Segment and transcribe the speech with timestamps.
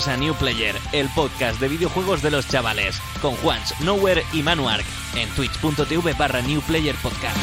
[0.00, 4.42] Bienvenidos a New Player, el podcast de videojuegos de los chavales, con Juans, Nowhere y
[4.42, 4.84] Manuark,
[5.14, 7.36] en twitch.tv barra New Player Podcast.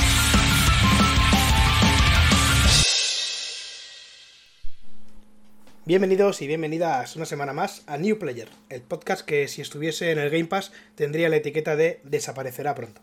[5.86, 10.18] Bienvenidos y bienvenidas una semana más a New Player, el podcast que si estuviese en
[10.18, 13.02] el Game Pass tendría la etiqueta de desaparecerá pronto.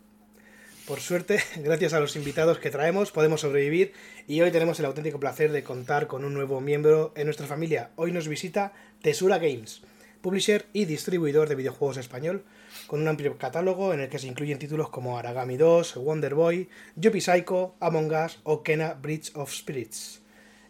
[0.86, 3.92] Por suerte, gracias a los invitados que traemos, podemos sobrevivir
[4.26, 7.90] y hoy tenemos el auténtico placer de contar con un nuevo miembro en nuestra familia.
[7.96, 8.72] Hoy nos visita
[9.04, 9.82] Tesura Games,
[10.22, 12.42] publisher y distribuidor de videojuegos español,
[12.86, 16.70] con un amplio catálogo en el que se incluyen títulos como Aragami 2, Wonder Boy,
[16.96, 20.22] Yuppie Psycho, Among Us o Kena Bridge of Spirits.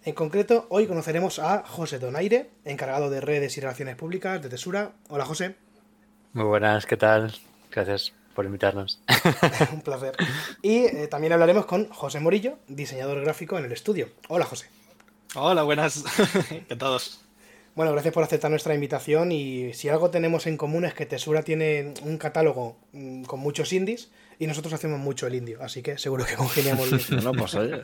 [0.02, 4.94] En concreto, hoy conoceremos a José Donaire, encargado de redes y relaciones públicas de Tesura.
[5.10, 5.54] Hola José.
[6.32, 7.32] Muy buenas, ¿qué tal?
[7.70, 9.00] Gracias por invitarnos.
[9.72, 10.16] Un placer.
[10.60, 14.08] Y eh, también hablaremos con José Morillo, diseñador gráfico en el estudio.
[14.26, 14.66] Hola José.
[15.36, 16.02] Hola, buenas.
[16.68, 17.23] ¿Qué todos?
[17.74, 21.42] Bueno, gracias por aceptar nuestra invitación y si algo tenemos en común es que Tesura
[21.42, 25.98] tiene un catálogo mm, con muchos indies y nosotros hacemos mucho el indio, así que
[25.98, 27.20] seguro que congeniamos bien.
[27.24, 27.82] No, pues oye.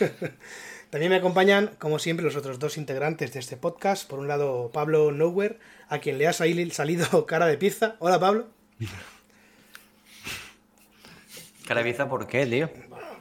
[0.90, 4.08] También me acompañan, como siempre, los otros dos integrantes de este podcast.
[4.08, 5.58] Por un lado, Pablo Nowhere,
[5.88, 7.96] a quien le ha sali- salido cara de pizza.
[7.98, 8.48] Hola, Pablo.
[11.66, 12.70] Carabiza, ¿por qué, tío?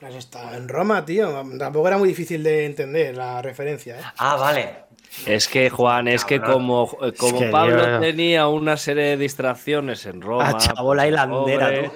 [0.01, 1.43] Has estado en Roma, tío.
[1.59, 4.03] Tampoco era muy difícil de entender la referencia, ¿eh?
[4.17, 4.86] Ah, vale.
[5.25, 10.05] Es que, Juan, es que como, como que Pablo yo- tenía una serie de distracciones
[10.05, 10.49] en Roma.
[10.49, 11.91] Ah, chabola pues, hilandera, pobre,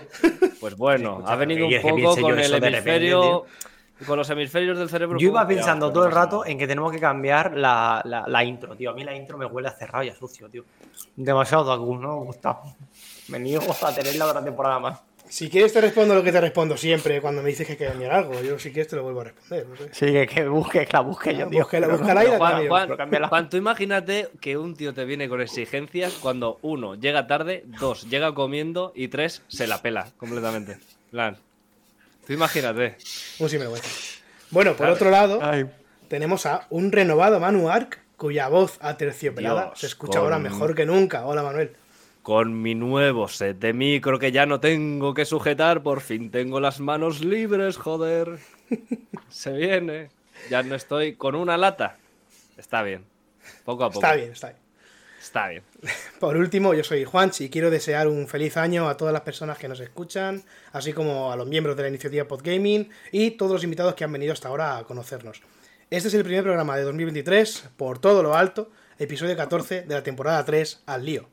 [0.59, 3.45] Pues bueno, Escucha, ha venido ¿qué un poco con el de repente, hemisferio.
[4.07, 5.19] Con los hemisferios del cerebro.
[5.19, 8.01] Yo iba como pensando pillado, todo el no rato en que tenemos que cambiar la,
[8.03, 8.89] la- la intro, tío.
[8.89, 10.63] A mí la intro me huele a cerrado y a sucio, tío.
[11.15, 12.57] Demasiado otaku, no me gusta.
[13.27, 14.99] Me niego a tenerla otra temporada más.
[15.31, 17.85] Si quieres te respondo lo que te respondo siempre cuando me dices que hay que
[17.85, 18.41] cambiar algo.
[18.41, 19.65] Yo si quieres te lo vuelvo a responder.
[19.65, 19.83] No sé.
[19.93, 23.27] Sí, que, que busque, que la busque yo, búsquela, Pero búscala y la Juan.
[23.29, 28.09] Juan, tú imagínate que un tío te viene con exigencias cuando uno llega tarde, dos
[28.09, 30.73] llega comiendo y tres se la pela completamente.
[30.73, 30.79] En
[31.11, 31.37] plan,
[32.27, 32.97] Tú imagínate.
[33.39, 33.87] Un sinvergüenza.
[34.49, 34.93] Bueno, por Claro.
[34.93, 35.65] otro lado, Ay,
[36.09, 40.75] tenemos a un renovado Manu Ark, cuya voz aterciopelada Dios, se escucha con- ahora mejor
[40.75, 41.25] que nunca.
[41.25, 41.71] Hola, Manuel.
[42.21, 46.59] Con mi nuevo set de micro que ya no tengo que sujetar, por fin tengo
[46.59, 48.39] las manos libres, joder.
[49.29, 50.09] Se viene.
[50.49, 51.97] Ya no estoy con una lata.
[52.57, 53.05] Está bien.
[53.65, 54.05] Poco a poco.
[54.05, 54.61] Está bien, está bien.
[55.21, 55.63] Está bien.
[56.19, 59.57] Por último, yo soy Juanchi y quiero desear un feliz año a todas las personas
[59.57, 60.43] que nos escuchan,
[60.73, 64.11] así como a los miembros de la iniciativa Podgaming y todos los invitados que han
[64.11, 65.41] venido hasta ahora a conocernos.
[65.91, 70.03] Este es el primer programa de 2023, por todo lo alto, episodio 14 de la
[70.03, 71.27] temporada 3, Al Lío.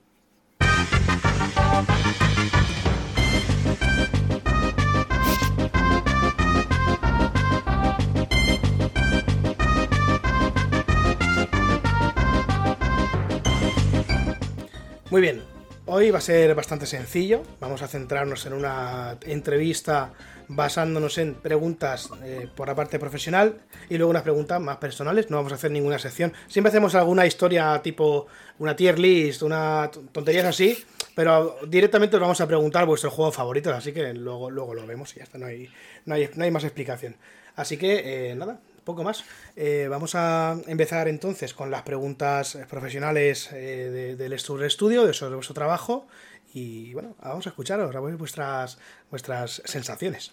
[15.10, 15.42] Muy bien,
[15.86, 17.42] hoy va a ser bastante sencillo.
[17.60, 20.12] Vamos a centrarnos en una entrevista
[20.48, 25.30] basándonos en preguntas eh, por la parte profesional y luego unas preguntas más personales.
[25.30, 26.32] No vamos a hacer ninguna sección.
[26.46, 28.26] Siempre hacemos alguna historia tipo
[28.58, 30.84] una tier list, una tonterías así,
[31.18, 35.12] pero directamente os vamos a preguntar vuestro juego favorito, así que luego, luego lo vemos
[35.16, 35.68] y ya está, no hay,
[36.04, 37.16] no hay, no hay más explicación.
[37.56, 39.24] Así que eh, nada, poco más.
[39.56, 43.56] Eh, vamos a empezar entonces con las preguntas profesionales eh,
[43.90, 46.06] de- del estu- estudio, de sobre vuestro trabajo.
[46.54, 48.78] Y bueno, vamos a escucharos, a ver vuestras,
[49.10, 50.30] vuestras sensaciones.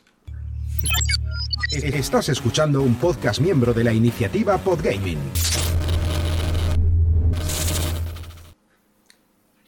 [1.72, 5.17] Estás escuchando un podcast miembro de la iniciativa Podgaming.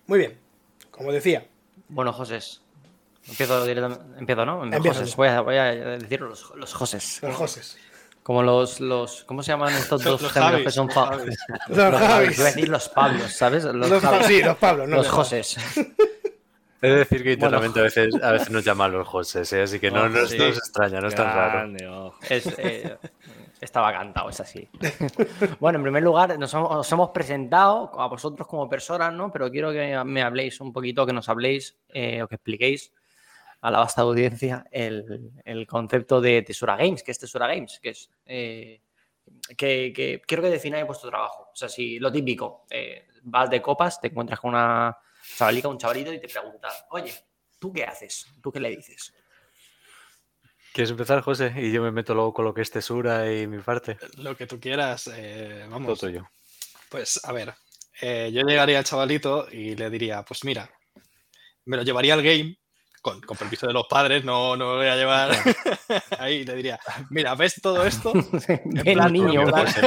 [0.05, 0.37] Muy bien,
[0.97, 1.45] como decía,
[1.89, 2.39] Bueno, José.
[3.27, 4.03] Empiezo directamente.
[4.19, 4.63] Empiezo, ¿no?
[4.63, 4.99] Empieza.
[4.99, 5.15] Joses.
[5.15, 7.19] Voy a, voy a decir los, los Joses.
[7.21, 7.77] los Joses.
[8.23, 9.23] Como los, los.
[9.25, 11.37] ¿Cómo se llaman estos dos Los géneros Javis, que son los fa- Javis.
[11.67, 12.07] Los Los Javis.
[12.07, 12.37] Javis.
[12.39, 13.63] Iba a decir los Pablos, ¿sabes?
[13.65, 14.27] Los, Los, Javis.
[14.27, 15.57] sí, los Pablos, no los Joses.
[16.81, 19.63] He de decir que internamente a, veces, a veces nos llaman los Joses, ¿eh?
[19.63, 20.37] así que no, Oh, no, sí.
[20.37, 22.13] no os extraña, no es tan raro.
[22.29, 22.97] Es, eh,
[23.61, 24.67] estaba cantado, es así.
[25.59, 29.31] Bueno, en primer lugar, nos hemos, os hemos presentado a vosotros como personas, ¿no?
[29.31, 32.93] Pero quiero que me habléis un poquito, que nos habléis eh, o que expliquéis
[33.61, 38.09] a la vasta audiencia el, concepto de Tesura Games, que es Tesura Games, que es...
[38.25, 38.81] eh,
[39.57, 41.49] que, que quiero que defináis vuestro trabajo.
[41.51, 44.97] O sea, si lo típico, eh, vas de copas, te encuentras con una
[45.35, 47.13] chavalica, un chavalito y te pregunta, oye,
[47.59, 48.27] ¿tú qué haces?
[48.41, 49.13] ¿Tú qué le dices?
[50.77, 51.51] ¿Quieres empezar, José?
[51.57, 53.97] Y yo me meto luego con lo que es tesura y mi parte.
[54.17, 55.99] Lo que tú quieras, eh, Todo vamos.
[55.99, 56.29] tuyo.
[56.87, 57.55] Pues a ver,
[57.99, 60.69] eh, yo llegaría al chavalito y le diría, pues mira,
[61.65, 62.59] me lo llevaría al game
[63.07, 65.31] con, con permiso de los padres, no, no me voy a llevar
[66.19, 66.43] ahí.
[66.43, 66.77] Le diría,
[67.09, 68.11] mira, ¿ves todo esto?
[68.65, 69.43] Ven, plan, niño.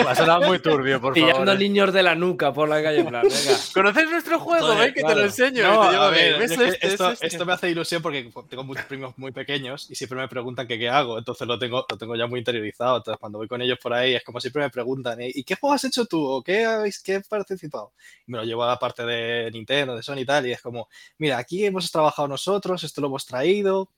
[0.08, 1.58] Ha sonado muy turbio, por Pillando favor.
[1.58, 3.58] niños de la nuca por la calle en plan, venga.
[3.74, 4.68] ¿Conoces nuestro juego?
[4.68, 5.18] Joder, Ven que te claro.
[5.20, 5.62] lo enseño.
[5.64, 7.26] No, te a a ver, ver, ¿ves es que este, esto, es este?
[7.26, 10.78] esto me hace ilusión porque tengo muchos primos muy pequeños y siempre me preguntan que
[10.78, 12.96] qué hago, entonces lo tengo, lo tengo ya muy interiorizado.
[12.96, 15.74] Entonces, cuando voy con ellos por ahí, es como siempre me preguntan, ¿y qué juego
[15.74, 16.24] has hecho tú?
[16.24, 17.92] ¿O qué habéis qué has participado?
[18.26, 20.62] Y me lo llevo a la parte de Nintendo, de Sony y tal, y es
[20.62, 20.88] como,
[21.18, 23.90] mira, aquí hemos trabajado nosotros, esto lo traído,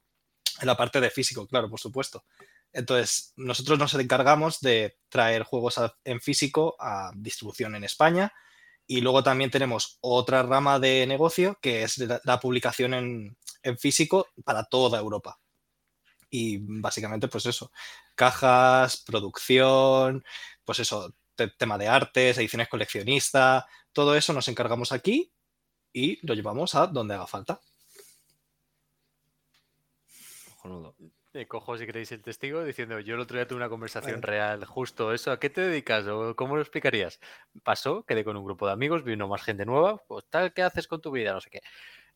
[0.60, 2.24] en la parte de físico, claro, por supuesto.
[2.72, 8.32] Entonces, nosotros nos encargamos de traer juegos en físico a distribución en España
[8.86, 14.64] y luego también tenemos otra rama de negocio que es la, publicación en, físico para
[14.64, 15.38] toda Europa.
[16.30, 17.72] Y básicamente, pues eso,
[18.14, 20.24] cajas, producción,
[20.64, 25.32] pues eso, te- tema de artes, ediciones coleccionistas, todo eso nos encargamos aquí
[25.92, 27.60] y lo llevamos a donde haga falta.
[30.62, 30.94] Cojonudo.
[31.48, 35.12] Cojo, si queréis, el testigo diciendo, yo el otro día tuve una conversación real, justo
[35.12, 36.06] eso, ¿a qué te dedicas?
[36.06, 37.18] ¿O cómo lo explicarías?
[37.64, 40.86] Pasó, quedé con un grupo de amigos, vino más gente nueva, pues tal, ¿qué haces
[40.86, 41.32] con tu vida?
[41.32, 41.60] No sé qué.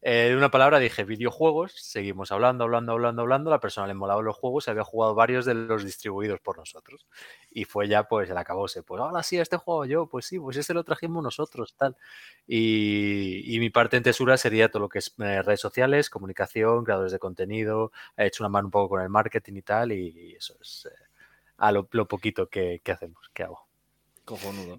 [0.02, 4.24] Eh, de una palabra dije videojuegos, seguimos hablando, hablando, hablando, hablando, la persona le molaban
[4.24, 7.06] los juegos y había jugado varios de los distribuidos por nosotros.
[7.50, 10.56] Y fue ya, pues, el acabose, pues, ahora sí, este juego yo, pues sí, pues
[10.58, 11.96] este lo trajimos nosotros, tal.
[12.46, 16.84] Y, y mi parte en Tesura sería todo lo que es eh, redes sociales, comunicación,
[16.84, 20.34] creadores de contenido, he hecho una mano un poco con el marketing y tal, y
[20.36, 20.94] eso es eh,
[21.58, 23.66] a lo, lo poquito que, que hacemos, que hago.
[24.24, 24.78] Cojonudo.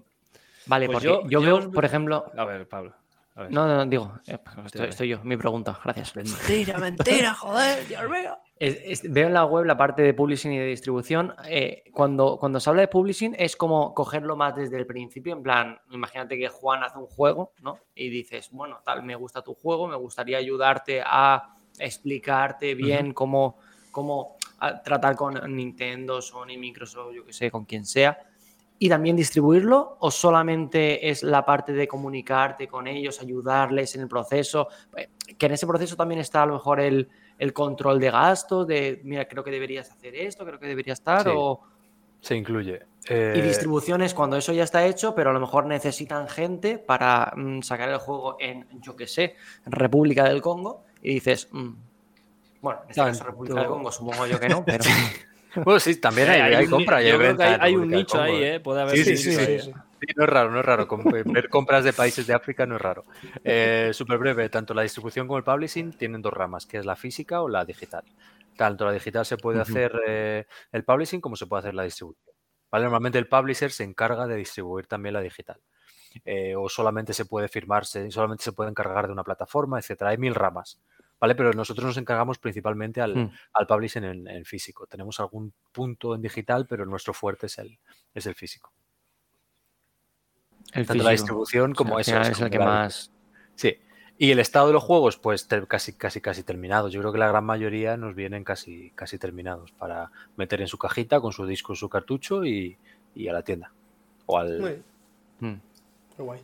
[0.66, 2.30] Vale, Pues porque yo- yo, yo veo, os- por ejemplo.
[2.36, 2.94] A ver, Pablo.
[3.38, 3.52] A ver.
[3.52, 4.36] No, no, digo, eh,
[4.66, 4.90] estoy, bien.
[4.90, 6.16] estoy yo, mi pregunta, gracias.
[6.16, 8.36] Mentira, mentira, joder, Dios mío.
[8.58, 11.32] Es- es- veo en la web la parte de publishing y de distribución.
[11.46, 15.32] eh, cuando, cuando se habla de publishing es como cogerlo más desde el principio.
[15.34, 17.78] En plan, imagínate que Juan hace un juego, ¿no?
[17.94, 23.58] Y dices, bueno, tal, me gusta tu juego, me gustaría ayudarte a explicarte bien cómo,
[23.92, 28.18] cómo a- tratar con Nintendo, Sony, Microsoft, yo que sé, con quien sea.
[28.80, 34.08] Y también distribuirlo, o solamente es la parte de comunicarte con ellos, ayudarles en el
[34.08, 37.08] proceso, Eh, que en ese proceso también está a lo mejor el,
[37.38, 41.22] el control de gastos, de mira, creo que deberías hacer esto, creo que debería estar,
[41.24, 41.30] Sí.
[41.34, 41.60] o,
[42.20, 42.80] Se incluye.
[43.08, 47.32] y Eh, distribuciones cuando eso ya está hecho, pero a lo mejor necesitan gente para
[47.36, 49.34] mm, sacar el juego en, yo qué sé,
[49.66, 51.70] República del Congo, y dices, mm,
[52.60, 54.82] bueno, en este caso República del Congo supongo yo que no, pero
[55.54, 57.02] Bueno, sí, también hay, Eh, hay compra.
[57.02, 58.60] y yo hay creo que hay, venta en hay un nicho ahí, Congo, ¿eh?
[58.60, 59.72] Puede haber Sí, sí, sí,
[60.16, 60.86] no es raro, no es raro.
[61.24, 63.04] Ver compras de países de África no es raro.
[63.44, 66.96] Eh, Súper breve, tanto la distribución como el publishing tienen dos ramas, que es la
[66.96, 68.04] física o la digital.
[68.56, 72.34] Tanto la digital se puede hacer eh, el publishing como se puede hacer la distribución.
[72.70, 72.84] ¿Vale?
[72.84, 75.58] Normalmente el publisher se encarga de distribuir también la digital.
[76.24, 80.10] Eh, o solamente se puede firmarse, solamente se puede encargar de una plataforma, etcétera.
[80.10, 80.80] Hay mil ramas.
[81.20, 81.34] ¿Vale?
[81.34, 83.30] Pero nosotros nos encargamos principalmente al, Mm.
[83.54, 84.86] al publishing en, en físico.
[84.86, 87.78] Tenemos algún punto en digital, pero nuestro fuerte es el,
[88.14, 88.72] es el físico.
[90.74, 92.20] el Tanto la distribución O sea, como al eso.
[92.20, 93.10] es el que más...
[93.56, 93.76] Sí.
[94.20, 96.92] Y el estado de los juegos, pues te- casi, casi, casi terminados.
[96.92, 100.76] Yo creo que la gran mayoría nos vienen casi, casi terminados para meter en su
[100.78, 102.76] cajita con su disco, su cartucho y,
[103.14, 103.72] y a la tienda.
[104.26, 104.58] O al.
[104.60, 104.84] Muy bien,
[105.40, 105.60] Mm.
[106.16, 106.40] qué guay.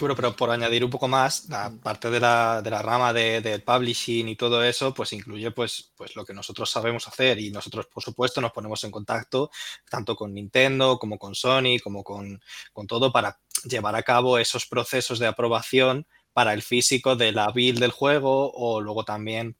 [0.00, 3.42] Seguro, pero por añadir un poco más, la parte de la, de la rama de-
[3.42, 7.50] del publishing y todo eso, pues incluye pues, pues lo que nosotros sabemos hacer y
[7.50, 9.50] nosotros, por supuesto, nos ponemos en contacto
[9.90, 12.40] tanto con Nintendo como con Sony, como con,
[12.72, 17.50] con todo para llevar a cabo esos procesos de aprobación para el físico de la
[17.52, 19.56] build del juego o luego también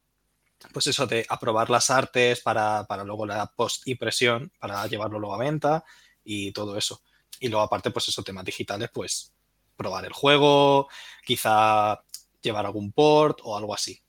[0.72, 5.34] pues eso de aprobar las artes para, para luego la post impresión, para llevarlo luego
[5.34, 5.84] a venta
[6.24, 7.02] y todo eso.
[7.40, 9.32] Y luego aparte, pues eso, temas digitales, pues
[9.80, 10.88] probar el juego,
[11.24, 12.02] quizá
[12.42, 14.02] llevar algún port o algo así.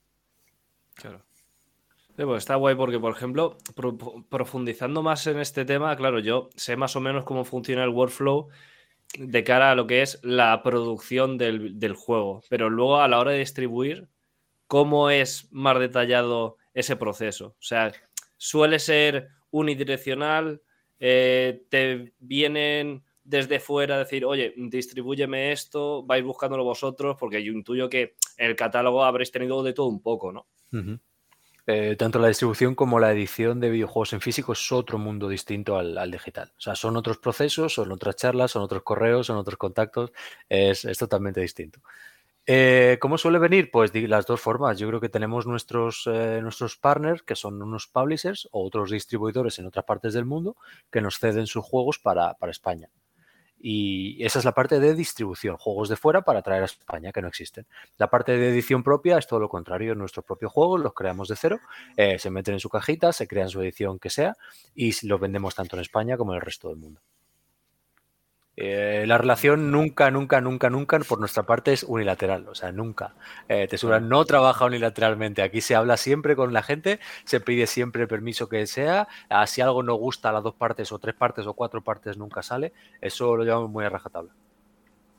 [0.96, 1.24] Claro.
[2.18, 3.98] Sí, pues está guay porque, por ejemplo, pro-
[4.30, 8.50] profundizando más en este tema, claro, yo sé más o menos cómo funciona el workflow
[9.18, 13.18] de cara a lo que es la producción del, del juego, pero luego a la
[13.20, 14.10] hora de distribuir,
[14.68, 17.48] ¿cómo es más detallado ese proceso?
[17.48, 17.94] O sea,
[18.36, 20.62] suele ser unidireccional,
[21.00, 27.90] eh, te vienen desde fuera decir, oye, distribúyeme esto, vais buscándolo vosotros, porque yo intuyo
[27.90, 30.48] que el catálogo habréis tenido de todo un poco, ¿no?
[31.68, 35.78] Eh, tanto la distribución como la edición de videojuegos en físico es otro mundo distinto
[35.78, 36.52] al, al digital.
[36.58, 40.12] O sea, son otros procesos, son otras charlas, son otros correos, son otros contactos.
[40.50, 41.80] Es, totalmente distinto.
[42.48, 43.70] Eh, ¿Cómo suele venir?
[43.70, 44.80] Pues las dos formas.
[44.80, 49.60] Yo creo que tenemos nuestros, eh, nuestros partners, que son unos publishers o otros distribuidores
[49.60, 50.56] en otras partes del mundo,
[50.92, 52.90] que nos ceden sus juegos para, para España.
[53.64, 57.22] Y esa es la parte de distribución, juegos de fuera para traer a España que
[57.22, 57.68] no existen.
[57.98, 61.36] La parte de edición propia es todo lo contrario, nuestros propios juegos los creamos de
[61.36, 61.60] cero,
[61.96, 64.36] eh, se meten en su cajita, se crean su edición que sea
[64.74, 67.02] y los vendemos tanto en España como en el resto del mundo.
[68.58, 73.16] Eh, la relación nunca, nunca, nunca, nunca por nuestra parte es unilateral, o sea, nunca.
[73.48, 78.04] Eh, Tesura no trabaja unilateralmente, aquí se habla siempre con la gente, se pide siempre
[78.04, 81.16] el permiso que sea, ah, si algo no gusta a las dos partes o tres
[81.16, 84.34] partes o cuatro partes nunca sale, eso lo llevamos muy a rajatabla.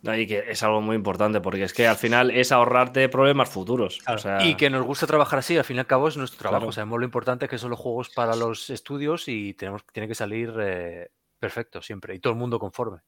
[0.04, 4.00] Y que es algo muy importante porque es que al final es ahorrarte problemas futuros.
[4.08, 6.38] O sea, Y que nos gusta trabajar así, al fin y al cabo es nuestro
[6.40, 6.72] trabajo.
[6.72, 10.52] Sabemos lo importante que son los juegos para los estudios y tenemos, tiene que salir
[10.60, 11.08] eh,
[11.38, 12.98] perfecto siempre y todo el mundo conforme.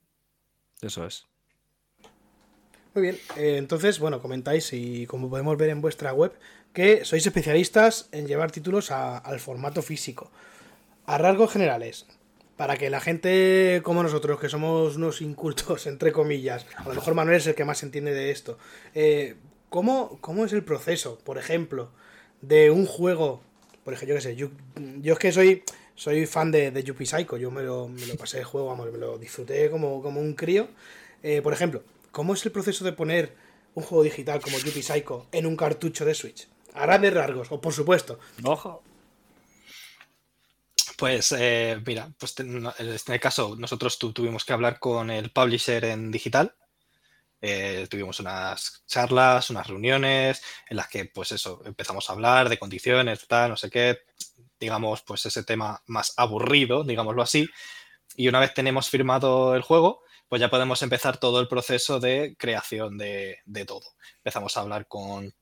[0.85, 1.27] Eso es.
[2.95, 6.33] Muy bien, eh, entonces, bueno, comentáis y como podemos ver en vuestra web,
[6.73, 10.31] que sois especialistas en llevar títulos al formato físico.
[11.07, 12.07] A rasgos generales,
[12.57, 17.15] para que la gente como nosotros, que somos unos incultos, entre comillas, a lo mejor
[17.15, 18.59] Manuel es el que más entiende de esto,
[18.95, 19.37] eh,
[19.71, 21.91] ¿cómo, cómo es el proceso, por ejemplo,
[22.43, 23.41] de un juego,
[23.85, 25.65] por ejemplo, yo qué sé, yo es que soy,
[25.95, 28.91] soy fan de, de Yuppie Psycho, yo me lo, me lo pasé el juego, vamos,
[28.93, 30.69] me lo disfruté como, como un crío.
[31.23, 33.35] Eh, por ejemplo, ¿cómo es el proceso de poner
[33.75, 36.49] un juego digital como Yuppie Psycho en un cartucho de Switch?
[36.75, 38.19] A grandes rasgos, o por supuesto.
[38.43, 38.83] Ojo.
[40.97, 45.85] Pues eh, mira, pues en este caso nosotros tu- tuvimos que hablar con el publisher
[45.87, 46.55] en digital.
[47.41, 52.59] Eh, tuvimos unas charlas, unas reuniones en las que pues eso, empezamos a hablar de
[52.59, 53.99] condiciones, tal, no sé qué,
[54.65, 57.49] digamos, pues ese tema más aburrido, digámoslo así.
[58.17, 62.35] Y una vez tenemos firmado el juego, pues ya podemos empezar todo el proceso de
[62.39, 63.87] creación de, de todo.
[64.17, 65.35] Empezamos a hablar con,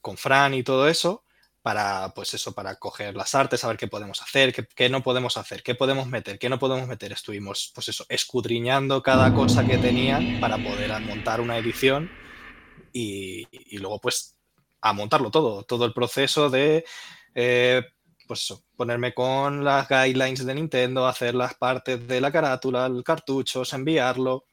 [0.00, 1.24] con Fran y todo eso
[1.62, 5.62] para, pues eso, para coger las artes, saber qué podemos hacer, qué, no podemos hacer,
[5.62, 7.12] qué podemos meter, qué no podemos meter.
[7.12, 12.10] Estuvimos, pues eso, escudriñando cada cosa que tenían para poder montar una edición
[12.92, 14.36] y, y luego, pues,
[14.82, 16.84] a montarlo todo, todo el proceso de,
[17.34, 17.82] eh,
[18.32, 23.04] pues eso, ponerme con las guidelines de Nintendo, hacer las partes de la carátula, el
[23.04, 24.46] cartuchos, enviarlo,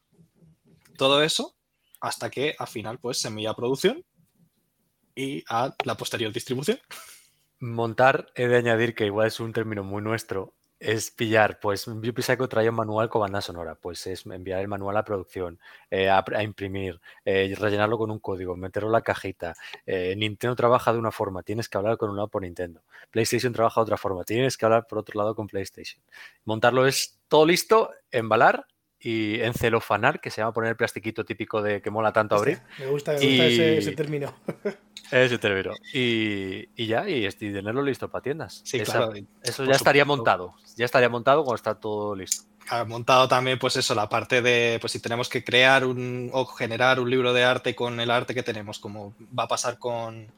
[0.97, 1.55] todo eso,
[2.01, 4.03] hasta que al final, pues, se envía a producción
[5.15, 6.77] y a la posterior distribución.
[7.61, 12.23] Montar, he de añadir que igual es un término muy nuestro, es pillar, pues Yuppie
[12.23, 15.59] Psycho traía un manual con banda sonora, pues es enviar el manual a producción,
[15.91, 19.55] eh, a, a imprimir, eh, rellenarlo con un código, meterlo en la cajita.
[19.85, 22.81] Eh, Nintendo trabaja de una forma, tienes que hablar con un lado por Nintendo.
[23.11, 26.01] PlayStation trabaja de otra forma, tienes que hablar por otro lado con PlayStation.
[26.45, 28.65] Montarlo es todo listo, embalar
[29.01, 32.59] y encelofanar, que se llama poner el plastiquito típico de que mola tanto abrir.
[32.79, 34.33] Me gusta, me gusta Y- ese, ese término.
[35.11, 35.73] Ese término.
[35.91, 38.61] Y, y ya, y, y tenerlo listo para tiendas.
[38.63, 39.13] Sí, Esa- claro.
[39.41, 40.53] Eso ya estaría montado.
[40.75, 42.43] Ya estaría montado cuando está todo listo.
[42.69, 46.45] ha montado también, pues eso, la parte de, pues si tenemos que crear un, o
[46.45, 50.31] generar un libro de arte con el arte que tenemos, como va a pasar con,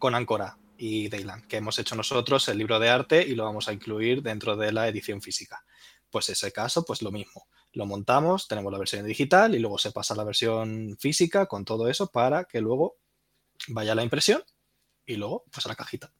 [0.00, 3.68] con Ancora y Dayland, que hemos hecho nosotros el libro de arte y lo vamos
[3.68, 5.62] a incluir dentro de la edición física.
[6.10, 7.46] Pues ese caso, pues lo mismo.
[7.76, 11.64] Lo montamos, tenemos la versión digital y luego se pasa a la versión física con
[11.66, 12.96] todo eso para que luego
[13.68, 14.42] vaya la impresión
[15.04, 16.10] y luego pues a la cajita.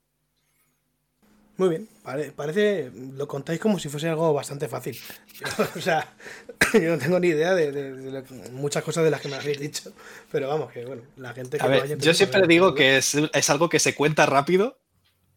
[1.56, 4.98] Muy bien, pare- parece, lo contáis como si fuese algo bastante fácil.
[5.32, 5.46] Yo,
[5.76, 6.14] o sea,
[6.74, 9.36] yo no tengo ni idea de, de- de lo- muchas cosas de las que me
[9.36, 9.90] habéis dicho,
[10.30, 12.98] pero vamos, que bueno, la gente que A ver, haya yo siempre pues, digo que
[12.98, 14.78] es, es algo que se cuenta rápido,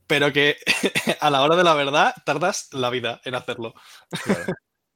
[0.08, 0.58] pero que
[1.22, 3.74] a la hora de la verdad tardas la vida en hacerlo.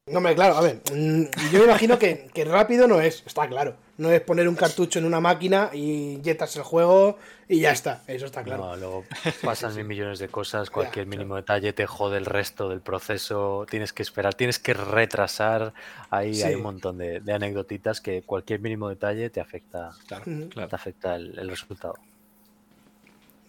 [0.06, 3.48] No, hombre, claro, a ver, mm, yo me imagino que, que rápido no es, está
[3.48, 3.78] claro.
[3.98, 7.18] No es poner un cartucho en una máquina y yetas el juego
[7.48, 8.66] y ya está, eso está claro.
[8.66, 9.06] No, luego
[9.42, 13.94] pasan mil millones de cosas, cualquier mínimo detalle te jode el resto del proceso, tienes
[13.94, 15.74] que esperar, tienes que retrasar.
[16.10, 16.44] Ahí Sí.
[16.44, 20.26] hay un montón de, de anecdotitas que cualquier mínimo detalle te afecta, Claro.
[20.68, 21.94] Te afecta el, el resultado.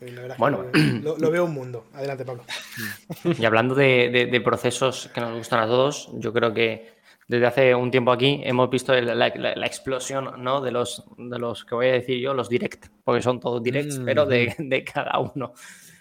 [0.06, 1.00] Y la verdad es que Bueno.
[1.02, 1.86] lo, lo veo un mundo.
[1.94, 2.42] Adelante, Pablo.
[3.38, 6.92] Y hablando de, de- de procesos que nos gustan a todos, yo creo que
[7.26, 10.60] desde hace un tiempo aquí hemos visto el- la, la- la explosión ¿no?
[10.60, 13.98] de, los, de los que voy a decir yo, los direct, porque son todos directs,
[13.98, 14.04] Mm.
[14.04, 15.54] pero de, de cada uno.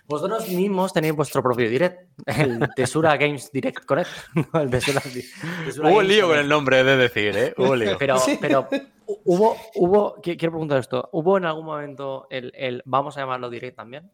[0.05, 4.11] Vosotros mismos tenéis vuestro propio direct, el Tesura Games Direct, ¿correcto?
[4.53, 7.53] No, el Tesura, Tesura Hubo Games lío con el nombre, he de decir, ¿eh?
[7.57, 7.95] Hubo lío.
[7.97, 8.67] Pero, pero
[9.05, 13.49] hubo, hubo, qui- quiero preguntar esto, ¿hubo en algún momento el, el vamos a llamarlo
[13.49, 14.11] direct también?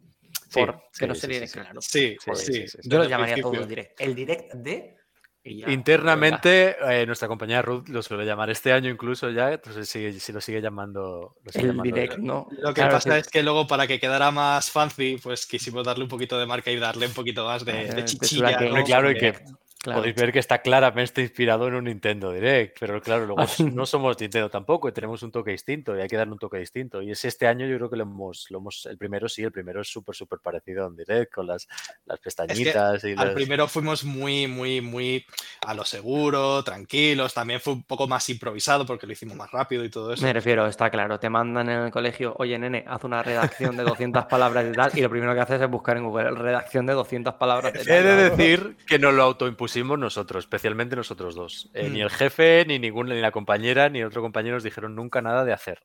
[0.49, 1.59] Sí, Por que sí, no sí, se sí, direct, sí.
[1.59, 1.81] claro.
[1.81, 2.89] Sí, Sí, sí, sí, sí, sí.
[2.89, 3.67] Yo lo el llamaría todo principio.
[3.67, 4.01] direct.
[4.01, 4.97] El direct de.
[5.43, 10.13] ya, Internamente, eh, nuestra compañera Ruth lo suele llamar este año incluso ya, entonces sigue,
[10.19, 11.35] si lo sigue llamando.
[11.43, 12.47] Lo sigue El llamando direct, ¿no?
[12.51, 13.19] Lo que Claro, pasa sí.
[13.19, 16.71] es que luego para que quedara más fancy, pues quisimos darle un poquito de marca
[16.71, 18.59] y darle un poquito más de, Eh, de chichilla.
[18.61, 18.83] ¿no?
[18.83, 19.33] Claro, y que.
[19.81, 20.01] Claro.
[20.01, 23.41] Podéis ver que está claramente inspirado en un Nintendo Direct, pero claro, luego
[23.73, 26.57] no somos Nintendo tampoco y tenemos un toque distinto y hay que darle un toque
[26.57, 27.01] distinto.
[27.01, 29.53] Y es este año yo creo que lo hemos, lo hemos el primero sí, el
[29.53, 31.65] primero es súper, súper parecido a un Direct con las,
[32.05, 33.35] las Es que pestañitas y al las...
[33.35, 35.25] primero fuimos muy, muy, muy
[35.65, 37.33] a lo seguro, tranquilos.
[37.33, 40.23] También fue un poco más improvisado porque lo hicimos más rápido y todo eso.
[40.23, 43.83] Me refiero, está claro, te mandan en el colegio, oye nene, haz una redacción de
[43.83, 46.93] 200 palabras de tal, y lo primero que haces es buscar en Google redacción de
[46.93, 49.27] 200 palabras de He de decir que nos lo
[49.75, 51.69] nosotros, especialmente nosotros dos.
[51.73, 52.03] Eh, Ni Mm.
[52.03, 55.53] el jefe, ni ningún, ni la compañera, ni otro compañero nos dijeron nunca nada de
[55.53, 55.81] hacer.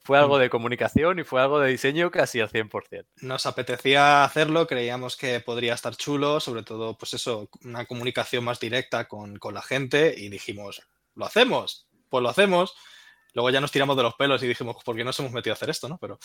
[0.00, 0.22] Fue Mm.
[0.22, 3.06] algo de comunicación y fue algo de diseño casi al 100%.
[3.20, 8.60] Nos apetecía hacerlo, creíamos que podría estar chulo, sobre todo, pues eso, una comunicación más
[8.60, 10.82] directa con, con la gente y dijimos,
[11.14, 11.86] ¿lo hacemos?
[12.08, 12.74] Pues lo hacemos.
[13.34, 15.54] Luego ya nos tiramos de los pelos y dijimos, ¿por qué nos hemos metido a
[15.54, 15.88] hacer esto?
[15.88, 15.98] ¿no?
[15.98, 16.18] Pero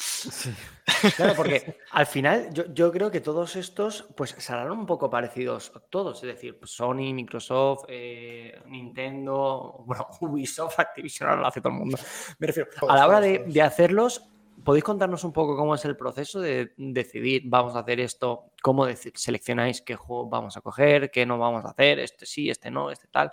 [1.16, 5.72] Claro, porque al final yo, yo creo que todos estos pues serán un poco parecidos
[5.90, 11.74] todos, es decir, pues, Sony, Microsoft, eh, Nintendo, bueno, Ubisoft, Activision, ahora lo hace todo
[11.74, 11.98] el mundo.
[12.38, 14.24] Me refiero, a la hora de, de hacerlos,
[14.64, 18.86] ¿podéis contarnos un poco cómo es el proceso de decidir, vamos a hacer esto, cómo
[19.16, 22.92] seleccionáis qué juego vamos a coger, qué no vamos a hacer, este sí, este no,
[22.92, 23.32] este tal?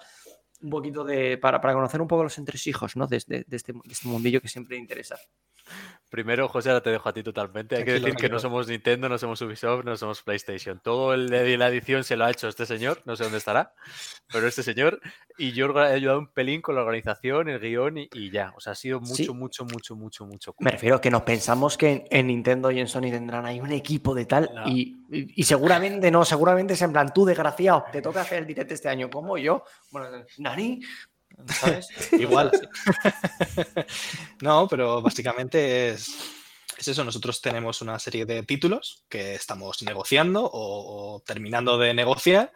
[0.62, 3.06] Un poquito de, para, para conocer un poco los entresijos, ¿no?
[3.06, 5.16] De, de- de este, de este mundillo que siempre interesa.
[6.08, 7.76] Primero, José, ahora te dejo a ti totalmente.
[7.76, 10.80] Hay que decir que no somos Nintendo, no somos Ubisoft, no somos PlayStation.
[10.82, 13.74] Todo el de la edición se lo ha hecho este señor, no sé dónde estará,
[14.32, 15.00] pero este señor.
[15.36, 18.52] Y yo he ayudado un pelín con la organización, el guion y, y ya.
[18.56, 19.28] O sea, ha sido mucho, Sí.
[19.32, 20.54] mucho, mucho, mucho, mucho.
[20.60, 23.72] Me refiero que nos pensamos que en, en Nintendo y en Sony tendrán ahí un
[23.72, 24.68] equipo de tal No.
[24.68, 28.46] y, y- y seguramente no, seguramente es en plan, tú desgraciado, te toca hacer el
[28.46, 29.64] directo este año, como yo.
[29.90, 30.08] Bueno,
[30.38, 30.80] Nani,
[31.48, 31.88] ¿sabes?
[32.12, 32.50] igual.
[34.40, 36.08] no, pero básicamente es,
[36.78, 37.04] es eso.
[37.04, 42.52] Nosotros tenemos una serie de títulos que estamos negociando o, o terminando de negociar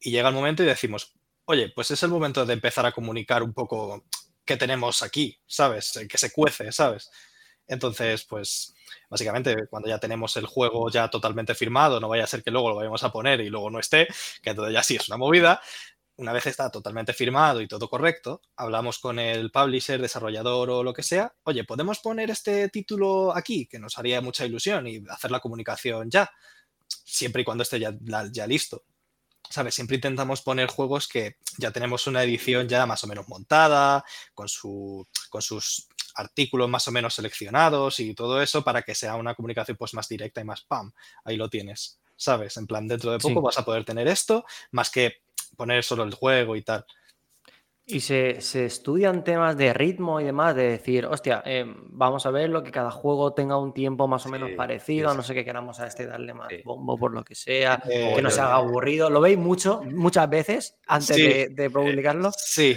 [0.00, 1.14] y llega el momento y decimos,
[1.46, 4.04] oye, pues es el momento de empezar a comunicar un poco
[4.44, 5.96] qué tenemos aquí, ¿sabes?
[5.96, 7.10] Eh, Que se cuece, ¿sabes?
[7.66, 8.74] Entonces, pues
[9.10, 12.70] básicamente cuando ya tenemos el juego ya totalmente firmado, no vaya a ser que luego
[12.70, 14.06] lo vayamos a poner y luego no esté,
[14.42, 15.60] que entonces ya sí es una movida.
[16.16, 20.92] Una vez está totalmente firmado y todo correcto, hablamos con el publisher, desarrollador o lo
[20.94, 21.34] que sea.
[21.42, 23.66] Oye, ¿podemos poner este título aquí?
[23.66, 26.30] Que nos haría mucha ilusión y hacer la comunicación ya,
[26.88, 27.92] siempre y cuando esté ya,
[28.30, 28.84] ya listo.
[29.50, 29.74] ¿Sabes?
[29.74, 34.48] Siempre intentamos poner juegos que ya tenemos una edición ya más o menos montada, con,
[34.48, 39.34] su, con sus artículos más o menos seleccionados y todo eso para que sea una
[39.34, 40.92] comunicación pues más directa y más pam.
[41.24, 42.56] Ahí lo tienes, ¿sabes?
[42.56, 43.44] En plan, dentro de poco Sí.
[43.44, 45.23] vas a poder tener esto, más que
[45.54, 46.84] poner solo el juego y tal.
[47.86, 52.30] Y se, se estudian temas de ritmo y demás, de decir, hostia, eh, vamos a
[52.30, 55.22] ver lo que cada juego tenga un tiempo más o menos Sí, parecido, a no
[55.22, 56.62] sé qué queramos a este darle más Sí.
[56.64, 59.10] bombo por lo que sea, Eh, que no se haga aburrido.
[59.10, 61.22] ¿Lo veis mucho, muchas veces antes Sí.
[61.22, 62.30] de, de publicarlo?
[62.34, 62.74] Sí,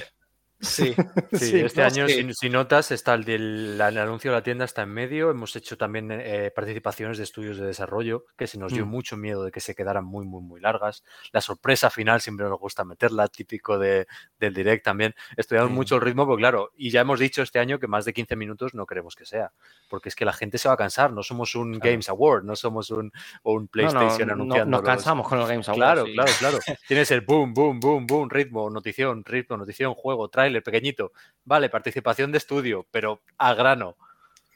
[0.59, 0.93] sí.
[1.31, 1.87] Sí, Sí, este ¿no?
[1.87, 2.23] año, Sí.
[2.23, 5.29] si, si notas, está el del el anuncio de la tienda está en medio.
[5.29, 8.89] Hemos hecho también eh, participaciones de estudios de desarrollo, que se nos dio Mm.
[8.89, 11.03] mucho miedo de que se quedaran muy, muy, muy largas.
[11.31, 14.07] La sorpresa final siempre nos gusta meterla, típico de,
[14.39, 15.13] del direct también.
[15.35, 15.75] Estudiamos Sí.
[15.75, 18.35] mucho el ritmo, porque claro, y ya hemos dicho este año que más de 15
[18.35, 19.51] minutos no queremos que sea,
[19.89, 21.11] porque es que la gente se va a cansar.
[21.13, 21.91] No somos un Claro.
[21.91, 23.11] Games Award, no somos un,
[23.43, 24.77] un No, no, PlayStation no, anunciando.
[24.77, 25.77] nos cansamos con los Games Awards.
[25.77, 26.13] Claro, sí.
[26.13, 26.57] claro, claro.
[26.87, 31.11] Tienes el boom, boom, boom, boom, ritmo, notición, ritmo, notición, juego, tráiler, pequeñito.
[31.43, 33.97] Vale, participación de estudio, pero al grano.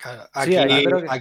[0.02, 0.56] Claro, Aquí,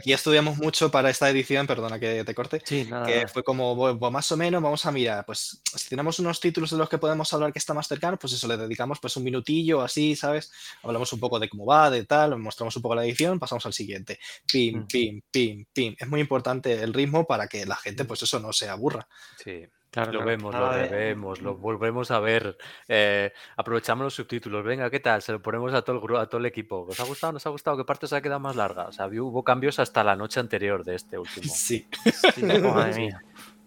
[0.04, 3.28] que- estudiamos mucho para esta edición, perdona que te corte, Sí, nada, que nada.
[3.28, 6.70] fue como, bueno, pues más o menos, vamos a mirar, pues si tenemos unos títulos
[6.70, 9.24] de los que podemos hablar que está más cercano, pues eso, le dedicamos pues un
[9.24, 10.50] minutillo así, ¿sabes?
[10.83, 13.74] Hablamos un poco de cómo va, de tal, mostramos un poco la edición, pasamos al
[13.74, 14.18] siguiente.
[14.50, 14.87] Pim, Mm.
[14.87, 15.94] pim, pim, pim.
[15.98, 19.06] Es muy importante el ritmo para que la gente, pues eso, no se aburra.
[19.44, 20.31] Sí, Claro, lo claro.
[20.31, 22.57] vemos, lo Nada de- revemos, lo volvemos a ver.
[22.87, 24.64] eh, aprovechamos los subtítulos.
[24.64, 25.20] Venga, ¿qué tal?
[25.20, 26.87] Se lo ponemos a todo el, gru- a todo el equipo.
[26.88, 27.33] ¿Os ha gustado?
[27.33, 27.76] ¿Nos ha gustado?
[27.76, 28.85] ¿Qué parte os ha quedado más larga?
[28.87, 31.53] O sea, había- hubo cambios hasta la noche anterior de este último.
[31.53, 31.88] Sí.
[32.35, 33.20] Sí, madre mía.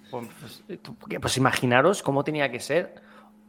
[0.10, 0.28] Pues,
[0.68, 2.96] pues, pues imaginaros cómo tenía que ser.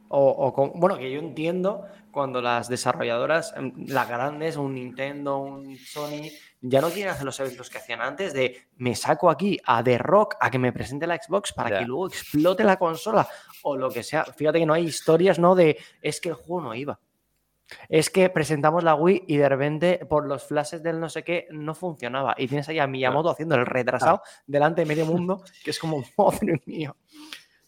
[0.08, 5.38] O, o con- bueno, que yo entiendo cuando las desarrolladoras, em, las grandes, un Nintendo,
[5.38, 6.28] un Sony,
[6.66, 9.98] ya no quieren hacer los eventos que hacían antes de me saco aquí a The
[9.98, 13.28] Rock a que me presente la Xbox para que luego explote la consola
[13.62, 14.24] o lo que sea.
[14.24, 15.54] Fíjate que no hay historias, ¿no?
[15.54, 16.98] De es que el juego no iba.
[17.88, 21.48] Es que presentamos la Wii y de repente por los flashes del no sé qué
[21.50, 22.34] no funcionaba.
[22.38, 26.02] Y tienes ahí a Miyamoto haciendo el retrasado delante de medio mundo, que es como,
[26.16, 26.94] madre mía.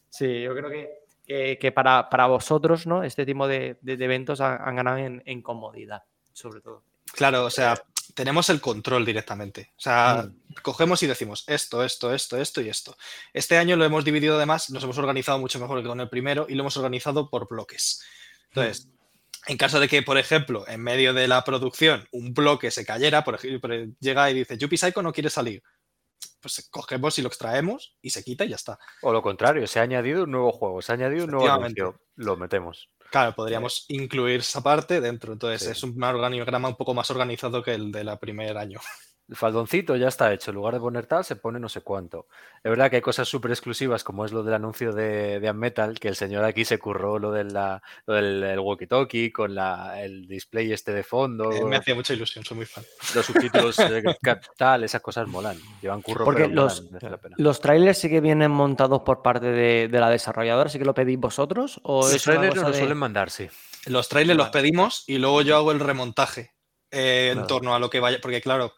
[0.08, 0.90] Sí, yo creo que,
[1.26, 3.02] que- que para, para vosotros, ¿no?
[3.02, 6.82] Este tipo de, de- de eventos han, han ganado en, en comodidad, sobre todo.
[7.12, 7.74] Claro, o sea,
[8.16, 9.72] tenemos el control directamente.
[9.76, 10.28] O sea,
[10.62, 12.96] cogemos y decimos esto, esto, esto, esto y esto.
[13.34, 16.46] Este año lo hemos dividido además, nos hemos organizado mucho mejor que con el primero
[16.48, 18.02] y lo hemos organizado por bloques.
[18.48, 18.88] Entonces,
[19.46, 23.22] en caso de que, por ejemplo, en medio de la producción un bloque se cayera,
[23.22, 25.62] por ejemplo, llega y dice, Yuppie Psycho no quiere salir.
[26.40, 28.78] Pues cogemos y lo extraemos y se quita y ya está.
[29.02, 32.00] O lo contrario, se ha añadido un nuevo juego, se ha añadido un nuevo anuncio,
[32.14, 32.88] lo metemos.
[33.10, 35.32] Claro, podríamos incluir esa parte dentro.
[35.32, 38.80] Entonces, es un organigrama un poco más organizado que el del primer año.
[39.28, 40.52] El faldoncito ya está hecho.
[40.52, 42.28] En lugar de poner tal, se pone no sé cuánto.
[42.62, 45.98] Es verdad que hay cosas súper exclusivas, como es lo del anuncio de, de Unmetal,
[45.98, 50.00] que el señor aquí se curró lo, de la, lo del el walkie-talkie con la,
[50.00, 51.50] el display este de fondo.
[51.50, 52.84] Eh, me hacía mucha ilusión, soy muy fan.
[53.16, 54.04] Los subtítulos, eh,
[54.56, 55.58] tal, esas cosas molan.
[55.82, 57.34] Llevan curro, Porque pero molan, los, la pena.
[57.38, 60.94] los trailers sí que vienen montados por parte de, de la desarrolladora, sí que lo
[60.94, 61.80] pedís vosotros.
[61.82, 63.48] ¿O Los trailers nos de- suelen mandar, sí.
[63.86, 66.52] Los trailers los pedimos y luego yo hago el remontaje
[66.92, 67.46] eh, en Claro.
[67.48, 68.72] torno a lo que vaya, porque claro,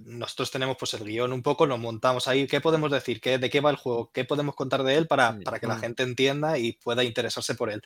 [0.00, 3.20] nosotros tenemos pues el guion un poco, lo montamos ahí, ¿qué podemos decir?
[3.20, 4.10] ¿Qué, ¿De qué va el juego?
[4.12, 7.70] ¿Qué podemos contar de él para, para que la gente entienda y pueda interesarse por
[7.70, 7.82] él?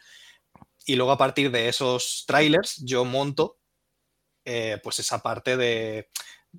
[0.86, 3.58] Y luego a partir de esos trailers yo monto
[4.44, 6.08] eh, pues esa parte de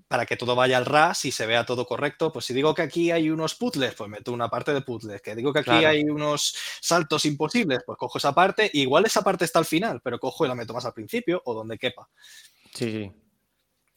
[0.07, 2.31] para que todo vaya al RAS y se vea todo correcto.
[2.31, 5.21] Pues si digo que aquí hay unos puzzles, pues meto una parte de puzzles.
[5.21, 5.87] Que digo que aquí Claro.
[5.87, 8.69] hay unos saltos imposibles, pues cojo esa parte.
[8.73, 11.53] Igual esa parte está al final, pero cojo y la meto más al principio o
[11.53, 12.09] donde quepa.
[12.73, 13.11] Sí, sí.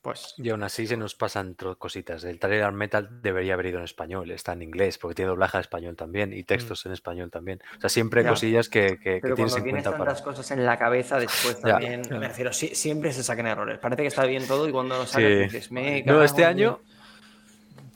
[0.03, 2.25] Pues Y aún así se nos pasan cositas.
[2.25, 5.61] El trailer metal debería haber ido en español, está en inglés, porque tiene doblaje a
[5.61, 7.61] español también y textos en español también.
[7.77, 8.31] O sea, siempre hay Ya.
[8.31, 10.05] cosillas que, que- que Pero tienes cuando en tienes cuenta para.
[10.13, 11.73] tantas cosas en la cabeza, después Ya.
[11.73, 13.79] también, me refiero, sí- siempre se saquen errores.
[13.79, 15.35] Parece que está bien todo y cuando lo sacas Sí.
[15.41, 16.81] dices, me No, este en año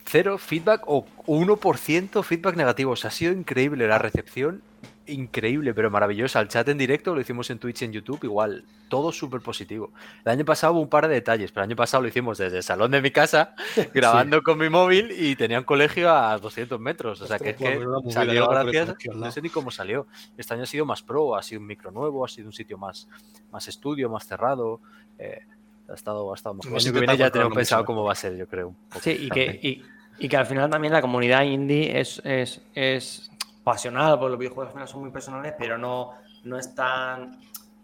[0.05, 2.91] cero feedback o 1% feedback negativo.
[2.91, 4.61] O sea, ha sido increíble la recepción,
[5.07, 6.39] increíble, pero maravillosa.
[6.39, 9.91] El chat en directo lo hicimos en Twitch y en YouTube, igual, todo súper positivo.
[10.23, 12.57] El año pasado hubo un par de detalles, pero el año pasado lo hicimos desde
[12.57, 13.55] el salón de mi casa,
[13.93, 17.21] grabando con mi móvil y tenía un colegio a 200 metros.
[17.21, 18.95] O sea, que, es que pues, salió gracias.
[19.13, 20.07] No sé ni cómo salió.
[20.37, 22.77] Este año ha sido más pro, ha sido un micro nuevo, ha sido un sitio
[22.77, 23.07] más,
[23.51, 24.79] más estudio, más cerrado.
[25.19, 25.41] eh,
[25.87, 26.71] ha estado, ha estado mejor.
[26.71, 28.73] El año que viene ya tenemos pensado mucho cómo va a ser, yo creo.
[29.01, 29.83] Sí, y que, y,
[30.17, 33.29] y que al final también la comunidad indie es, es, es
[33.65, 36.11] pasional, porque los videojuegos al final son muy personales, pero no,
[36.45, 37.37] no es tan...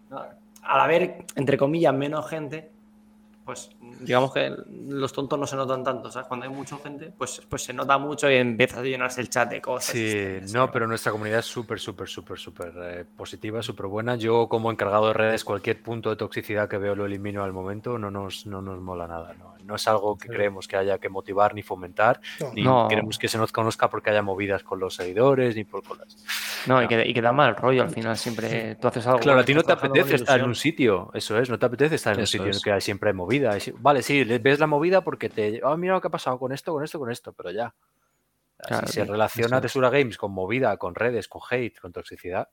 [0.10, 0.24] no-
[0.64, 2.71] al haber, entre comillas, menos gente,
[3.52, 4.50] pues digamos que
[4.88, 6.26] los tontos no se notan tanto, ¿sabes?
[6.30, 9.50] Cuando hay mucha gente, pues, pues se nota mucho y empieza a llenarse el chat
[9.50, 9.92] de cosas.
[9.94, 14.16] Sí, no, pero nuestra comunidad es súper, súper, súper, súper eh, positiva, súper buena.
[14.16, 17.98] Yo, como encargado de redes, cualquier punto de toxicidad que veo lo elimino al momento,
[17.98, 19.34] no nos, no nos mola nada.
[19.38, 22.52] No, No es algo que creemos que haya que motivar ni fomentar, No.
[22.54, 22.88] ni No.
[22.88, 26.16] queremos que se nos conozca porque haya movidas con los seguidores, ni por colas.
[26.68, 29.20] No, y que, y que da mal rollo al final, siempre tú haces algo.
[29.20, 31.96] Claro, a ti no te apetece estar en un sitio, eso es, no te apetece
[31.96, 33.16] estar en un Eso sitio en el que hay- siempre hay
[33.50, 33.74] movida.
[33.80, 35.62] Vale, sí, ves la movida porque te.
[35.64, 37.74] Ah, mira lo que ha pasado con esto, con esto, con esto, pero ya.
[38.58, 39.62] Claro, si se relaciona eso es.
[39.64, 42.48] Tesura Games con movida, con redes, con hate, con toxicidad,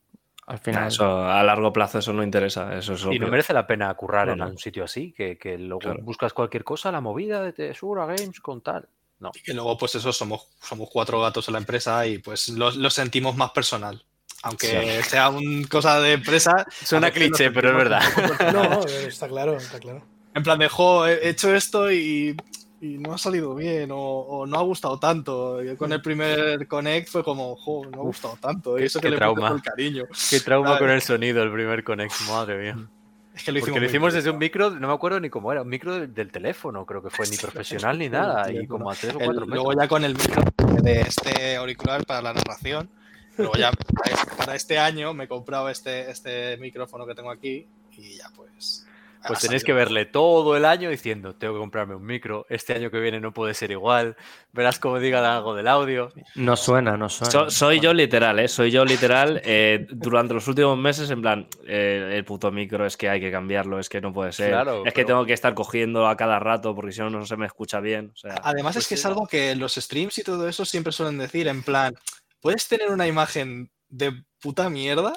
[0.46, 0.88] Al final.
[0.88, 2.74] Eso, a largo plazo eso no interesa.
[2.78, 3.28] Eso es y no obvio.
[3.28, 4.46] merece la pena currar No, en no.
[4.48, 5.98] un sitio así, que, que luego Claro.
[6.02, 8.88] buscas cualquier cosa, la movida de Tesura Games con tal.
[9.20, 9.30] No.
[9.34, 12.70] Y que luego, pues eso, somos, somos cuatro gatos en la empresa y pues lo,
[12.70, 14.02] lo sentimos más personal.
[14.44, 16.64] Aunque sea una cosa de empresa.
[16.70, 18.00] Suena cliché, pero es verdad.
[18.54, 20.02] No, está claro, está claro.
[20.38, 22.36] En plan de, jo, he hecho esto y,
[22.80, 25.62] y no ha salido bien o, o no ha gustado tanto.
[25.62, 28.78] Yo con el primer Connect fue como, jo, no ha gustado tanto.
[28.78, 29.50] Y eso qué que le trauma.
[29.50, 30.04] el cariño.
[30.30, 32.88] Qué trauma con el sonido, el primer Connect, madre mía.
[33.34, 35.52] Es que lo hicimos, Porque lo hicimos desde un micro, no me acuerdo ni cómo
[35.52, 38.90] era, un micro del, del teléfono, creo que fue, ni profesional ni nada, y como
[38.90, 39.84] a tres o El- cuatro luego metros.
[39.84, 40.42] ya con el micro
[40.82, 42.90] de este auricular para la narración.
[43.36, 47.30] Luego ya para este- para este año me he comprado este, este micrófono que tengo
[47.30, 48.84] aquí y ya pues.
[49.26, 52.74] Pues ha tenéis que verle todo el año diciendo, tengo que comprarme un micro, este
[52.74, 54.16] año que viene no puede ser igual,
[54.52, 56.12] verás cómo digan algo del audio.
[56.36, 57.30] No suena, no suena.
[57.32, 58.48] So- soy yo literal, ¿eh?
[58.48, 59.40] Soy yo literal.
[59.44, 63.30] eh, durante los últimos meses, en plan, eh, el puto micro es que hay que
[63.30, 64.50] cambiarlo, es que no puede ser.
[64.50, 67.36] Claro, es que tengo que estar cogiendo a cada rato porque si no, no se
[67.36, 68.12] me escucha bien.
[68.14, 69.00] O sea, Además Pues es que sí.
[69.00, 71.94] es algo que los streams y todo eso siempre suelen decir, en plan,
[72.40, 75.12] puedes tener una imagen de puta mierda,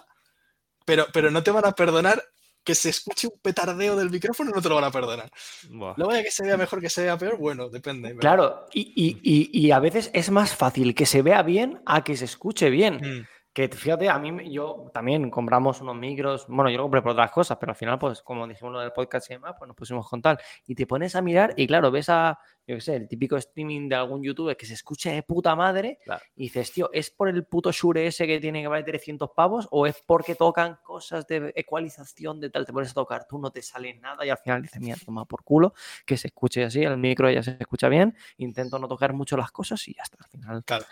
[0.86, 2.24] pero, pero no te van a perdonar
[2.64, 5.32] que se escuche un petardeo del micrófono, no te lo van a perdonar.
[5.70, 5.94] buah.
[5.98, 8.16] Luego que se vea mejor, que se vea peor, bueno, depende.
[8.18, 12.04] Claro, y, y- y- y a veces es más fácil que se vea bien a
[12.04, 12.96] que se escuche bien.
[12.96, 13.28] Mm.
[13.54, 17.32] Que fíjate, a mí yo también compramos unos micros, bueno, yo lo compré por otras
[17.32, 20.08] cosas, pero al final, pues como dijimos lo del podcast y demás, pues nos pusimos
[20.08, 20.38] con tal.
[20.68, 22.40] Y te pones a mirar y claro, ves a,
[22.72, 26.00] yo qué sé, el típico streaming de algún youtuber que se escuche de puta madre
[26.04, 26.22] Claro.
[26.36, 29.68] y dices, tío, ¿es por el puto Shure ese que tiene que valer 300 pavos
[29.72, 32.66] o es porque tocan cosas de ecualización de tal?
[32.66, 35.26] Te pones a tocar, tú no te sale nada y al final dices, mira, toma
[35.26, 35.74] por culo,
[36.06, 39.52] que se escuche así, el micro ya se escucha bien, intento no tocar mucho las
[39.52, 40.64] cosas y ya está, al final.
[40.66, 40.86] Claro.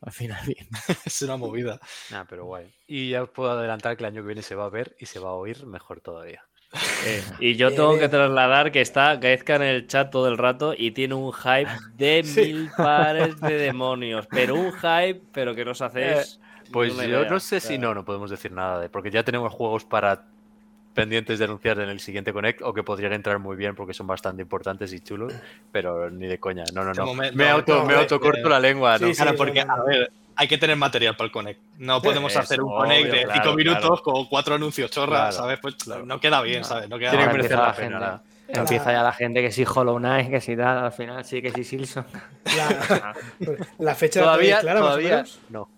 [0.00, 0.68] Al final bien.
[1.04, 1.80] Es una movida.
[2.10, 2.72] Nah, pero guay.
[2.86, 5.06] Y ya os puedo adelantar que el año que viene se va a ver y
[5.06, 6.44] se va a oír mejor todavía.
[7.04, 10.38] Eh, y yo Eh, tengo que trasladar que está Gaizka en el chat todo el
[10.38, 12.40] rato y tiene un hype de Sí.
[12.46, 14.26] mil pares de demonios.
[14.30, 16.40] Pero un hype, pero que no os hacéis.
[16.66, 17.30] ni Pues yo idea.
[17.30, 20.24] no sé si no, no podemos decir nada de, porque ya tenemos juegos para
[20.94, 24.06] pendientes de anunciar en el siguiente Connect o que podrían entrar muy bien porque son
[24.06, 25.32] bastante importantes y chulos,
[25.72, 26.64] pero ni de coña.
[26.74, 27.06] No, no, no.
[27.06, 29.06] momento, me auto, no, me eh, autocorto eh, la lengua, ¿no?
[29.06, 29.22] sí, sí.
[29.22, 31.60] Claro, porque, no, no, a ver, hay que tener material para el Connect.
[31.78, 34.02] No podemos hacer un obvio, Connect de 5 claro, minutos claro.
[34.02, 35.58] con cuatro anuncios chorras, Claro, ¿sabes?
[35.60, 36.04] Pues claro.
[36.06, 36.88] no queda bien, ¿sabes?
[36.88, 38.22] No queda Tiene que merecer empieza la la pena.
[38.46, 38.60] gente.
[38.60, 41.50] Empieza ya la gente que sí Hollow Knight, que sí tal, al final sí, que
[41.52, 42.04] sí Silson.
[42.56, 43.14] La,
[43.78, 45.40] la fecha Todavía, clara, más o todavía menos.
[45.48, 45.68] no.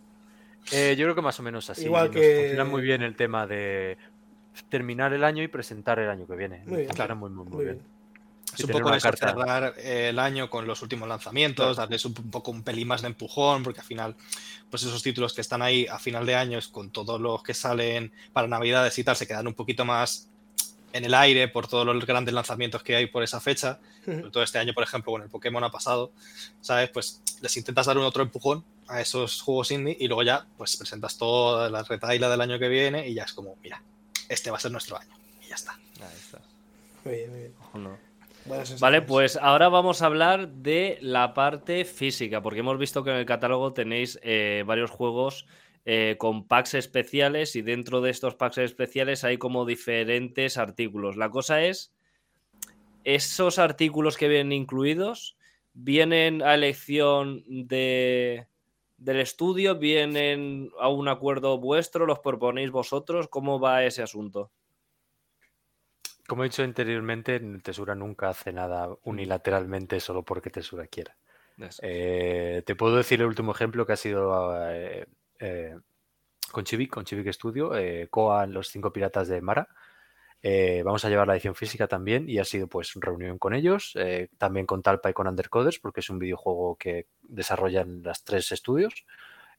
[0.73, 1.85] Eh, yo creo que más o menos así.
[1.85, 3.97] Igual Nos que- funciona muy bien el tema de
[4.71, 6.62] terminar el año y presentar el año que viene.
[6.67, 6.88] Muy bien.
[6.88, 7.77] Funciona muy, muy, muy, Muy bien.
[7.77, 7.87] bien.
[8.55, 12.14] Es un poco eso, carta- cerrar eh, el año con los últimos lanzamientos, darles un,
[12.19, 14.17] un poco un pelín más de empujón, porque al final,
[14.71, 18.12] pues esos títulos que están ahí a final de años, con todos los que salen
[18.33, 20.29] para Navidades y tal, se quedan un poquito más
[20.93, 23.81] en el aire por todos los grandes lanzamientos que hay por esa fecha.
[24.05, 26.12] Sobre todo este año, por ejemplo, con el Pokémon ha pasado,
[26.61, 26.90] ¿sabes?
[26.90, 30.77] Pues les intentas dar un otro empujón a esos juegos indie y luego ya, pues
[30.77, 33.83] presentas toda la retaila del año que viene y ya es como, mira,
[34.29, 35.11] este va a ser nuestro año.
[35.45, 35.73] Y ya está.
[35.73, 36.38] Ahí está.
[37.05, 37.55] Muy bien, muy bien.
[37.61, 37.99] Ojo, no.
[38.81, 43.17] Vale, pues ahora vamos a hablar de la parte física, porque hemos visto que en
[43.17, 45.47] el catálogo tenéis eh, varios juegos
[45.87, 51.17] eh, con packs especiales y dentro de estos packs especiales hay como diferentes artículos.
[51.17, 51.93] La cosa es,
[53.05, 55.37] esos artículos que vienen incluidos
[55.73, 58.47] vienen a elección de,
[58.97, 64.51] del estudio, vienen a un acuerdo vuestro, los proponéis vosotros, ¿cómo va ese asunto?
[66.27, 71.17] Como he dicho anteriormente, Tesura nunca hace nada unilateralmente solo porque Tesura quiera.
[71.83, 75.07] Eh, te puedo decir el último ejemplo que ha sido eh,
[75.39, 75.77] eh,
[76.51, 79.69] con Chibi, con Chibi Studio, eh, Koa, los cinco piratas de Mara.
[80.85, 83.97] Vamos a llevar la edición física también y ha sido pues reunión con ellos,
[84.37, 89.07] también con Talpa y con Undercoders, porque es un videojuego que desarrollan las tres estudios.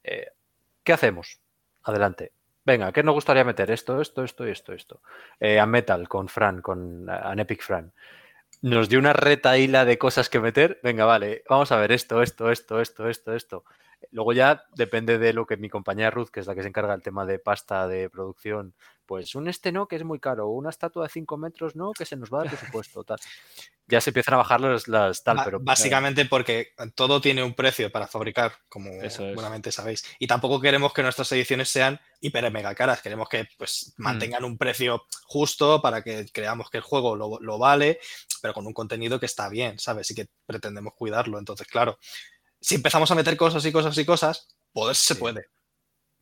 [0.04, 1.40] ¿Qué hacemos?
[1.82, 2.34] Adelante.
[2.66, 3.70] Venga, ¿qué nos gustaría meter?
[3.72, 5.02] Esto, esto, esto y esto, esto.
[5.40, 7.94] Eh, a Metal con Fran, con An Epic Fran
[8.62, 10.80] nos dio una retaíla de cosas que meter.
[10.84, 13.64] Venga, vale, vamos a ver esto, esto, esto, esto, esto, esto.
[14.12, 16.94] Luego ya depende de lo que mi compañera Ruth, que es la que se encarga
[16.94, 18.74] del tema de pasta de producción,
[19.06, 22.06] pues un este no, que es muy caro, una estatua de 5 metros no, que
[22.06, 23.20] se nos va de presupuesto, tal.
[23.88, 27.92] Ya se empiezan a bajar las, las tal, pero Básicamente porque todo tiene un precio
[27.92, 29.36] para fabricar, como Eso es.
[29.36, 30.04] buenamente sabéis.
[30.18, 33.02] Y tampoco queremos que nuestras ediciones sean hiper mega caras.
[33.04, 34.02] Queremos que pues, Mm.
[34.04, 38.00] mantengan un precio justo para que creamos que el juego lo, lo vale,
[38.42, 40.10] pero con un contenido que está bien, ¿sabes?
[40.10, 41.38] Y que pretendemos cuidarlo.
[41.38, 42.00] Entonces, claro,
[42.66, 45.20] si empezamos a meter cosas y cosas y cosas, pues se Sí.
[45.20, 45.46] puede.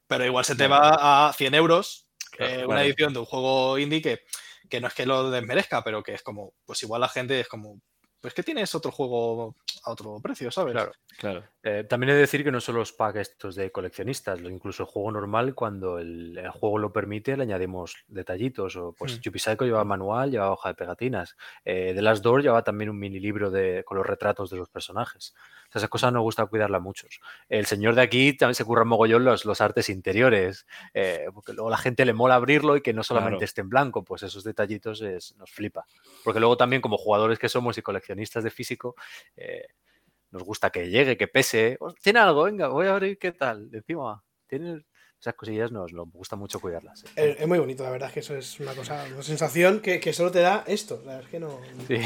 [0.08, 2.82] Pero igual se te va a 100 euros Claro, eh, una claro.
[2.82, 4.19] edición de un juego indie que,
[4.69, 7.47] que no es que lo desmerezca, pero que es como, pues igual la gente es
[7.47, 7.79] como,
[8.19, 10.73] pues que tienes otro juego a otro precio, ¿sabes?
[10.73, 10.91] Claro.
[11.19, 11.43] Claro.
[11.61, 14.89] Eh, también he de decir que no son los packs estos de coleccionistas, incluso el
[14.89, 18.75] juego normal, cuando el, el juego lo permite, le añadimos detallitos.
[18.75, 19.21] O pues Mm.
[19.21, 21.35] Chupisaiko lleva manual, lleva hoja de pegatinas.
[21.65, 24.69] Eh, The Last Door lleva también un mini libro de, con los retratos de los
[24.69, 25.33] personajes.
[25.69, 27.19] O sea, esa cosa nos gusta cuidarla muchos.
[27.49, 31.69] El señor de aquí también se curra mogollón los, los artes interiores, eh, porque luego
[31.69, 33.45] la gente le mola abrirlo y que no solamente Claro.
[33.45, 35.85] esté en blanco, pues esos detallitos es- nos flipa.
[36.23, 38.95] Porque luego también como jugadores que somos y coleccionistas de físico,
[39.35, 39.67] eh,
[40.33, 41.77] nos gusta que llegue, que pese.
[41.79, 43.69] "Oh, Tiene algo, venga, voy a abrir qué tal.
[43.71, 44.83] Encima, tiene
[45.19, 47.05] esas cosillas, nos, nos gusta mucho cuidarlas.
[47.05, 47.07] ¿eh?
[47.15, 50.01] Es, es muy bonito, la verdad es que eso es una cosa, una sensación que,
[50.01, 50.97] que solo te da esto.
[51.05, 51.59] La verdad es que no.
[51.87, 51.97] Sí.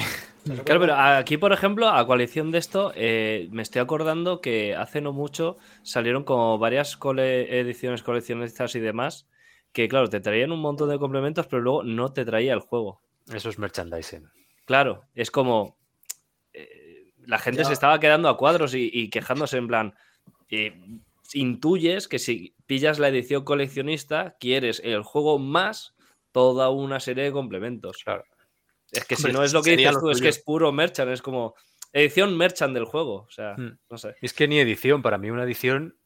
[0.45, 4.75] no Claro, pero aquí, por ejemplo, a coalición de esto, eh, me estoy acordando que
[4.75, 9.27] hace no mucho salieron como varias cole- ediciones coleccionistas y demás,
[9.71, 13.01] que claro, te traían un montón de complementos, pero luego no te traía el juego.
[13.33, 14.29] Eso es merchandising.
[14.65, 15.76] Claro, es como.
[17.27, 17.65] La gente Ya.
[17.67, 19.93] se estaba quedando a cuadros y, y quejándose en plan.
[20.49, 20.73] eh,
[21.33, 25.93] intuyes que si pillas la edición coleccionista, quieres el juego más
[26.31, 28.01] toda una serie de complementos.
[28.03, 28.23] Claro.
[28.91, 31.21] Es que si no es lo que dices tú, es que es puro merchant, es
[31.21, 31.53] como
[31.91, 33.25] edición merchant del juego.
[33.27, 33.77] O sea, Hmm.
[33.89, 34.15] no sé.
[34.21, 35.97] Es que ni edición, para mí una edición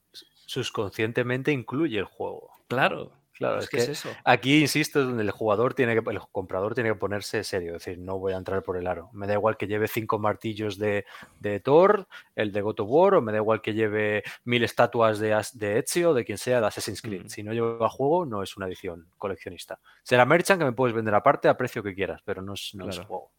[0.46, 2.50] subconscientemente incluye el juego.
[2.68, 3.12] Claro.
[3.48, 4.08] Claro, es que es eso.
[4.24, 7.84] Aquí, insisto, es donde el jugador tiene que, el comprador tiene que ponerse serio, es
[7.84, 9.10] decir, no voy a entrar por el aro.
[9.12, 11.04] Me da igual que lleve cinco martillos de,
[11.40, 15.18] de Thor, el de God of War, o me da igual que lleve mil estatuas
[15.18, 17.24] de, de Ezio, de quien sea, de Assassin's Creed.
[17.24, 17.28] Mm.
[17.28, 19.78] Si no lleva juego, no es una edición coleccionista.
[20.02, 22.88] Será merchant que me puedes vender aparte a precio que quieras, pero no es, no
[22.88, 23.30] es juego.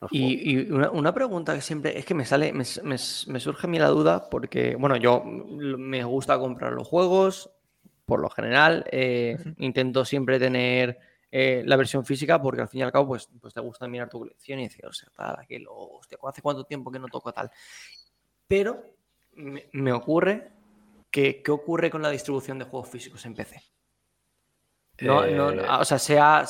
[0.00, 0.26] No es juego.
[0.30, 3.70] Y, una, una pregunta que siempre es que me sale, me, me- me surge a
[3.70, 7.50] mí la duda porque, bueno, yo mm, me gusta comprar los juegos,
[8.04, 10.98] por lo general, eh, intento siempre tener
[11.30, 14.08] eh, la versión física porque al fin y al cabo, pues, pues te gusta mirar
[14.08, 17.32] tu colección y decir, o sea, tal, aquello, hostia, ¿hace cuánto tiempo que no toco
[17.32, 17.50] tal?
[18.46, 18.82] Pero
[19.34, 20.52] me, me ocurre
[21.10, 23.62] que, ¿qué ocurre con la distribución de juegos físicos en PC?
[25.00, 26.44] No, no, Eh, o sea, sea,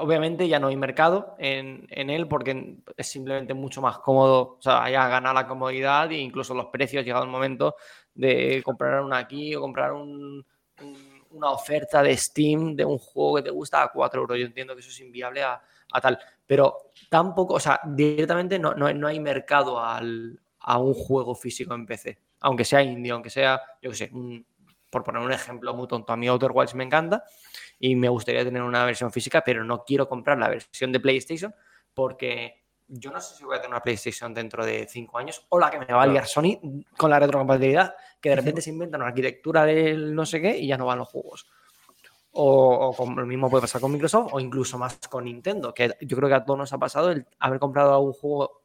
[0.00, 4.62] obviamente ya no hay mercado en, en él porque es simplemente mucho más cómodo, o
[4.62, 7.76] sea, ya gana la comodidad e incluso los precios, llegado el momento
[8.14, 10.44] de comprar una aquí o comprar un-
[10.82, 14.38] un- una oferta de Steam de un juego que te gusta a 4 euros.
[14.38, 15.60] Yo entiendo que eso es inviable a,
[16.00, 21.34] tal, pero tampoco, o sea, directamente no, no, no hay mercado al- a un juego
[21.34, 24.10] físico en PC, aunque sea indie, aunque sea, yo qué sé,
[24.90, 27.22] por poner un ejemplo muy tonto, a mí Outer Wilds me encanta
[27.78, 31.54] y me gustaría tener una versión física, pero no quiero comprar la versión de PlayStation
[31.92, 32.57] porque
[32.88, 35.70] yo no sé si voy a tener una PlayStation dentro de 5 años o la
[35.70, 36.58] que me va a liar Sony
[36.96, 40.66] con la retrocompatibilidad, que de repente se inventa una arquitectura del no sé qué y
[40.66, 41.46] ya no van los juegos.
[42.32, 45.92] O, o con- lo mismo puede pasar con Microsoft o incluso más con Nintendo, que
[46.00, 48.62] yo creo que a todos nos ha pasado el haber comprado algún juego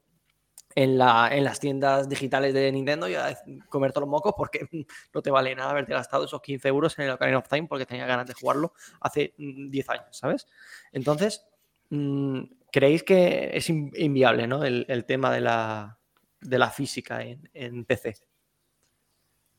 [0.76, 3.38] en, la, en las tiendas digitales de Nintendo y a
[3.70, 4.68] comer todos los mocos porque
[5.14, 7.86] no te vale nada haberte gastado esos 15 euros en el Ocarina of Time porque
[7.86, 10.48] tenía ganas de jugarlo hace mm, 10 años, ¿sabes?
[10.92, 11.46] Entonces,
[11.90, 12.42] mm,
[12.74, 14.66] ¿creéis que es in- inviable ¿no?
[14.66, 16.00] el, el tema de la,
[16.42, 18.16] de la física en, en PC?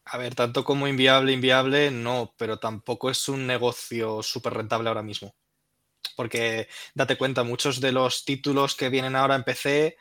[0.07, 5.03] A ver, tanto como inviable, inviable, no, pero tampoco es un negocio súper rentable ahora
[5.03, 5.35] mismo.
[6.16, 9.98] Porque date cuenta, muchos de los títulos que vienen ahora en PC,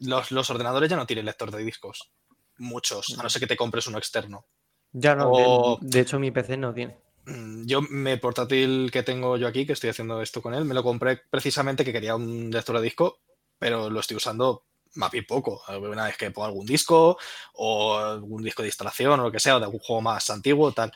[0.00, 2.12] los, los ordenadores ya no tienen lector de discos.
[2.58, 4.46] Muchos, a no ser que te compres uno externo.
[4.94, 6.96] Ya no, O- de, de hecho mi PC no tiene.
[7.26, 10.74] Mm, Yo, mi portátil que tengo yo aquí, que estoy haciendo esto con él, me
[10.74, 13.18] lo compré precisamente que quería un lector de disco,
[13.58, 15.60] pero lo estoy usando más bien poco.
[15.80, 17.16] Una vez que pongo algún disco
[17.54, 20.72] o algún disco de instalación o lo que sea, o de algún juego más antiguo,
[20.72, 20.92] tal.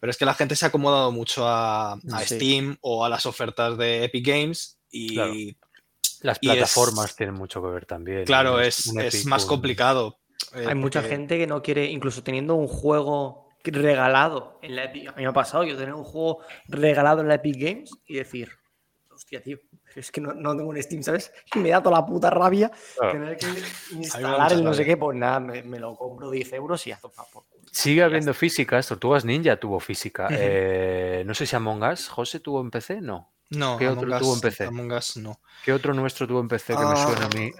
[0.00, 2.34] Pero es que la gente se ha acomodado mucho a, a Sí.
[2.36, 5.34] Steam o a las ofertas de Epic Games y Claro.
[6.22, 8.24] Las es- plataformas tienen mucho que ver también.
[8.24, 10.18] claro, es, es más complicado.
[10.54, 15.08] eh, Hay mucha gente que no quiere, incluso teniendo un juego regalado en la Epic.
[15.08, 18.14] A mí me ha pasado yo tener un juego regalado en la Epic Games y
[18.16, 18.50] decir,
[19.10, 19.58] hostia, tío,
[19.94, 21.32] es que no, no tengo un Steam, ¿sabes?
[21.54, 23.12] Y me da toda la puta rabia Claro.
[23.12, 23.46] tener que
[23.96, 26.96] instalar el no sé qué, pues nada, me, me lo compro 10 euros y ya
[26.96, 27.62] toma por culo.
[27.70, 28.86] Sigue habiendo físicas.
[28.88, 30.28] Tortugas Ninja tuvo física.
[30.32, 32.08] Eh, no sé si Among Us.
[32.08, 33.00] ¿José tuvo en PC?
[33.00, 33.32] No.
[33.50, 34.64] No, ¿Qué Among otro tuvo en PC?
[34.64, 35.40] Among Us no.
[35.64, 36.96] ¿Qué otro nuestro tuvo en PC que me Ah.
[36.96, 37.52] suena a mí?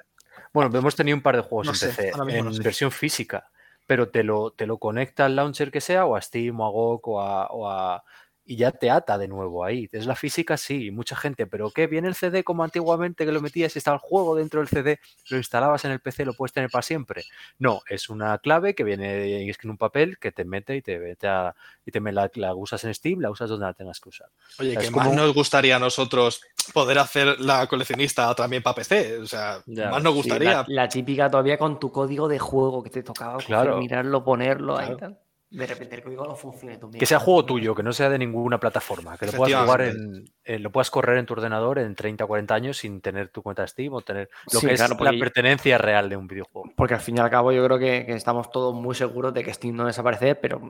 [0.54, 2.62] Bueno, hemos tenido un par de juegos No en sé, PC, en no sé.
[2.62, 3.50] versión física,
[3.86, 6.70] pero te lo, te lo conecta al launcher que sea, o a Steam, o a
[6.70, 8.04] GOG, o a, o a-
[8.44, 9.88] Y ya te ata de nuevo ahí.
[9.92, 11.86] Es la física, sí, mucha gente, pero ¿qué?
[11.86, 14.98] ¿Viene el CD como antiguamente que lo metías y estaba el juego dentro del CD,
[15.30, 17.22] lo instalabas en el PC, lo puedes tener para siempre?
[17.60, 20.82] No, es una clave que viene es que en un papel que te mete y
[20.82, 21.54] te mete a-
[21.86, 24.28] y te la, la usas en Steam, la usas donde la tengas que usar.
[24.58, 28.74] Oye, Es que como- más nos gustaría a nosotros poder hacer la coleccionista también para
[28.76, 29.18] PC.
[29.18, 30.52] O sea, Ya, más nos Sí, gustaría.
[30.52, 33.78] la, la típica todavía con tu código de juego que te tocaba Claro.
[33.78, 34.98] mirarlo, ponerlo ahí Claro.
[34.98, 35.18] tal.
[35.52, 36.74] De repente el código no funciona.
[36.74, 39.62] y tú Que sea juego tuyo, que no sea de ninguna plataforma, que lo puedas
[39.62, 43.00] jugar en, eh, lo puedas correr en tu ordenador en 30 o 40 años sin
[43.02, 46.08] tener tu cuenta Steam o tener lo Sí, que claro, es porque- la pertenencia real
[46.08, 46.70] de un videojuego.
[46.74, 49.44] Porque al fin y al cabo yo creo que, que estamos todos muy seguros de
[49.44, 50.60] que Steam no desaparece, pero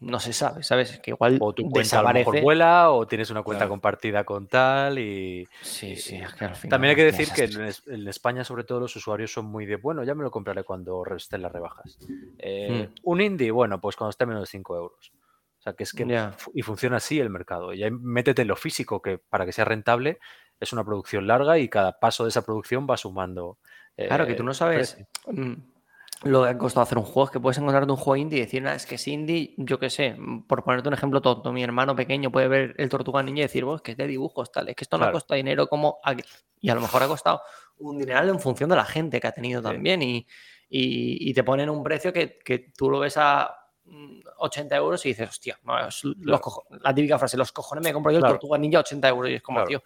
[0.00, 0.98] no se sabe, ¿sabes?
[0.98, 2.44] Que igual O tu cuenta a lo mejor desaparece.
[2.44, 3.70] vuela o tienes una cuenta Claro.
[3.70, 5.46] compartida con tal y...
[5.60, 8.42] Sí, sí, es que al final También hay que decir que en, es- en España
[8.42, 11.52] sobre todo los usuarios son muy de, bueno, ya me lo compraré cuando estén las
[11.52, 11.96] rebajas.
[12.38, 12.94] Eh, Hmm.
[13.04, 15.12] Un indie, bueno, pues cuando esté menos de 5 euros.
[15.58, 16.04] O sea, que es que
[16.54, 17.72] y funciona así el mercado.
[17.72, 20.18] Y ahí métete en lo físico, que para que sea rentable
[20.58, 23.58] es una producción larga y cada paso de esa producción va sumando.
[23.96, 25.06] Claro, que eh, tú no sabes precio.
[25.44, 25.52] mm,
[26.24, 27.24] lo que ha costado hacer un juego.
[27.26, 29.78] Es que puedes encontrarte un juego indie y decir, "Nah, es que es indie, yo
[29.78, 33.22] qué sé, mm, por ponerte un ejemplo tonto, mi hermano pequeño puede ver el Tortuga
[33.22, 35.10] Ninja y decir, vos, que es de dibujos, tal, es que esto no Claro.
[35.10, 35.98] ha costado dinero como...
[36.04, 36.24] aqu-".
[36.60, 37.40] Y a lo mejor ha costado
[37.78, 40.26] un dineral en función de la gente que ha tenido también y,
[40.68, 43.50] y- y te ponen un precio que, que tú lo ves a
[44.38, 46.40] 80 euros y dices, hostia, no, es los Claro.
[46.40, 48.34] cojo- la típica frase, los cojones me compro yo el Claro.
[48.34, 49.68] Tortuga Ninja a 80 euros y es como, Claro.
[49.68, 49.82] tío...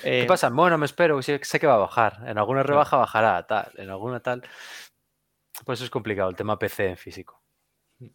[0.00, 0.48] ¿Qué eh, pasa?
[0.48, 2.20] Bueno, me espero, sé, sé que va a bajar.
[2.26, 3.68] En alguna rebaja bajará, tal.
[3.76, 4.42] En alguna tal.
[5.64, 7.42] Pues es complicado el tema PC en físico.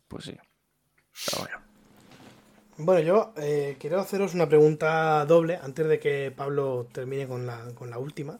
[0.07, 0.37] Pues sí.
[1.25, 1.57] Pero bueno.
[2.77, 7.59] Bueno, yo eh, quiero haceros una pregunta doble antes de que Pablo termine con la,
[7.75, 8.39] con la última.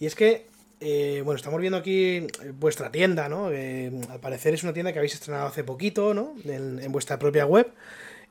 [0.00, 0.48] Y es que,
[0.80, 3.50] eh, bueno, estamos viendo aquí eh, vuestra tienda, ¿no?
[3.52, 6.34] Eh, al parecer es una tienda que habéis estrenado hace poquito, ¿no?
[6.44, 7.72] En, en vuestra propia web.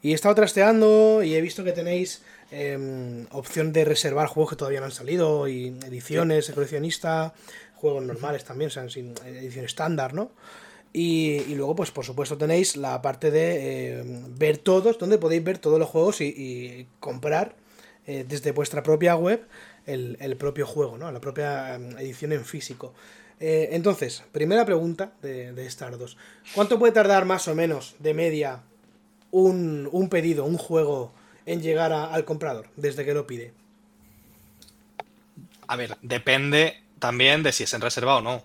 [0.01, 2.21] Y he estado trasteando y he visto que tenéis
[2.51, 7.33] eh, opción de reservar juegos que todavía no han salido y ediciones de coleccionista,
[7.75, 10.31] juegos normales también, o sea, sin edición estándar, ¿no?
[10.93, 14.03] Y, y luego, pues por supuesto, tenéis la parte de eh,
[14.37, 17.55] ver todos, donde podéis ver todos los juegos y, y comprar
[18.05, 19.45] desde vuestra propia web
[19.87, 21.11] el, el propio juego, ¿no?
[21.11, 22.93] La propia eh, edición en físico.
[23.39, 26.17] Eh, entonces, primera pregunta de, de Stardust.
[26.51, 28.63] ¿Cuánto puede tardar más o menos de media
[29.31, 31.13] un, un pedido, un juego,
[31.45, 33.53] en llegar a- al comprador desde que lo pide?
[35.67, 38.43] A ver, depende también de si es en reserva o no.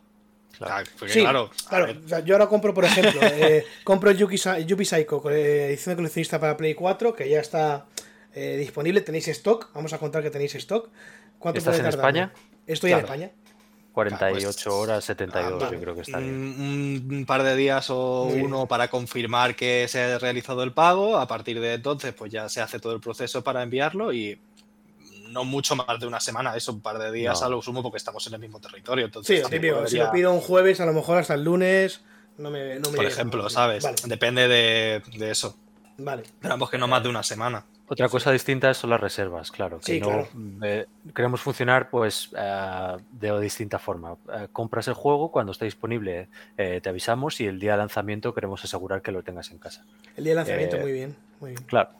[0.98, 1.86] Porque Sí, claro, a claro.
[1.86, 4.36] ver, o sea, yo ahora compro, por ejemplo, eh, compro el Yuki,
[4.66, 7.86] Yuppie Psycho, eh, edición de coleccionista para Play 4, que ya está
[8.34, 9.00] eh, disponible.
[9.00, 9.70] Tenéis stock.
[9.74, 10.88] Vamos a contar que tenéis stock.
[11.42, 11.98] ¿Cuánto ¿Estás puede en tardar?
[12.00, 12.32] España?
[12.66, 13.00] Estoy Claro.
[13.00, 13.30] en España.
[13.92, 15.76] 48 pues, horas, 72, ah, vale.
[15.76, 16.32] yo creo que está bien.
[16.32, 18.46] un, un par de días o Muy bien.
[18.46, 21.18] uno para confirmar que se ha realizado el pago.
[21.18, 24.40] A partir de entonces, pues ya se hace todo el proceso para enviarlo y
[25.28, 27.46] no mucho más de una semana, eso un par de días No.
[27.46, 29.04] a lo sumo porque estamos en el mismo territorio.
[29.04, 29.86] Sí, Entonces, lo tampoco típico.
[29.88, 32.00] Si lo pido un jueves, a lo mejor hasta el lunes.
[32.38, 33.82] No me, no me por ejemplo, ¿sabes?
[33.84, 35.54] Vale, Depende de, de eso.
[35.98, 36.22] vale.
[36.22, 37.64] Esperamos que no más de una semana.
[37.92, 39.78] Otra cosa distinta son las reservas, claro.
[39.78, 40.28] Que Sí, no, claro.
[40.62, 44.16] eh, queremos funcionar pues eh, de distinta forma.
[44.32, 48.32] Eh, compras el juego, cuando esté disponible eh, te avisamos y el día de lanzamiento
[48.32, 49.84] queremos asegurar que lo tengas en casa.
[50.16, 51.16] El día de lanzamiento, Eh, muy bien.
[51.40, 51.62] Muy bien.
[51.64, 51.90] Claro.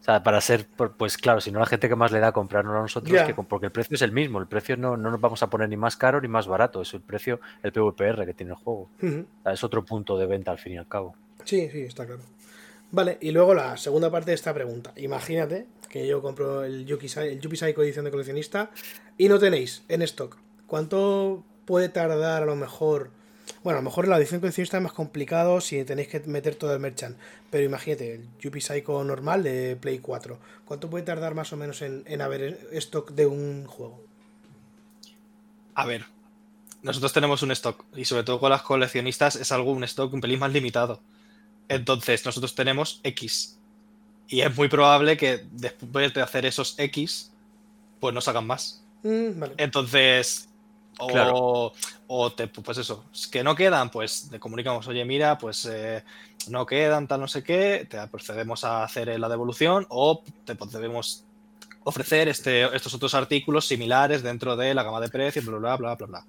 [0.00, 2.74] O sea, para ser, pues claro, si no la gente que más le da comprarnos
[2.74, 3.26] a nosotros, Ya.
[3.26, 5.68] que porque el precio es el mismo, el precio no, no nos vamos a poner
[5.68, 8.88] ni más caro ni más barato, es el precio, el PVPR que tiene el juego.
[9.02, 9.26] Ujú.
[9.40, 11.14] O sea, es otro punto de venta al fin y al cabo.
[11.44, 12.22] Sí, sí, está claro.
[12.92, 14.92] Vale, y luego la segunda parte de esta pregunta.
[14.96, 18.70] Imagínate que yo compro el Yuki, el Yuppie Psycho edición de coleccionista
[19.16, 20.36] y no tenéis en stock.
[20.66, 23.10] ¿Cuánto puede tardar a lo mejor?
[23.62, 26.72] Bueno, a lo mejor la edición coleccionista es más complicado si tenéis que meter todo
[26.72, 27.16] el merchant.
[27.50, 30.38] Pero imagínate, el Yuppie Psycho normal de Play 4.
[30.64, 34.02] ¿Cuánto puede tardar más o menos en, en haber stock de un juego?
[35.74, 36.06] A ver,
[36.82, 40.20] nosotros tenemos un stock y sobre todo con las coleccionistas es algo, un stock un
[40.20, 41.00] pelín más limitado.
[41.70, 43.56] Entonces, nosotros tenemos X.
[44.28, 47.32] Y es muy probable que después de hacer esos X,
[48.00, 48.82] pues no sacan más.
[49.04, 49.54] Mm, vale.
[49.56, 50.48] Entonces,
[50.98, 51.72] o, Claro.
[52.08, 56.02] o te, pues eso, que no quedan, pues te comunicamos, oye, mira, pues eh,
[56.48, 61.24] no quedan, tal, no sé qué, te procedemos a hacer la devolución o te podemos
[61.84, 65.94] ofrecer este, estos otros artículos similares dentro de la gama de precios, bla, bla, bla,
[65.94, 66.26] bla, bla.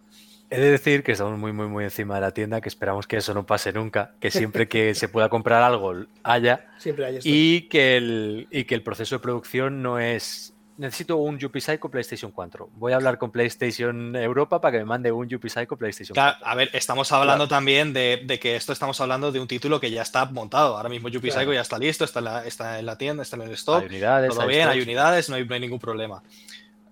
[0.54, 3.16] He de decir que estamos muy, muy, muy encima de la tienda, que esperamos que
[3.16, 5.94] eso no pase nunca, que siempre que se pueda comprar algo
[6.24, 10.54] haya Siempre hay y que el, y que el proceso de producción no es...
[10.78, 12.70] Necesito un Yuppie Psycho PlayStation 4.
[12.74, 16.36] Voy a hablar con PlayStation Europa para que me mande un Yuppie Psycho PlayStation Claro,
[16.40, 16.52] 4.
[16.52, 19.90] a ver, estamos hablando también de, de que esto estamos hablando de un título que
[19.90, 20.76] ya está montado.
[20.76, 21.46] Ahora mismo Yuppie Claro.
[21.46, 23.84] Psycho ya está listo, está en la, está en la tienda, está en el stock.
[23.84, 26.24] Hay unidades, todo hay bien, hay unidades, no hay, no hay ningún problema.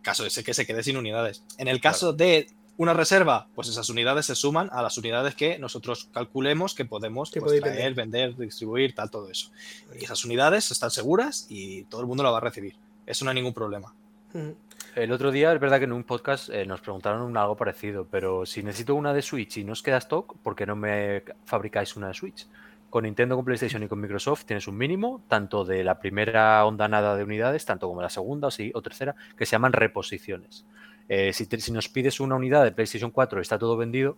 [0.01, 1.43] Caso de que se quede sin unidades.
[1.57, 2.47] En el caso de
[2.79, 7.29] una reserva, pues esas unidades se suman a las unidades que nosotros calculemos que podemos
[7.29, 9.51] pues, traer, vender, distribuir, tal, todo eso.
[9.99, 12.77] Y esas unidades están seguras y todo el mundo la va a recibir.
[13.05, 13.93] Eso no hay ningún problema.
[14.31, 14.51] Mm.
[14.95, 18.07] El otro día es verdad que en un podcast eh, nos preguntaron un algo parecido,
[18.09, 21.25] pero si necesito una de Switch y no os queda stock, ¿por qué no me
[21.43, 22.47] fabricáis una de Switch?
[22.89, 27.17] Con Nintendo, con PlayStation y con Microsoft tienes un mínimo, tanto de la primera ondanada
[27.17, 30.65] de unidades, tanto como la segunda o, sí, o tercera, que se llaman reposiciones.
[31.09, 34.15] Eh, si, te- si nos pides una unidad de PlayStation 4 está todo vendido,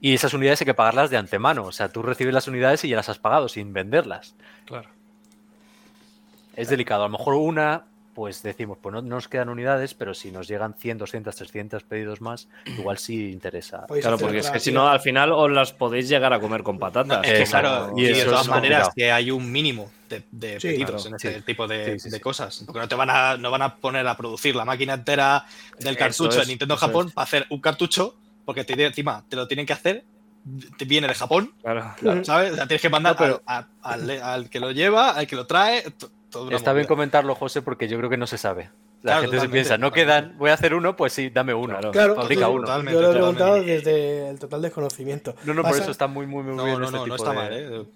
[0.00, 1.64] y esas unidades hay que pagarlas de antemano.
[1.64, 4.34] O sea, tú recibes las unidades y ya las has pagado sin venderlas.
[4.66, 4.90] Claro.
[6.54, 7.04] Es delicado.
[7.04, 7.84] A lo mejor una,
[8.16, 11.82] pues decimos, pues no, no nos quedan unidades, pero si nos llegan 100, 200, 300
[11.82, 13.86] pedidos más, igual sí interesa.
[13.86, 16.62] Podéis Claro, porque es que si no, al final os las podéis llegar a comer
[16.62, 17.20] con patatas.
[17.28, 18.92] Es que claro, y de todas es maneras complicado.
[18.96, 21.08] que hay un mínimo de, de Sí, pedidos claro.
[21.08, 21.42] en este Sí.
[21.42, 22.22] tipo de, Sí, sí, de sí.
[22.22, 22.62] cosas.
[22.64, 25.44] Porque no te van a, no van a poner a producir la máquina entera
[25.78, 27.12] del Eso cartucho de Nintendo Japón es.
[27.12, 30.04] para hacer un cartucho, porque te, encima te lo tienen que hacer,
[30.78, 31.92] te viene de Japón, Claro.
[32.24, 32.52] ¿sabes?
[32.52, 35.26] O sea, tienes que mandar No, pero- al, a- al- al que lo lleva, al
[35.26, 35.82] que lo trae,
[36.50, 38.70] Está bien comentarlo, José, porque yo creo que no se sabe.
[39.02, 40.22] La Claro, gente se piensa, no totalmente.
[40.26, 41.74] quedan, voy a hacer uno, pues sí, dame uno.
[41.78, 41.90] Claro.
[41.92, 42.60] Claro, Fabrica sí, uno.
[42.62, 45.34] totalmente, yo lo he preguntado desde el total desconocimiento.
[45.44, 47.16] No, no, por eso está muy, muy, muy No, bien no, este no, no tipo
[47.16, 47.86] está de- mal, ¿eh?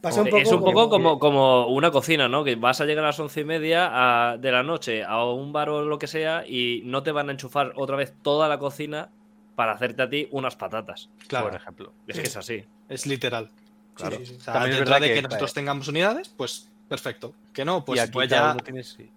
[0.00, 2.42] Pasa un poco, es un poco como- como, una cocina, ¿no?
[2.42, 3.90] Que vas a llegar a las once y media
[4.32, 7.28] a- de la noche a un bar o lo que sea y no te van
[7.28, 9.10] a enchufar otra vez toda la cocina
[9.54, 11.08] para hacerte a ti unas patatas.
[11.28, 11.92] Claro, Por ejemplo.
[12.08, 12.64] Es que es así.
[12.88, 13.50] es literal.
[13.96, 14.34] Sí, sí, sí.
[14.38, 17.34] O sea, También es verdad de que, que- nosotros tengamos unidades, pues perfecto.
[17.54, 18.52] Que no, y pues, aquí pues cada ya.
[18.52, 19.10] uno tiene sí.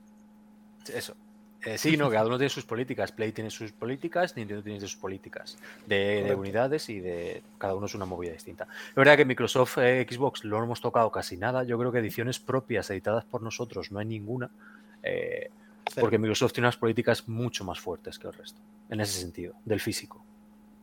[0.93, 1.13] Eso.
[1.65, 3.11] Eh, sí, no, cada uno tiene sus políticas.
[3.11, 7.95] Play tiene sus políticas, Nintendo tiene sus políticas de, unidades y de cada uno es
[7.95, 8.67] una movida distinta.
[8.89, 11.63] Es verdad que Microsoft eh, Xbox lo hemos tocado casi nada.
[11.65, 14.49] Yo creo que ediciones propias editadas por nosotros no hay ninguna.
[15.03, 15.49] eh,
[15.99, 18.59] porque Microsoft tiene unas políticas mucho más fuertes que el resto,
[18.89, 20.25] en ese sentido, del físico.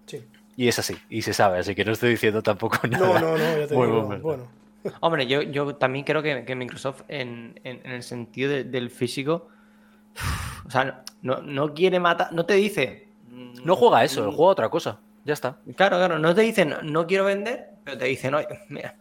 [0.07, 0.25] Sí.
[0.57, 3.21] Y es así, y se sabe, así que no estoy diciendo tampoco nada.
[3.21, 4.03] No, no, no, ya te digo.
[4.05, 4.49] buen Bueno,
[5.01, 8.91] Hombre, yo, yo también creo que, que Microsoft en, en- en el sentido de- del
[8.91, 9.49] físico,
[10.67, 13.09] o sea, no, no quiere matar, no te dice...
[13.31, 15.01] mm, No juega eso, mm, juega otra cosa.
[15.25, 15.59] Ya está.
[15.77, 18.97] Claro, claro, no te dicen no quiero vender, pero te dicen, oye, mira,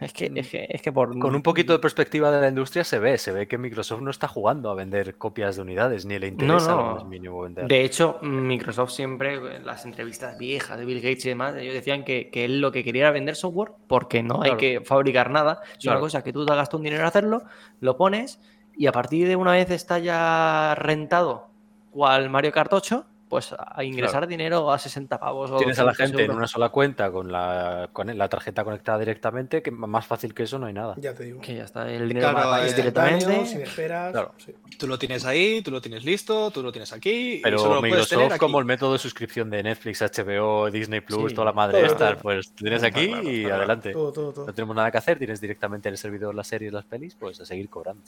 [0.00, 1.18] es que, es que, es que por...
[1.18, 4.10] Con un poquito de perspectiva de la industria se ve, se ve que Microsoft no
[4.10, 6.76] está jugando a vender copias de unidades, ni le interesa no.
[6.76, 7.66] lo más mínimo vender.
[7.68, 12.04] De hecho, Microsoft siempre, en las entrevistas viejas de Bill Gates y demás, ellos decían
[12.04, 15.60] que, que él lo que quería era vender software porque no hay que fabricar nada.
[15.72, 15.98] Es Claro.
[15.98, 17.42] una cosa que tú te gastas un dinero en hacerlo,
[17.80, 18.40] lo pones
[18.76, 21.48] y a partir de una vez está ya rentado,
[21.90, 25.50] cual Mario Kart 8, pues a ingresar dinero a 60 pavos.
[25.50, 28.62] O Tienes a la 200 gente en una sola cuenta con la, con la tarjeta
[28.62, 30.94] conectada directamente, que más fácil que eso no hay nada.
[30.98, 31.40] ya te digo.
[31.40, 33.14] Que ya está, el dinero Claro, va eh, directamente.
[33.24, 34.12] Instantáneo, sin esperas.
[34.12, 34.34] Claro.
[34.36, 34.54] sí.
[34.78, 37.32] Tú lo tienes ahí, tú lo tienes listo, tú lo tienes aquí.
[37.34, 38.38] y Pero lo tener Microsoft, aquí.
[38.38, 41.34] como el método de suscripción de Netflix, HBO, Disney Plus, Sí.
[41.34, 42.22] toda la madre Todo, esta, todo.
[42.22, 43.92] pues tienes aquí claro, y adelante.
[43.92, 44.46] Todo, todo, todo.
[44.46, 47.40] No tenemos nada que hacer, tienes directamente en el servidor las series, las pelis, pues
[47.40, 48.00] a seguir cobrando.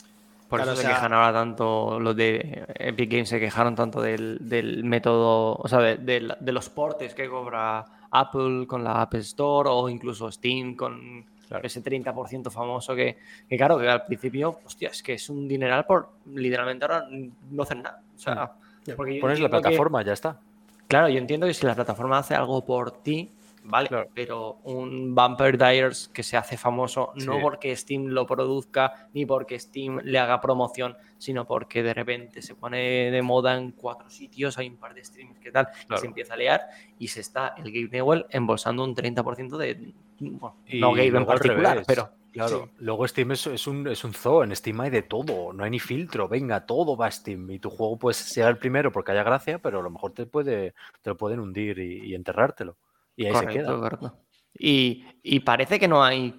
[0.48, 4.00] Por Claro, eso o se quejan ahora tanto los de Epic Games, se quejaron tanto
[4.00, 9.02] del, del método, o sea, de, de de los portes que cobra Apple con la
[9.02, 11.64] App Store o incluso Steam con Claro.
[11.64, 13.18] ese 30% famoso que,
[13.48, 17.06] que, claro, que al principio, hostia, es que es un dineral por literalmente ahora
[17.50, 18.02] no hacer nada.
[18.16, 18.52] O sea,
[18.96, 20.40] porque yo Pones la que- plataforma, ya está.
[20.88, 23.30] Claro, yo entiendo que si la plataforma hace algo por ti,
[23.68, 24.08] vale, Claro.
[24.14, 29.58] pero un Vampire Diaries que se hace famoso no porque Steam lo produzca ni porque
[29.58, 34.58] Steam le haga promoción, sino porque de repente se pone de moda en cuatro sitios,
[34.58, 36.62] hay un par de streams que tal, y se empieza a liar
[36.98, 39.92] y se está el Gabe Newell embolsando un 30% de...
[40.20, 42.10] bueno, Y no Gabe en particular, revés, pero...
[42.36, 45.64] Claro, luego Steam es, es un, es un zoo, en Steam hay de todo, no
[45.64, 47.50] hay ni filtro, venga, todo va a Steam.
[47.50, 50.26] Y tu juego puede ser el primero porque haya gracia, pero a lo mejor te,
[50.26, 52.76] puede, te lo pueden hundir y, y enterrártelo.
[53.16, 53.80] Y ahí se Correcto, queda.
[53.80, 54.20] correcto.
[54.58, 56.34] Y, y parece que no hay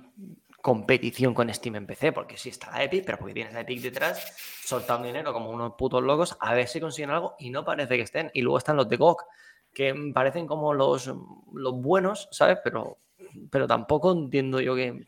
[0.62, 3.80] competición con Steam en PC, porque sí está la Epic, pero porque tienes a Epic
[3.82, 7.96] detrás, soltando dinero como unos putos locos, a ver si consiguen algo y no parece
[7.96, 8.30] que estén.
[8.34, 9.18] Y luego están los de GOG,
[9.74, 11.08] que parecen como los,
[11.54, 12.58] los buenos, ¿sabes?
[12.64, 12.98] Pero,
[13.50, 15.06] pero tampoco entiendo yo que...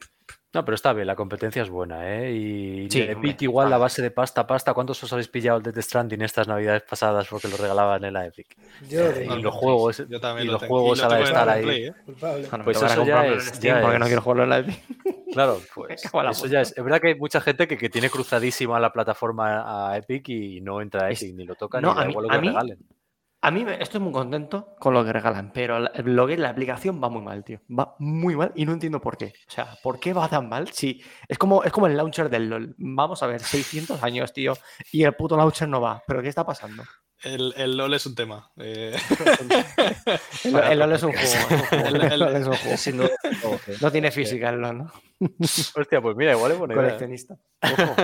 [0.52, 2.32] No, pero está bien, la competencia es buena, ¿eh?
[2.32, 5.58] Y Sí, de hombre, Epic igual la base de pasta, pasta, ¿cuántos os habéis pillado
[5.60, 8.58] el Death Stranding estas navidades pasadas porque lo regalaban en la Epic?
[8.90, 10.74] Yo lo Y los juegos, Yo también y lo los tengo.
[10.80, 11.62] juegos a la de estar ahí.
[11.64, 11.94] Play, ¿eh?
[12.04, 12.48] Culpable.
[12.50, 14.10] Bueno, Pues eso ya es- ya porque no es.
[14.10, 14.80] quiero jugarlo en la Epic.
[15.34, 16.76] Claro, pues eso ya es.
[16.76, 20.62] Es verdad que hay mucha gente que, que tiene cruzadísima la plataforma a Epic y
[20.62, 22.32] no entra a Es- Epic, ni lo toca, no, ni da a mí- igual lo
[22.32, 22.78] a que mí- regalen.
[23.42, 26.40] A mí me- estoy muy contento con lo que regalan, pero la- lo que es
[26.40, 27.62] la aplicación va muy mal, tío.
[27.70, 29.28] Va muy mal y no entiendo por qué.
[29.48, 30.68] O sea, ¿por qué va tan mal?
[30.74, 32.76] Si es como, es como el launcher del LOL.
[32.78, 34.58] Vamos a ver, 600 años, tío,
[34.92, 36.04] y el puto launcher no va.
[36.06, 36.84] ¿Pero qué está pasando?
[37.24, 38.50] El, el LOL es un tema.
[38.58, 38.96] eh,
[40.44, 41.48] El, el LOL es un juego.
[41.72, 42.78] El- LOL es un juego.
[42.78, 43.10] Sin duda.
[43.82, 44.92] No tiene física el LOL, ¿no?
[45.76, 46.84] Hostia, pues mira, igual es buena idea.
[46.84, 47.36] Coleccionista.
[47.62, 47.96] Ojo,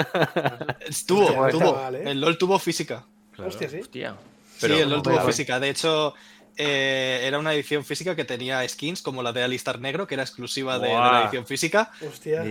[1.08, 1.80] tuvo, Hostia, tuvo.
[1.92, 2.04] ¿eh?
[2.12, 3.06] El LOL tuvo física.
[3.38, 3.80] Hostia, sí.
[3.80, 4.16] hostia.
[4.62, 5.60] Pero sí, el tuvo física.
[5.60, 6.14] De hecho,
[6.58, 10.24] eh, era una edición física que tenía skins como la de Alistar Negro, que era
[10.24, 11.92] exclusiva de, de la edición física.
[12.08, 12.44] Hostia.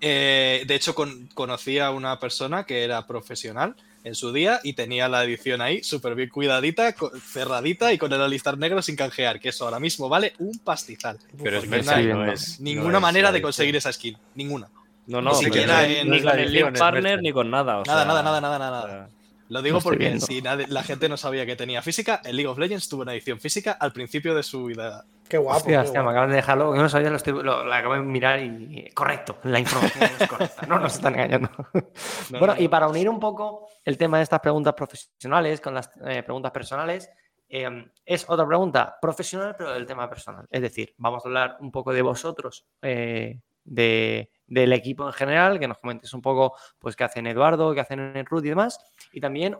[0.00, 4.72] Eh, de hecho, con- conocí a una persona que era profesional en su día y
[4.72, 6.94] tenía la edición ahí súper bien cuidadita,
[7.32, 11.18] cerradita y con el alistar negro sin canjear, que eso ahora mismo vale un pastizal.
[11.42, 12.60] Pero es hay no es.
[12.60, 14.16] Ninguna no es manera de conseguir esa skin.
[14.34, 14.68] Ninguna.
[15.06, 17.78] No, no, Ni siquiera ni- en- con el partner ni con nada.
[17.80, 18.80] o Nada, sea, nada, nada, nada, nada.
[18.84, 19.08] o sea,
[19.50, 20.24] Lo digo Lo porque viendo.
[20.24, 23.12] si nadie- la gente no sabía que tenía física, el League of Legends tuvo una
[23.12, 25.04] edición física al principio de su vida.
[25.28, 25.58] Qué guapo.
[25.58, 26.10] Hostia, qué hostia, me guapo.
[26.12, 28.90] acaban de dejarlo, que no sabía, lo, estoy, lo, lo acabo de mirar y.
[28.94, 30.66] Correcto, la información es correcta.
[30.66, 31.50] No nos están engañando.
[32.38, 36.22] bueno, y para unir un poco el tema de estas preguntas profesionales con las eh,
[36.22, 37.10] preguntas personales,
[37.48, 40.46] eh, es otra pregunta profesional, pero del tema personal.
[40.50, 45.58] Es decir, vamos a hablar un poco de vosotros, eh, de, del equipo en general,
[45.58, 48.78] que nos comentes un poco pues qué hacen Eduardo, qué hacen Ruth y demás.
[49.12, 49.56] Y también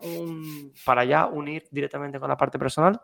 [0.85, 3.01] para ya unir directamente con la parte personal,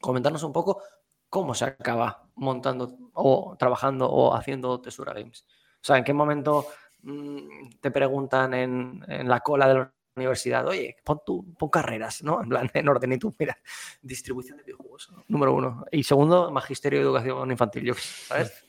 [0.00, 0.82] comentarnos un poco
[1.30, 5.46] cómo se acaba montando o trabajando o haciendo Tesura Games.
[5.76, 6.66] O sea, en qué momento
[7.02, 12.42] mm, te preguntan en, la cola de la universidad, oye, pon, tu, pon carreras, ¿no?
[12.42, 13.56] En plan, en orden y tú, mira,
[14.02, 15.84] distribución de videojuegos, número uno.
[15.92, 18.65] Y segundo, magisterio de educación infantil, yo ¿sabes?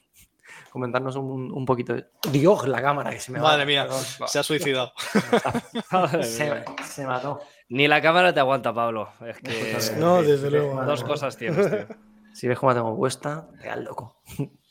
[0.78, 1.94] Comentarnos un, un poquito.
[1.94, 3.50] de- Dios, la cámara que se me va.
[3.50, 4.04] Madre mía, Perdón.
[4.28, 4.94] se ha suicidado.
[6.24, 6.66] Se, mía.
[6.86, 7.42] se mató.
[7.70, 9.10] Ni la cámara te aguanta, Pablo.
[9.26, 9.96] Es que.
[9.98, 10.84] No, desde luego.
[10.86, 11.88] Dos cosas tienes, tío.
[12.34, 14.22] Si ves cómo tengo puesta, real loco.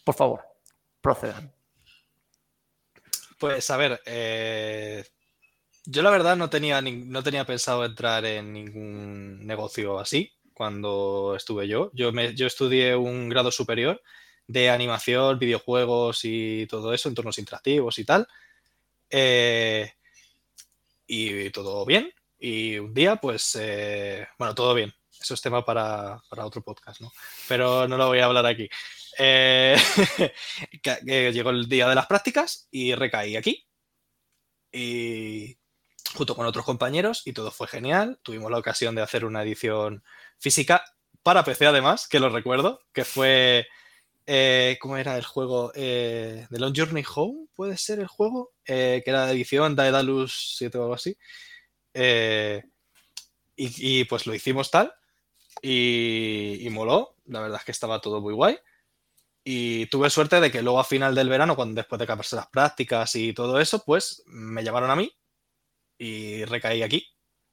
[0.04, 0.40] Por favor,
[1.00, 1.52] procedan.
[3.38, 5.04] Pues a ver, eh,
[5.84, 11.34] yo la verdad no tenía, ni- no tenía pensado entrar en ningún negocio así cuando
[11.36, 11.90] estuve yo.
[11.92, 14.00] Yo, me, yo estudié un grado superior
[14.46, 18.26] de animación, videojuegos y todo eso, entornos interactivos y tal.
[19.10, 19.92] Eh,
[21.06, 22.12] y todo bien.
[22.38, 24.92] Y un día, pues, eh, bueno, todo bien.
[25.20, 27.10] Eso es tema para, para otro podcast, ¿no?
[27.48, 28.68] Pero no lo voy a hablar aquí.
[29.18, 29.76] Eh,
[31.32, 33.66] llegó el día de las prácticas y recaí aquí.
[34.70, 35.58] Y
[36.14, 38.20] junto con otros compañeros y todo fue genial.
[38.22, 40.04] Tuvimos la ocasión de hacer una edición
[40.38, 40.84] física
[41.22, 43.66] para PC además, que lo recuerdo, que fue...
[44.26, 45.72] eh, ¿Cómo era el juego?
[45.74, 48.52] Eh, The Long Journey Home, ¿puede ser el juego?
[48.64, 51.16] Eh, que era de edición Daedalus 7 o algo así.
[51.94, 52.62] Eh,
[53.56, 54.92] y, pues lo hicimos tal
[55.62, 57.16] y, y moló.
[57.26, 58.58] La verdad es que estaba todo muy guay.
[59.44, 62.48] Y tuve suerte de que luego a final del verano, cuando después de acabarse las
[62.48, 65.12] prácticas y todo eso, pues me llamaron a mí
[65.98, 67.06] y recaí aquí.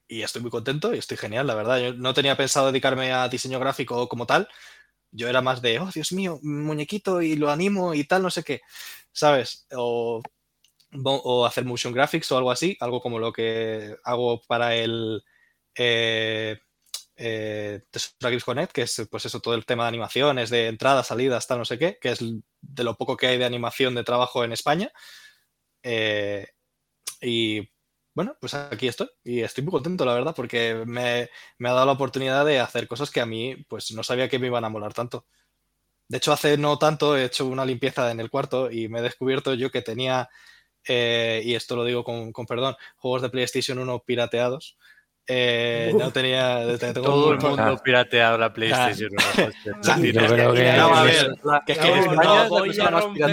[0.08, 1.80] Y estoy muy contento y estoy genial, la verdad.
[1.80, 4.50] Yo no tenía pensado dedicarme a diseño gráfico como tal.
[5.14, 8.44] Yo era más de, oh, Dios mío, muñequito y lo animo y tal, no sé
[8.44, 8.62] qué,
[9.12, 9.68] ¿sabes?
[9.76, 10.22] O,
[11.04, 15.24] o hacer motion graphics o algo así, algo como lo que hago para el
[15.76, 16.60] eh,
[17.16, 17.82] eh,
[18.46, 21.66] Connect, que es pues eso, todo el tema de animaciones, de entradas, salidas, tal, no
[21.66, 22.20] sé qué, que es
[22.62, 24.92] de lo poco que hay de animación de trabajo en España.
[25.84, 26.48] Eh,
[27.22, 27.70] y
[28.14, 31.88] bueno, pues aquí estoy y estoy muy contento, la verdad, porque me, me, ha dado
[31.88, 34.70] la oportunidad de hacer cosas que a mí pues no sabía que me iban a
[34.70, 35.26] molar tanto.
[36.08, 39.02] De hecho, hace no tanto he hecho una limpieza en el cuarto y me he
[39.02, 40.30] descubierto yo que tenía,
[40.88, 44.78] eh, y esto lo digo con, con, perdón, juegos de PlayStation 1 pirateados.
[45.26, 46.78] Eh, no tenía.
[46.78, 49.50] Tengo Todo el mundo pirateado la PlayStation 1.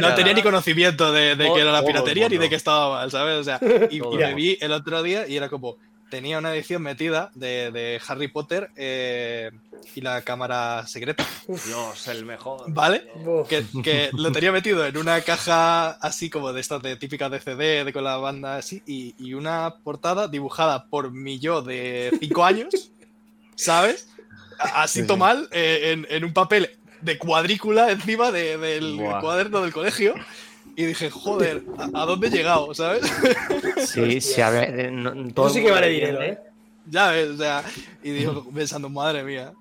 [0.01, 3.11] No tenía ni conocimiento de, de que era la piratería ni de que estaba mal,
[3.11, 3.39] ¿sabes?
[3.39, 3.59] O sea,
[3.91, 5.77] y, y me vi el otro día y era como.
[6.11, 9.51] Tenía una edición metida de, de Harry Potter eh,
[9.95, 11.27] y la cámara secreta.
[11.47, 12.65] Dios, el mejor.
[12.67, 13.07] ¿Vale?
[13.49, 17.41] Que, que, lo tenía metido en una caja así como de estas de típicas de
[17.41, 22.13] CD, de con la banda así, y, y una portada dibujada por mi yo de
[22.21, 22.91] 5 años,
[23.55, 24.09] ¿sabes?
[24.59, 25.49] Así sí, mal, sí.
[25.53, 29.21] Eh, en, en, un papel de cuadrícula encima de, del Buah.
[29.21, 30.15] cuaderno del colegio.
[30.81, 32.73] Y dije, joder, ¿a, a dónde he llegado?
[32.73, 33.03] ¿Sabes?
[33.87, 34.91] Sí, sí, a ver.
[34.91, 36.39] No, todo Eso sí que vale dinero, ¿eh?
[36.87, 37.63] Ya ves, o sea,
[38.03, 39.53] y digo, pensando, madre mía.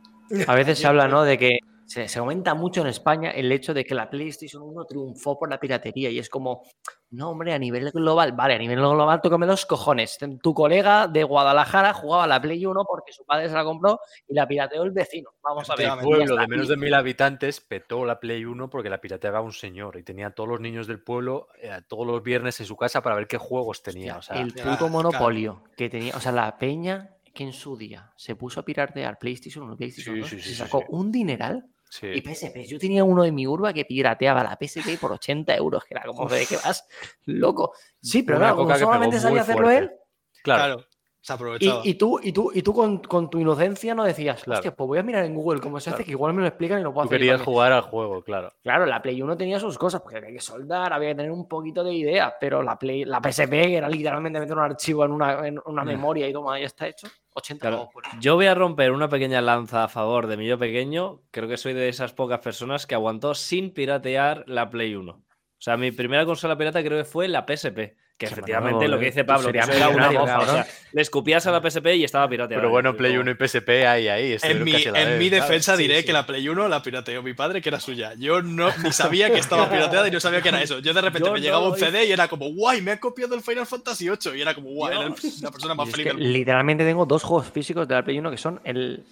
[0.48, 1.24] A veces se habla, ¿no?
[1.24, 1.60] De que
[1.90, 5.50] se, se, comenta mucho en España el hecho de que la PlayStation 1 triunfó por
[5.50, 6.62] la piratería y es como,
[7.10, 10.20] no, hombre, a nivel global, vale, a nivel global, tócame los cojones.
[10.44, 14.00] Tu colega de Guadalajara jugaba a la Play 1 porque su padre se la compró
[14.28, 15.32] y la pirateó el vecino.
[15.42, 15.88] Vamos a ver.
[15.88, 19.54] El pueblo de menos de mil habitantes petó la Play 1 porque la pirateaba un
[19.54, 22.78] señor y tenía a todos los niños del pueblo eh, todos los viernes en su
[22.78, 24.18] casa para ver qué juegos tenía.
[24.18, 25.76] O sea, el puto monopolio claro.
[25.76, 29.64] que tenía, o sea, la peña que en su día se puso a piratear PlayStation
[29.66, 31.70] 1, PlayStation sí, 2, sí, sí, se sacó sí, un dineral.
[31.90, 32.08] Sí.
[32.08, 35.84] Y PSP, yo tenía uno de mi urba que pirateaba la PSP por 80 euros,
[35.84, 36.88] que era como de que vas
[37.26, 37.74] loco.
[38.02, 39.84] Sí, pero claro, como solamente sabía hacerlo fuerte.
[39.86, 40.00] él.
[40.44, 40.76] Claro.
[40.76, 40.90] claro.
[41.22, 41.82] Se aprovechaba.
[41.84, 44.60] Y, y, tú, y tú, y tú con, con tu inocencia no decías, claro.
[44.60, 45.98] hostia, pues voy a mirar en Google cómo se claro.
[45.98, 47.20] hace, que igual me lo explican y lo puedo tú hacer.
[47.20, 48.54] querías jugar al juego, claro.
[48.64, 51.46] Claro, la Play 1 tenía sus cosas, porque había que soldar, había que tener un
[51.48, 55.46] poquito de idea, pero la Play, la PSP era literalmente meter un archivo en una,
[55.46, 57.08] en una memoria y toma, ya está hecho.
[57.40, 57.90] 80 claro.
[58.20, 61.22] Yo voy a romper una pequeña lanza a favor de mi yo pequeño.
[61.32, 65.12] Creo que soy de esas pocas personas que aguantó sin piratear la Play 1.
[65.12, 67.98] O sea, mi primera consola pirata creo que fue la PSP.
[68.20, 70.40] Que Sí, efectivamente lo que dice Pablo, que sería una millonario, mofa.
[70.40, 70.66] O sea, cabrón.
[70.92, 72.62] le escupías a la PSP y estaba pirateada.
[72.62, 74.38] Pero bueno, Play 1 y PSP hay ahí.
[74.44, 77.70] En mi, en mi defensa diré que la Play 1 la pirateó mi padre, que
[77.70, 78.14] era suya.
[78.18, 80.80] Yo no ni sabía que estaba pirateada y no sabía que era eso.
[80.80, 81.78] Yo de repente Yo me no llegaba un.
[81.78, 84.36] CD y era como, guay, me ha copiado el Final Fantasy 8.
[84.36, 85.10] Y era como, guay, era
[85.42, 88.38] la persona más es feliz literalmente tengo dos juegos físicos de la Play 1 que
[88.38, 89.04] son el,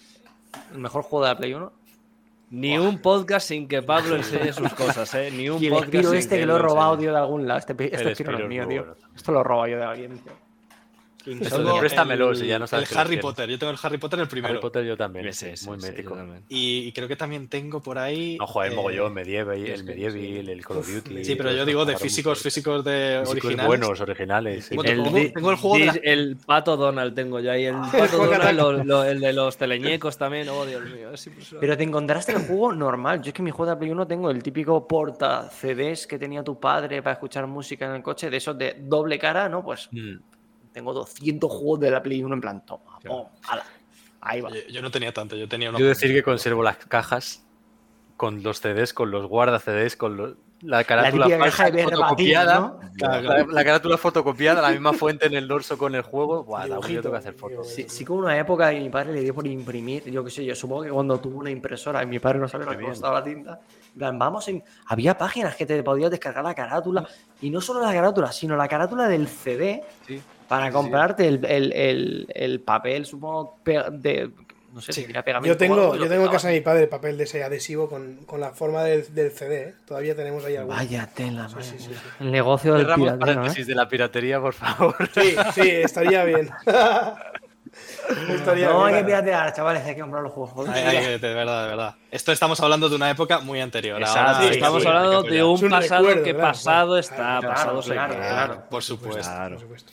[0.74, 1.72] el mejor juego de la Play 1
[2.50, 5.30] Ni un podcast sin que Pablo enseñe sus cosas, ¿eh?
[5.32, 7.48] Ni un y el podcast sin este que que lo he robado, tío, de algún
[7.48, 7.60] lado.
[7.60, 8.86] Este, este es mío, tío.
[8.86, 8.96] bueno.
[9.16, 10.47] Esto lo he robado yo de alguien, tío.
[11.28, 11.82] Tengo
[12.32, 13.18] el- y ya no sabes El Harry.
[13.18, 14.54] Potter, yo tengo el Harry Potter el primero.
[14.54, 15.28] Harry Potter yo también.
[15.28, 16.16] Ese, sí, ese, muy ese, yo mítico.
[16.16, 16.44] también.
[16.50, 18.38] Y, y creo que también tengo por ahí.
[18.40, 21.24] No, joder, eh, mogollón, Medieval, el Medieval, el Call of Duty.
[21.26, 23.68] Sí, pero yo digo de físicos, físicos de Físicos originales.
[23.68, 24.66] buenos, originales.
[24.66, 24.76] sí.
[24.76, 25.04] El,
[25.34, 27.66] tengo- el juego de la- el pato Donald tengo yo ahí.
[27.66, 28.54] El pato Donald, ataque.
[28.54, 30.48] lo- lo- el de los teleñecos también.
[30.50, 31.12] Oh, Dios mío.
[31.12, 31.30] Es.
[31.60, 33.22] Pero te encontraste el juego normal.
[33.22, 36.18] Yo es que en mi juego de Play 1 tengo el típico porta CDs que
[36.18, 39.64] tenía tu padre para escuchar música en el coche, de esos de doble cara, ¿no?
[39.64, 40.16] Pues Mm.
[40.78, 43.00] Tengo 200 juegos de la Play 1 en plan, toma,
[43.48, 43.64] ala.
[44.22, 44.50] Ahí va.
[44.52, 45.82] Yo, yo no tenía tanto, yo tenía unos.
[45.82, 47.44] Yo decir que conservo las cajas
[48.16, 52.60] con los CDs, con los guarda CDs, con los- la La carátula falsa verbatim, fotocopiada.
[52.60, 52.80] ¿no?
[52.98, 53.52] Claro, La, claro.
[53.52, 56.44] la carátula fotocopiada, la misma fuente en el dorso con el juego.
[56.44, 57.70] Buah, la Dibujito, yo tengo que hacer fotos.
[57.70, 60.32] Sí, sí que hubo una época que mi padre le dio por imprimir, yo qué
[60.32, 62.86] sé, yo supongo que cuando tuvo una impresora y mi padre no sabía lo que
[62.86, 63.60] costaba la tinta,
[63.96, 67.08] vamos, en- había páginas que te podías descargar la carátula,
[67.42, 70.20] y no solo la carátula, sino la carátula del CD Sí.
[70.48, 70.72] Para sí.
[70.74, 74.30] comprarte el, el- el- el papel, supongo, de,
[74.74, 75.02] no sé, Sí.
[75.02, 77.24] si diría pegamento Yo tengo, yo tengo en casa de mi padre el papel de
[77.24, 79.70] ese adhesivo con, con la forma del, del CD.
[79.70, 79.74] ¿eh?
[79.88, 80.70] Todavía tenemos ahí algo.
[80.70, 81.98] Vaya tela, sí, sí, mía.
[81.98, 82.08] sí.
[82.20, 83.64] El negocio del ¿eh?
[83.66, 84.96] de la piratería, por favor.
[85.16, 86.50] Sí, sí, estaría bien.
[88.30, 90.52] estaría No hay que piratear, chavales, hay que comprar los juegos.
[90.54, 90.74] joder.
[90.74, 91.96] Ay, ay, de verdad, de verdad.
[92.12, 94.00] Esto estamos hablando de una época muy anterior.
[94.02, 96.48] Exacto, ahora sí, estamos sí, hablando de un pasado recuerdo, que ¿verdad?
[96.50, 98.28] pasado Claro, está, claro, pasado se claro, queda.
[98.30, 99.22] Claro, por supuesto.
[99.22, 99.56] Claro.
[99.56, 99.92] Por supuesto.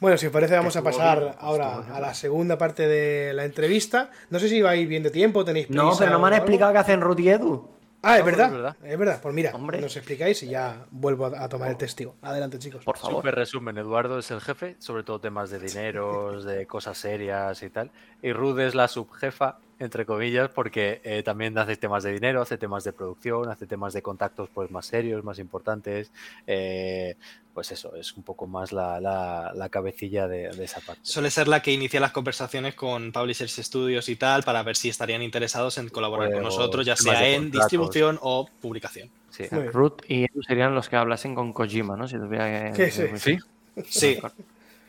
[0.00, 4.10] Bueno, si os parece, vamos a pasar ahora a la segunda parte de la entrevista.
[4.30, 6.72] No sé si vais bien de tiempo, tenéis prisa No, pero no me han explicado
[6.72, 7.70] qué hacen Ruth y Edu.
[8.06, 8.76] Ah, es No, verdad, es verdad.
[8.84, 9.20] es verdad.
[9.22, 9.80] Pues mira, Hombre.
[9.80, 12.16] nos explicáis y ya vuelvo a tomar el testigo.
[12.20, 12.84] Adelante, chicos.
[12.84, 13.16] Por favor.
[13.16, 17.70] Súper resumen, Eduardo es el jefe, sobre todo temas de dineros, de cosas serias y
[17.70, 17.90] tal.
[18.24, 22.56] Y Ruth es la subjefa, entre comillas, porque eh, también hace temas de dinero, hace
[22.56, 26.10] temas de producción, hace temas de contactos pues más serios, más importantes.
[26.46, 27.16] Eh,
[27.52, 31.00] pues eso, es un poco más la, la- la cabecilla de, de esa parte.
[31.04, 34.88] Suele ser la que inicia las conversaciones con Publishers Studios y tal para ver si
[34.88, 37.60] estarían interesados en colaborar con Juegos, nosotros, ya sea en contratos.
[37.66, 39.10] distribución o publicación.
[39.30, 39.44] Sí.
[39.48, 42.08] Ruth y Edu serían los que hablasen con Kojima, ¿no?
[42.08, 42.90] Si tuviera que.
[42.90, 43.38] Sí, sí.
[43.86, 44.18] Sí,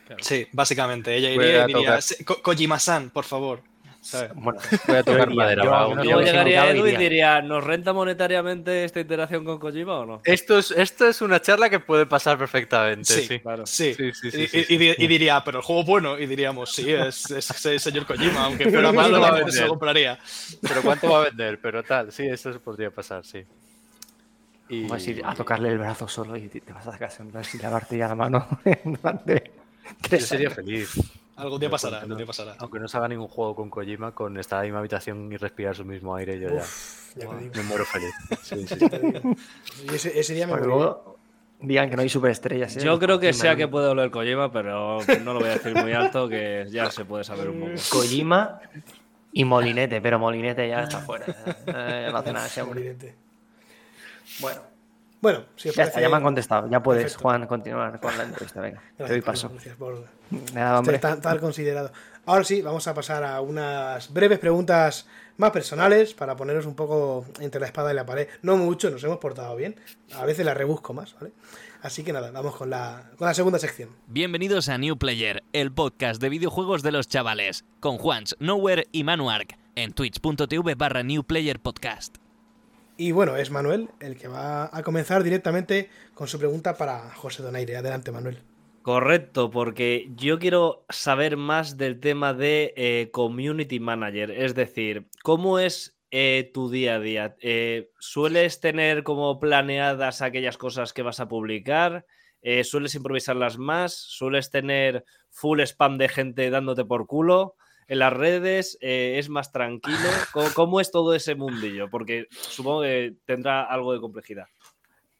[0.07, 1.15] Sí, sí, básicamente.
[1.15, 2.01] Ella iría y diría, tocar.
[2.01, 3.61] "Sí, Ko- Kojima-san, por favor.
[4.01, 4.33] ¿Sabes?
[4.35, 5.63] Bueno, voy a tocar madera.
[5.63, 6.99] yo- Luego llegaría Edu y iría.
[6.99, 10.21] diría, ¿nos renta monetariamente esta interacción con Kojima o no?
[10.23, 13.05] Esto es, esto es una charla que puede pasar perfectamente.
[13.11, 13.65] Sí, Sí, Claro.
[13.65, 16.19] Sí, Sí, sí, sí, y, sí, y- y y diría, pero el juego es bueno.
[16.19, 19.31] Y diríamos, sí, es, es, es el señor Kojima, aunque fuera malo, ¿cuánto va a
[19.31, 20.19] la gente se compraría.
[20.61, 21.59] Pero ¿cuánto va a vender?
[21.59, 23.43] Pero tal, sí, eso se podría pasar, sí.
[24.69, 24.91] Y...
[24.91, 27.97] A ir a tocarle el brazo solo y te vas a casa en sin lavarte
[27.97, 28.47] ya la mano
[28.83, 29.51] durante
[30.11, 30.55] Yo sería años.
[30.55, 30.93] feliz.
[31.35, 32.55] Algún día pasará, algún día pasará.
[32.59, 35.37] Aunque no se haga ningún juego con Kojima, con estar en la misma habitación y
[35.37, 38.13] respirar su mismo aire, yo Uf, ya me muero feliz.
[38.41, 38.75] Sí, sí.
[39.91, 40.65] Y ese, ese día me morí.
[40.65, 41.17] luego
[41.59, 42.77] digan que no hay superestrellas.
[42.77, 42.81] ¿eh?
[42.81, 45.75] Yo creo que Kojima, sea que puede oler Kojima, pero no lo voy a decir
[45.75, 47.71] muy alto, que ya se puede saber un poco.
[47.89, 48.61] Kojima
[49.33, 51.25] y Molinete, pero Molinete ya está fuera.
[51.67, 52.65] Eh, no hace nada hombre.
[52.65, 53.15] Morirete.
[54.39, 54.61] Bueno,
[55.21, 56.69] Bueno, si os ya está, ya me han contestado.
[56.69, 57.23] Ya puedes, Perfecto.
[57.23, 58.61] Juan, continuar con la entrevista.
[58.61, 59.49] Venga, te doy Gracias, paso.
[59.49, 60.05] Gracias por
[60.53, 60.99] Nada, hombre.
[60.99, 61.91] tan, tan considerado.
[62.25, 65.07] Ahora sí, vamos a pasar a unas breves preguntas
[65.37, 68.27] más personales para poneros un poco entre la espada y la pared.
[68.41, 69.79] No mucho, nos hemos portado bien.
[70.15, 71.33] A veces la rebusco más, ¿vale?
[71.81, 73.89] Así que nada, vamos con la, con la segunda sección.
[74.07, 79.03] Bienvenidos a New Player, el podcast de videojuegos de los chavales, con Juans, Nowhere y
[79.03, 82.17] Manuark, en twitch.tv barra New Player Podcast.
[82.97, 87.43] Y bueno, es Manuel el que va a comenzar directamente con su pregunta para José
[87.43, 87.75] Donaire.
[87.75, 88.41] Adelante, Manuel.
[88.85, 95.57] Correcto, porque yo quiero saber más del tema de eh, community manager, es decir, ¿cómo
[95.57, 97.35] es eh, tu día a día?
[97.41, 102.05] Eh, ¿Sueles tener como planeadas aquellas cosas que vas a publicar?
[102.63, 103.95] ¿Sueles improvisarlas más?
[103.95, 107.55] ¿Sueles tener full spam de gente dándote por culo?
[107.87, 109.97] ¿En las redes eh, es más tranquilo?
[110.33, 111.89] ¿Cómo, cómo es todo ese mundillo?
[111.89, 114.47] Porque supongo que tendrá algo de complejidad.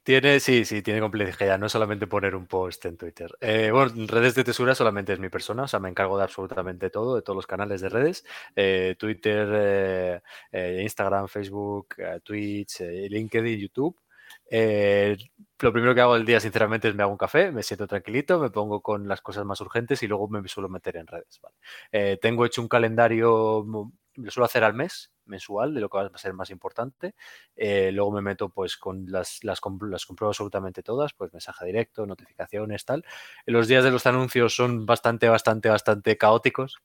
[0.03, 3.35] Tiene, sí, sí, tiene complejidad, no es solamente poner un post en Twitter.
[3.41, 6.23] Eh, bueno, en redes de tesura solamente es mi persona, o sea, me encargo de
[6.23, 8.23] absolutamente todo, de todos los canales de redes,
[8.55, 10.21] eh, Twitter,
[10.53, 13.97] Instagram, Facebook, Twitch, LinkedIn, YouTube.
[14.49, 15.17] Eh,
[15.59, 18.39] lo primero que hago el día, sinceramente, es me hago un café, me siento tranquilito,
[18.39, 21.39] me pongo con las cosas más urgentes y luego me suelo meter en redes.
[21.91, 23.65] Eh, tengo hecho un calendario,
[24.15, 27.15] lo suelo hacer al mes, mensual, de lo que va a ser más importante.
[27.55, 32.85] Eh, luego me meto pues con las, las, las absolutamente todas, pues mensaje directo, notificaciones,
[32.85, 33.03] tal.
[33.45, 36.77] Los días de los anuncios son bastante, bastante, bastante caóticos.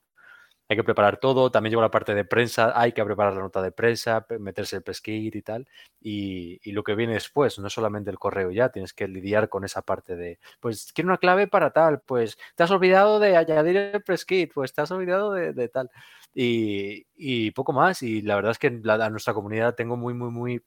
[0.71, 1.51] Hay que preparar todo.
[1.51, 4.83] También llevo la parte de prensa, hay que preparar la nota de prensa, meterse el
[4.83, 5.67] press y tal.
[5.99, 9.81] Y, lo que viene después, no solamente el correo ya, tienes que lidiar con esa
[9.81, 14.01] parte de, pues quiero una clave para tal, pues te has olvidado de añadir el
[14.01, 15.89] press kit, pues te has olvidado de, tal.
[16.33, 18.01] Y, y, poco más.
[18.01, 20.63] Y la verdad es que la, a nuestra comunidad tengo muy, muy, muy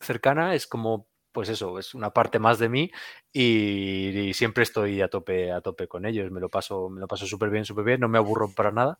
[0.00, 0.54] cercana.
[0.54, 2.90] Es como pues eso, es una parte más de mí
[3.32, 6.30] y, y, siempre estoy a tope, a tope con ellos.
[6.30, 8.98] Me lo paso, me lo paso súper bien, súper bien, no me aburro para nada.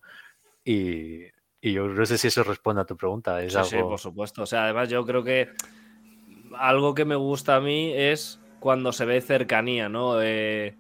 [0.65, 1.25] Y,
[1.61, 3.43] y, yo no sé si eso responde a tu pregunta.
[3.43, 3.71] Es sí, algo...
[3.71, 4.43] sí, por supuesto.
[4.43, 5.51] O sea, además yo creo que
[6.57, 10.23] algo que me gusta a mí es cuando se ve cercanía, ¿no?
[10.23, 10.77] Eh,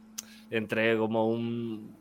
[0.50, 1.96] entre como un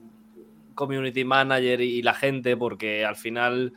[0.76, 3.74] community manager y la gente, porque al final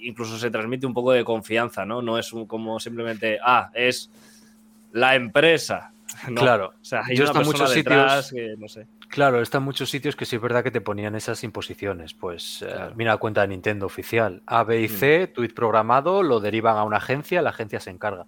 [0.00, 2.02] incluso se transmite un poco de confianza, ¿no?
[2.02, 4.10] No es como simplemente, ah, es
[4.94, 5.92] la empresa.
[6.28, 6.72] No, claro.
[6.80, 8.30] O sea, hay Yo una muchos sitios.
[8.32, 8.86] que no sé.
[9.08, 12.14] Claro, está en muchos sitios que sí es verdad que te ponían esas imposiciones.
[12.14, 14.42] Pues eh, mira la cuenta de Nintendo oficial.
[14.46, 14.88] A, B y Mm.
[14.88, 18.26] C, tweet programado, lo derivan a una agencia, la agencia se encarga.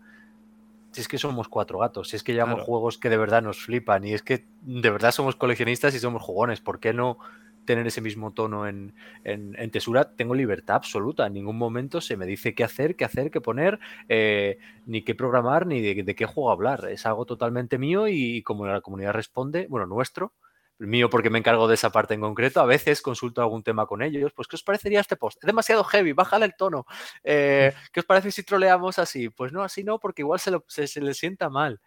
[0.93, 2.67] Si es que somos cuatro gatos, si es que llevamos Claro.
[2.67, 6.23] juegos que de verdad nos flipan y es que de verdad somos coleccionistas y somos
[6.23, 7.19] jugones, ¿por qué no
[7.67, 8.95] tener ese mismo tono en,
[9.25, 10.15] en- en Tesura?
[10.17, 13.79] Tengo libertad absoluta, en ningún momento se me dice qué hacer, qué hacer, qué poner,
[14.09, 16.89] eh, ni qué programar, ni de, de qué juego hablar.
[16.91, 20.33] Es algo totalmente mío y como la comunidad responde, bueno, nuestro,
[20.79, 22.61] mío porque me encargo de esa parte en concreto.
[22.61, 24.33] A veces consulto algún tema con ellos.
[24.35, 25.39] Pues, ¿qué os parecería este post?
[25.43, 26.87] Es demasiado heavy, bájale el tono.
[27.25, 29.31] Eh, ¿Qué os parece si troleamos así?
[29.31, 31.81] Pues no, así no, porque igual se, lo- se, se le sienta mal.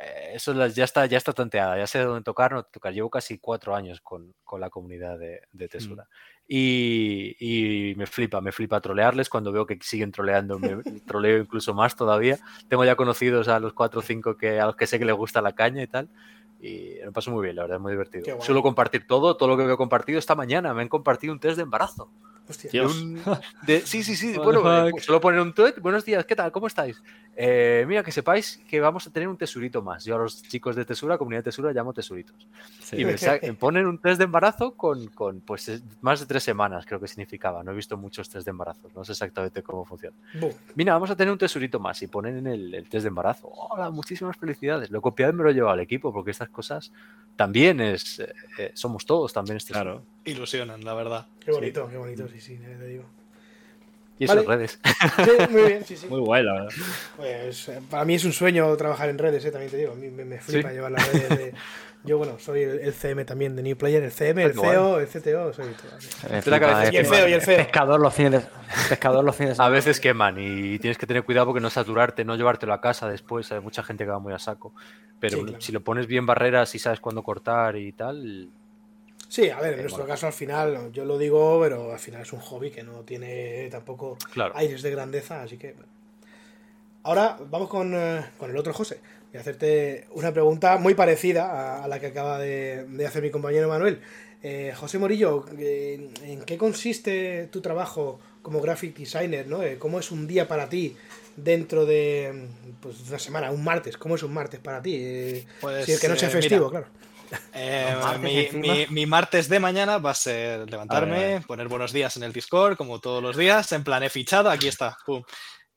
[0.00, 2.92] Eh, eso las- ya está, ya está tanteada, ya sé dónde tocar, no tocar.
[2.92, 6.08] Llevo casi cuatro años con, con la comunidad de, de Tesura.
[6.46, 11.74] Y, y me flipa, me flipa trolearles cuando veo que siguen troleando, me troleo incluso
[11.74, 12.38] más todavía.
[12.68, 15.14] Tengo ya conocidos a los cuatro o cinco que, a los que sé que les
[15.16, 16.10] gusta la caña y tal.
[16.58, 18.24] Y me paso muy bien, la verdad, es muy divertido.
[18.44, 20.74] Suelo compartir todo, todo lo que veo compartido esta mañana.
[20.74, 22.10] Me han compartido un test de embarazo.
[22.50, 22.70] Hostia.
[22.70, 22.94] De Dios.
[23.00, 23.22] un-
[23.66, 24.34] de- sí, sí, sí.
[24.44, 25.74] Bueno, eh, pues solo poner un tweet.
[25.80, 26.50] Buenos días, ¿qué tal?
[26.50, 27.00] ¿Cómo estáis?
[27.36, 30.04] Eh, mira, que sepáis que vamos a tener un tesurito más.
[30.04, 32.36] Yo a los chicos de Tesura, comunidad de Tesura, llamo tesuritos.
[32.92, 33.14] Y me,
[33.58, 37.06] ponen un test de embarazo con, con, pues, es- más de tres semanas, creo que
[37.08, 37.62] significaba.
[37.62, 40.16] No he visto muchos test de embarazo, no sé exactamente cómo funciona.
[40.40, 40.52] Buh.
[40.74, 43.48] Mira, vamos a tener un tesurito más y ponen en el, el test de embarazo.
[43.48, 44.90] Hola, muchísimas felicidades.
[44.90, 46.90] Lo he copiado y me lo he llevado al equipo porque estas cosas
[47.36, 48.18] también es.
[48.18, 49.84] eh, eh, somos todos, también es Tesura.
[49.84, 50.02] Claro.
[50.24, 51.26] Ilusionan, la verdad.
[51.44, 53.04] Qué bonito, qué bonito, sí, sí, te digo.
[54.18, 54.48] Y esas Vale.
[54.48, 54.78] redes.
[55.24, 56.06] Sí, muy bien, sí, sí.
[56.08, 56.68] Muy guay, la verdad.
[57.16, 59.92] Pues eh, para mí es un sueño trabajar en redes, eh, también te digo.
[59.92, 60.74] A mí me, me flipa Sí.
[60.74, 61.54] llevar las redes de...
[62.02, 64.60] Yo, bueno, soy el, el CM también de New Player, el CM, el Ah.
[64.60, 66.30] CEO, el CTO, soy todo.
[66.30, 67.56] Me Espera que a flipa, veces es Y el feo, y el feo.
[67.58, 68.40] Pescador los fines de,
[68.88, 72.24] pescador los fines de A veces queman y tienes que tener cuidado porque no saturarte,
[72.24, 73.52] no llevártelo a casa después.
[73.52, 74.74] Hay mucha gente que va muy a saco.
[75.18, 75.60] Pero Sí, claro.
[75.60, 78.48] si lo pones bien barreras y sabes cuándo cortar y tal,
[79.30, 82.22] Sí, a ver, en Eh, nuestro caso al final, yo lo digo, pero al final
[82.22, 84.52] es un hobby que no tiene tampoco claro.
[84.56, 85.72] aires de grandeza, así que...
[85.72, 85.88] bueno.
[87.04, 88.98] Ahora vamos con, eh, con el otro José.
[89.30, 93.22] Voy a hacerte una pregunta muy parecida a, a la que acaba de, de hacer
[93.22, 94.00] mi compañero Manuel.
[94.42, 99.46] Eh, José Morillo, eh, ¿en qué consiste tu trabajo como graphic designer?
[99.46, 99.60] ¿no?
[99.78, 100.96] ¿Cómo es un día para ti
[101.36, 102.48] dentro de
[102.80, 103.96] pues, una semana, un martes?
[103.96, 105.46] ¿Cómo es un martes para ti?
[105.60, 106.86] Pues, si el que no sea festivo, mira, claro.
[107.52, 111.92] Eh, martes mi, mi- mi martes de mañana va a ser levantarme, A poner buenos
[111.92, 115.22] días en el Discord, como todos los días, en plan he fichado, aquí está, pum.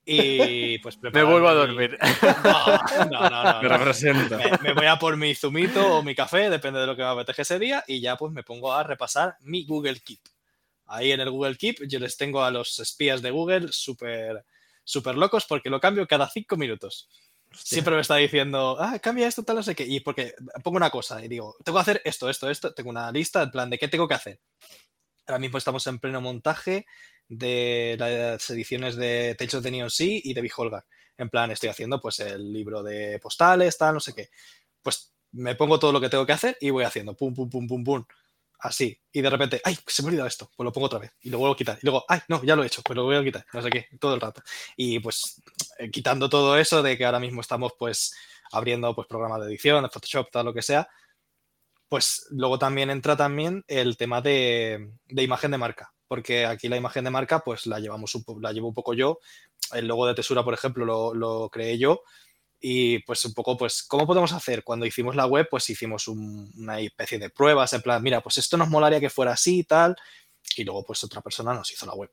[0.06, 1.98] Y pues Me vuelvo a mi- dormir.
[2.44, 3.78] No, no, no, no, Me no.
[3.78, 4.38] representa.
[4.38, 7.10] Me, me voy a por mi zumito o mi café, depende de lo que me
[7.10, 10.20] apetezca ese día, y ya pues me pongo a repasar mi Google Keep.
[10.88, 14.44] Ahí en el Google Keep yo les tengo a los espías de Google súper
[14.84, 17.08] súper locos porque lo cambio cada cinco minutos.
[17.54, 19.86] Siempre me está diciendo, ah, cambia esto, tal, no sé qué.
[19.86, 20.34] Y porque
[20.64, 22.74] pongo una cosa y digo, tengo que hacer esto, esto, esto.
[22.74, 24.40] Tengo una lista en plan de qué tengo que hacer.
[25.28, 26.86] Ahora mismo estamos en pleno montaje
[27.28, 30.86] de las ediciones de of the Neon Sea y de Beholgar.
[31.18, 34.30] En plan, estoy haciendo pues el libro de postales, tal, no sé qué.
[34.82, 37.68] Pues me pongo todo lo que tengo que hacer y voy haciendo pum, pum, pum,
[37.68, 38.06] pum, pum.
[38.60, 38.98] Así.
[39.12, 40.50] Y de repente, ay, se me ha olvidado esto.
[40.56, 41.12] Pues lo pongo otra vez.
[41.22, 41.78] Y lo vuelvo a quitar.
[41.82, 42.82] Y luego, ay, no, ya lo he hecho.
[42.82, 43.46] Pues lo voy a quitar.
[43.52, 43.88] No sé qué.
[44.00, 44.42] Todo el rato.
[44.78, 45.42] Y pues
[45.80, 48.16] eh, quitando todo eso de que ahora mismo estamos pues
[48.52, 50.88] abriendo pues programas de edición, Photoshop, tal lo que sea,
[51.90, 56.78] pues luego también entra también el tema de, de imagen de marca, porque aquí la
[56.78, 59.20] imagen de marca pues la llevamos un la llevo un poco yo,
[59.74, 62.02] el logo de Tesura por ejemplo lo, lo creé yo
[62.60, 66.52] y pues un poco pues cómo podemos hacer cuando hicimos la web pues hicimos un-
[66.58, 69.64] una especie de pruebas en plan mira pues esto nos molaría que fuera así y
[69.64, 69.96] tal
[70.56, 72.12] y luego pues otra persona nos hizo la web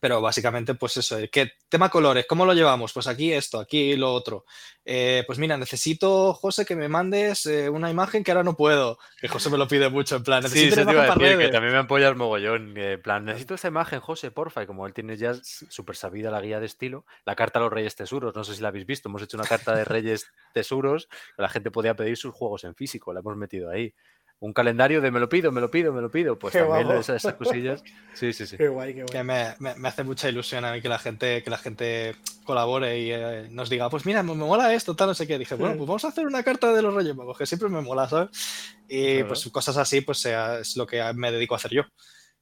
[0.00, 2.26] Pero básicamente, pues eso, ¿qué tema colores?
[2.28, 2.92] ¿Cómo lo llevamos?
[2.92, 4.44] Pues aquí esto, aquí lo otro.
[4.84, 8.98] Eh, pues mira, necesito, José, que me mandes eh, una imagen que ahora no puedo.
[9.20, 11.48] Que José me lo pide mucho, en plan, Sí, eso te iba a decir, que
[11.48, 12.76] también me apoya el mogollón.
[12.76, 14.62] En plan, necesito esta imagen, José, porfa.
[14.62, 17.72] Y como él tiene ya súper sabida la guía de estilo, la carta a los
[17.72, 21.08] Reyes Tesuros, no sé si la habéis visto, hemos hecho una carta de Reyes Tesuros,
[21.36, 23.94] que la gente podía pedir sus juegos en físico, la hemos metido ahí.
[24.44, 26.38] Un calendario de me lo pido, me lo pido, me lo pido.
[26.38, 27.00] Pues Qué también guapo.
[27.00, 27.82] esas, esas cosillas.
[28.14, 28.56] Sí, sí, sí.
[28.58, 29.08] Qué guay, qué guay.
[29.10, 32.14] Que me, me- me hace mucha ilusión a mí que la gente, que la gente
[32.44, 35.38] colabore y eh, nos diga, pues mira, me, me mola esto, tal, no sé qué.
[35.38, 37.80] Dije, bueno, pues vamos a hacer una carta de los Reyes Magos, que siempre me
[37.80, 38.28] mola, ¿sabes?
[38.88, 39.28] Y Claro.
[39.28, 41.82] pues cosas así, pues sea, es lo que me dedico a hacer yo.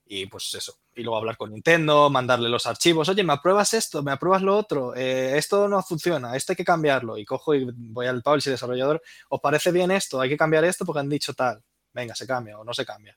[0.04, 0.74] Y pues eso.
[0.94, 3.08] Y luego hablar con Nintendo, mandarle los archivos.
[3.08, 4.02] Oye, ¿me apruebas esto?
[4.02, 4.94] ¿Me apruebas lo otro?
[4.94, 7.16] Eh, esto no funciona, esto hay que cambiarlo.
[7.16, 9.00] Y cojo y voy al publisher desarrollador.
[9.30, 10.20] ¿Os parece bien esto?
[10.20, 11.62] Hay que cambiar esto porque han dicho tal.
[11.92, 13.16] Venga, se cambia o no se cambia.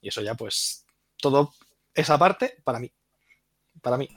[0.00, 0.84] Y eso ya, pues,
[1.16, 1.52] todo
[1.94, 2.90] esa parte para mí.
[3.82, 4.08] Para mí.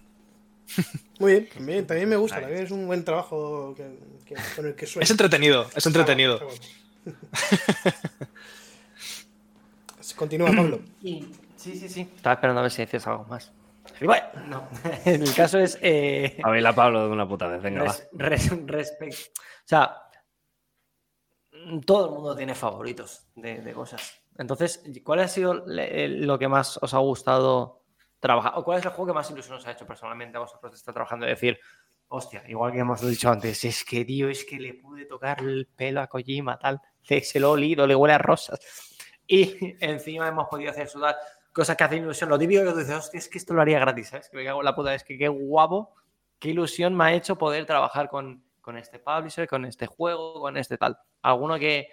[1.20, 4.76] Muy bien, también, también me gusta, también es un buen trabajo que, que- con el
[4.76, 5.04] que suena.
[5.04, 6.40] Es entretenido, es entretenido.
[10.16, 10.80] Continúa, Pablo.
[11.58, 12.02] Sí, sí, sí.
[12.16, 13.52] Estaba esperando a ver si decías algo más.
[14.00, 14.70] Bueno, no.
[15.06, 15.80] El caso es.
[15.82, 17.96] eh, A mí la Pablo de una puta vez, venga, va.
[18.14, 19.98] res- res- respect- O sea,
[21.86, 24.22] todo el mundo tiene favoritos de, cosas.
[24.38, 27.84] Entonces, ¿cuál ha sido lo que más os ha gustado
[28.20, 28.54] trabajar?
[28.56, 30.78] ¿O cuál es el juego que más ilusión os ha hecho personalmente a vosotros de
[30.78, 31.26] estar trabajando?
[31.26, 31.60] De decir,
[32.08, 35.68] hostia, igual que hemos dicho antes, es que, tío, es que le pude tocar el
[35.76, 36.82] pelo a Kojima, tal,
[37.24, 38.60] se lo he olido, le huele a rosas.
[39.26, 41.18] Y encima hemos podido hacer sudar
[41.52, 42.30] cosas que hacen ilusión.
[42.30, 44.30] Lo típico que tú dices, hostia, es que esto lo haría gratis, ¿sabes?
[44.30, 45.96] Que me cago en la puta, es que qué guapo,
[46.40, 50.58] qué ilusión me ha hecho poder trabajar con, con este publisher, con este juego, con
[50.58, 50.98] este tal.
[51.22, 51.88] Alguno que.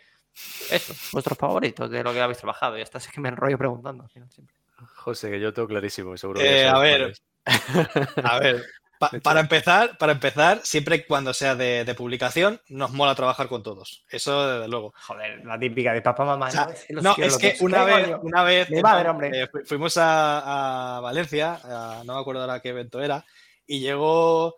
[0.68, 2.76] Eso, vuestros favoritos de lo que habéis trabajado.
[2.76, 4.56] Y hasta es que me enrollo preguntando al final siempre.
[4.96, 6.40] José, que yo tengo clarísimo, seguro.
[6.40, 7.14] Eh, que ya a ver.
[8.24, 8.64] A ver,
[8.98, 13.62] pa- para empezar, para empezar, siempre cuando sea de, de publicación, nos mola trabajar con
[13.62, 14.04] todos.
[14.08, 14.92] Eso desde luego.
[15.06, 16.48] Joder, la típica de papá, mamá.
[16.48, 17.02] O sea, no, es que, no,
[17.52, 19.30] es una ¿Qué vez, una vez eh, hombre.
[19.42, 23.24] eh, fu- fuimos a, a Valencia, a- no me acuerdo ahora qué evento era,
[23.68, 24.56] y llegó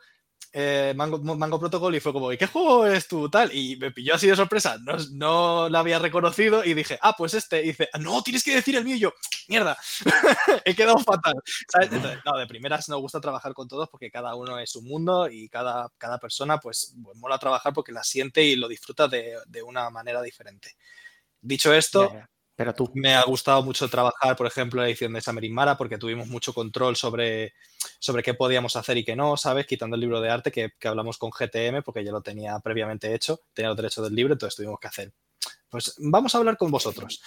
[0.58, 3.28] eh, Mango, Mango Protocol y fue como, ¿y qué juego es tú?
[3.28, 7.14] Tal, y me pilló así de sorpresa, no, no la había reconocido y dije, ah,
[7.14, 9.12] pues este, y dice, "Ah, no, tienes que decir el mío, y yo,
[9.48, 9.76] mierda,
[10.64, 11.34] he quedado fatal.
[11.70, 11.92] ¿sabes?
[11.92, 15.28] Entonces, no, de primeras nos gusta trabajar con todos porque cada uno es un mundo
[15.28, 19.36] y cada, cada persona pues, pues mola trabajar porque la siente y lo disfruta de,
[19.46, 20.74] de una manera diferente.
[21.42, 22.10] Dicho esto.
[22.94, 26.54] Me ha gustado mucho trabajar, por ejemplo, la edición de Summer Mara, porque tuvimos mucho
[26.54, 27.52] control sobre,
[27.98, 29.66] sobre qué podíamos hacer y qué no, ¿sabes?
[29.66, 33.14] Quitando el libro de arte que, que hablamos con GTM, porque ya lo tenía previamente
[33.14, 35.12] hecho, tenía los derechos del libro, entonces tuvimos que hacer.
[35.68, 37.20] Pues vamos a hablar con vosotros.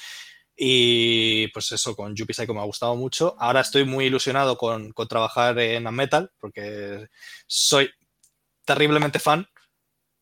[0.56, 3.36] Y pues eso, con Yuppie Psycho me ha gustado mucho.
[3.40, 7.08] Ahora estoy muy ilusionado con, con trabajar en Metal, porque
[7.48, 7.90] soy
[8.66, 9.48] terriblemente fan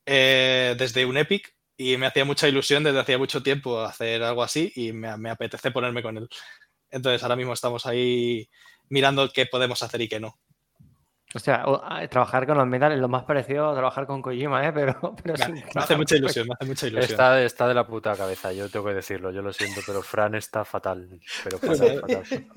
[0.05, 4.43] eh, desde un Epic y me hacía mucha ilusión desde hacía mucho tiempo hacer algo
[4.43, 6.27] así y me, me apetece ponerme con él.
[6.89, 8.49] Entonces ahora mismo estamos ahí
[8.89, 10.37] mirando qué podemos hacer y qué no.
[11.35, 11.65] O sea,
[12.09, 14.71] trabajar con los metales es lo más parecido a trabajar con Kojima, ¿eh?
[14.73, 17.11] Pero, pero Me, hace mucha ilusión, me hace mucha ilusión.
[17.11, 20.35] Está, está de la puta cabeza, yo tengo que decirlo, yo lo siento, pero Fran
[20.35, 21.19] está fatal.
[21.43, 22.47] Pero Pero- fatal, fatal.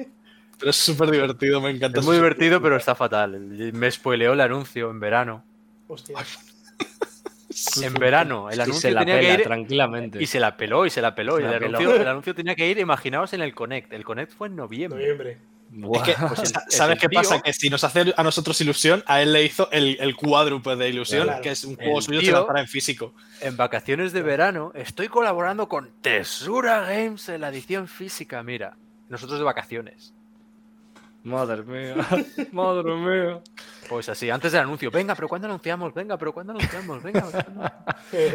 [0.58, 2.00] Pero es súper divertido, me encanta.
[2.00, 3.40] Es muy divertido, pero está fatal.
[3.40, 5.44] Me spoileó el anuncio en verano.
[5.88, 6.18] Hostia.
[7.82, 10.22] En verano, el Y se anuncio la tenía pela que ir tranquilamente.
[10.22, 11.36] y se la peló y se la peló.
[11.36, 11.78] Se y la el, peló.
[11.78, 13.92] anuncio, el anuncio tenía que ir, imaginaos, en el Connect.
[13.92, 14.98] El Connect fue en noviembre.
[15.01, 15.38] Noviembre.
[15.94, 17.40] Es que, Pues el- ¿Sabes qué tío- pasa?
[17.40, 20.88] Que si nos hace a nosotros ilusión, a él le hizo el, el cuádruple de
[20.88, 21.42] ilusión, Claro.
[21.42, 23.14] que es un juego El suyo, se tío- lanzará en físico.
[23.40, 28.42] En vacaciones de verano estoy colaborando con Tesura Games en la edición física.
[28.42, 28.76] Mira,
[29.09, 30.12] nosotros de vacaciones.
[31.22, 31.96] Madre mía,
[32.52, 33.40] madre mía.
[33.88, 34.90] Pues así, antes del anuncio.
[34.90, 35.92] Venga, pero ¿cuándo anunciamos?
[35.92, 37.02] Venga, pero ¿cuándo anunciamos?
[37.02, 37.24] Venga.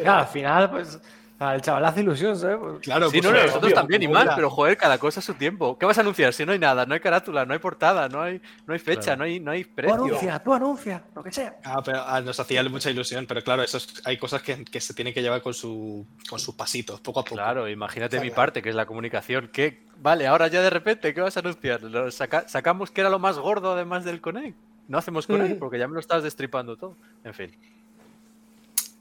[0.19, 0.99] al final, pues,
[1.37, 2.57] al chaval hace ilusión, ¿sabes?
[2.57, 5.19] Pues, Claro, Sí, pues, no, no, obvio, nosotros también y mal, pero joder, cada cosa
[5.19, 5.77] a su tiempo.
[5.77, 6.85] ¿Qué vas a anunciar si no hay nada?
[6.85, 9.17] No hay carátula, no hay portada, no hay, no hay fecha, Claro.
[9.19, 9.93] no, hay, no hay tú precio.
[9.95, 11.57] anuncia, tú anuncia, lo que sea.
[11.65, 14.79] Ah, pero ah, nos hacía mucha ilusión, pero claro, eso es- hay cosas que, que
[14.79, 17.35] se tienen que llevar con, su, con sus pasitos, poco a poco.
[17.35, 19.49] Claro, imagínate mi parte, que es la comunicación.
[19.51, 19.83] ¿Qué?
[19.97, 21.81] Vale, ahora ya de repente, ¿qué vas a anunciar?
[21.83, 24.57] Lo saca- sacamos que era lo más gordo además del Connect.
[24.87, 25.59] No hacemos Connect Mm.
[25.59, 26.95] porque ya me lo estás destripando todo.
[27.23, 27.51] En fin.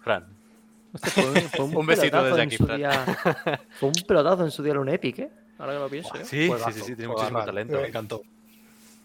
[0.02, 0.24] Fran.
[0.94, 2.76] Fue, fue un, Un besito desde aquí, su Fran.
[2.78, 3.04] día-
[3.80, 5.30] Fue un pelotazo en su día en un Epic, ¿eh?
[5.58, 6.24] Ahora que lo pienso, ¿eh?
[6.24, 7.80] Sí, sí, sí, sí, tiene muchísimo talento.
[7.80, 8.22] Me encantó.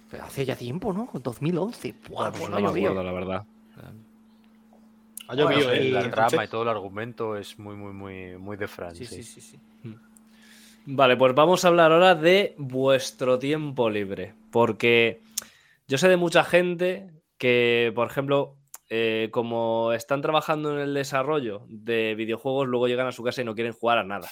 [0.09, 1.09] Pero hace ya tiempo, ¿no?
[1.13, 1.93] 2011.
[2.09, 2.91] Buah, Pues pues no no me llovido.
[2.91, 3.45] acuerdo, la verdad.
[5.27, 5.89] Ha llovido, Bueno, ¿eh?
[5.91, 8.95] la y- trama y todo el argumento es muy, muy, muy, muy de Fran.
[8.95, 9.21] Sí, sí.
[9.23, 9.95] sí, sí, sí.
[10.85, 14.33] Vale, pues vamos a hablar ahora de vuestro tiempo libre.
[14.51, 15.21] Porque
[15.87, 18.55] Yo sé de mucha gente que, por ejemplo,
[18.89, 23.45] eh, como están trabajando en el desarrollo de videojuegos, luego llegan a su casa y
[23.45, 24.29] no quieren jugar a nada.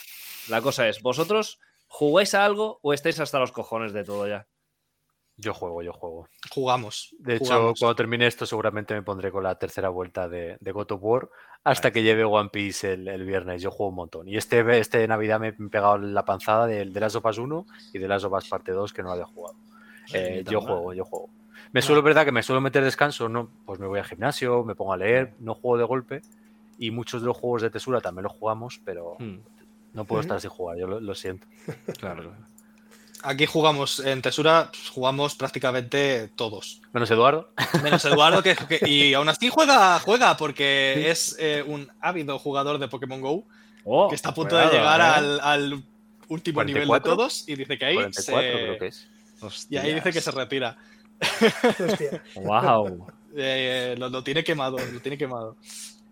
[0.50, 4.48] La cosa es, ¿vosotros jugáis a algo o estáis hasta los cojones de todo ya?
[5.40, 6.28] Yo juego, yo juego.
[6.50, 7.16] Jugamos.
[7.20, 10.94] De hecho, cuando termine esto, seguramente me pondré con la tercera vuelta de, de God
[10.94, 11.30] of War
[11.64, 13.62] hasta que lleve One Piece el, el viernes.
[13.62, 14.28] Yo juego un montón.
[14.28, 17.66] Y este, este Navidad me he pegado la panzada del de Last of Us 1
[17.94, 19.60] y de Last of Us Parte 2 que no había jugado.
[20.12, 21.30] Eh, yo juego, yo juego.
[21.74, 23.50] Me suelo, verdad, que me suelo meter descanso, ¿no?
[23.66, 26.22] Pues me voy al gimnasio, me pongo a leer, no juego de golpe.
[26.80, 29.38] Y muchos de los juegos de Tesura también los jugamos, pero Hmm,
[29.94, 31.48] no puedo estar sin jugar, yo lo, lo siento.
[32.00, 32.38] claro, claro.
[33.24, 36.82] Aquí jugamos en Tesura, pues, jugamos prácticamente todos.
[36.94, 37.50] Menos Eduardo.
[37.82, 42.78] Menos Eduardo, que, que- y aún así juega, juega porque es eh, un ávido jugador
[42.78, 43.44] de Pokémon Go
[43.90, 45.04] Oh, que está a punto cuidado, de llegar ¿eh?
[45.04, 45.84] al, al
[46.28, 47.16] último nivel de 44?
[47.16, 49.08] todos y dice que ahí 44 se- creo que es.
[49.70, 50.78] y ahí dice que se retira.
[51.80, 52.22] Hostia.
[52.36, 53.08] Wow.
[53.36, 55.56] Eh, lo, lo tiene quemado, lo tiene quemado.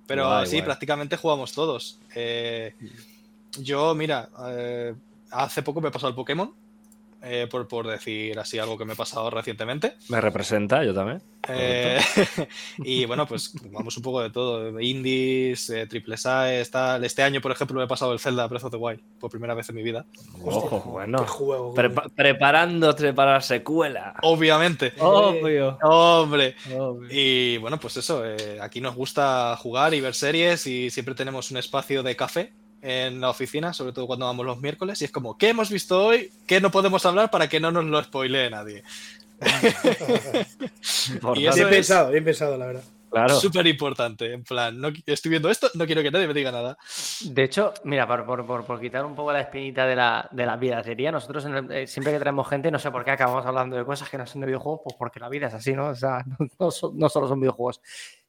[0.08, 0.66] Pero Guay, sí, guay.
[0.66, 2.00] prácticamente jugamos todos.
[2.16, 2.74] Eh,
[3.60, 4.94] yo, mira, eh,
[5.32, 6.54] hace poco me he pasado el Pokémon,
[7.22, 9.94] eh, por, por decir así algo que me he pasado recientemente.
[10.10, 11.22] Me representa, yo también.
[11.48, 12.00] Eh,
[12.80, 14.80] y bueno, pues vamos un poco de todo.
[14.80, 17.04] Indies, eh, triple A, tal.
[17.04, 19.54] Este año, por ejemplo, me he pasado el Zelda Breath of the Wild por primera
[19.54, 20.06] vez en mi vida.
[20.44, 21.20] Ojo, Qué bueno.
[21.26, 21.74] juego.
[21.76, 24.16] Prepa- preparándote para la secuela.
[24.22, 24.94] Obviamente.
[25.00, 25.78] Obvio.
[25.84, 26.56] Hombre.
[26.76, 27.08] obvio.
[27.12, 31.52] Y bueno, pues eso, eh, aquí nos gusta jugar y ver series y siempre tenemos
[31.52, 32.54] un espacio de café
[32.88, 36.06] en la oficina, sobre todo cuando vamos los miércoles, y es como, ¿qué hemos visto
[36.06, 36.32] hoy?
[36.46, 38.84] ¿Qué no podemos hablar para que no nos lo spoilee nadie?
[41.36, 42.84] Y eso Bien es- pensado, bien pensado, la verdad.
[43.10, 43.40] Claro.
[43.40, 46.78] Súper importante, en plan, no, estoy viendo esto, no quiero que nadie me diga nada.
[47.22, 50.46] De hecho, mira, por, por- por- por quitar un poco la espinita de la, de
[50.46, 53.12] la vida sería, nosotros en el- eh, siempre que traemos gente, no sé por qué
[53.12, 55.72] acabamos hablando de cosas que no son de videojuegos, pues porque la vida es así,
[55.74, 55.90] ¿no?
[55.90, 57.80] O sea, no, no son- no solo son videojuegos.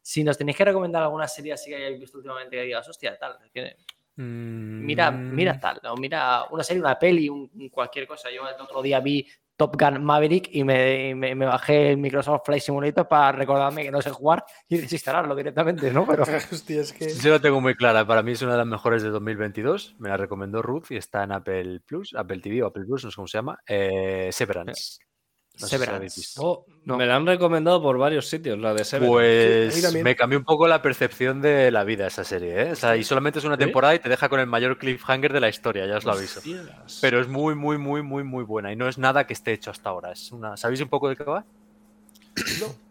[0.00, 3.18] Si nos tenéis que recomendar alguna serie así que hayáis visto últimamente que digas, hostia,
[3.18, 3.76] tal, que-
[4.16, 5.34] mira, Mm.
[5.34, 8.30] mira tal, o mira una serie, una peli, un, un cualquier cosa.
[8.30, 12.42] Yo el otro día vi Top Gun Maverick y me, me- me bajé el Microsoft
[12.44, 16.06] Flight Simulator para recordarme que no sé jugar y desinstalarlo directamente, ¿no?
[16.06, 17.08] Pero Hostia, es que.
[17.14, 18.06] Yo la tengo muy clara.
[18.06, 19.96] Para mí es una de las mejores de 2022.
[19.98, 23.10] Me la recomendó Ruth y está en Apple Plus, Apple TV o Apple Plus, no
[23.10, 23.58] sé cómo se llama.
[23.66, 24.98] Eh, Severance.
[25.60, 26.20] No si Severance.
[26.20, 26.42] visto.
[26.44, 26.96] Oh, No.
[26.96, 30.68] Me la han recomendado por varios sitios, la de mí Pues me cambió un poco
[30.68, 32.62] la percepción de la vida esa serie.
[32.62, 32.72] ¿eh?
[32.72, 33.60] O sea, y solamente es una ¿Sí?
[33.64, 36.40] temporada y te deja con el mayor cliffhanger de la historia, ya os lo aviso.
[36.40, 36.98] Hostias.
[37.00, 38.70] Pero es muy, muy, muy, muy, muy buena.
[38.72, 40.12] Y no es nada que esté hecho hasta ahora.
[40.12, 40.56] Es una...
[40.56, 41.44] ¿Sabéis un poco de qué va?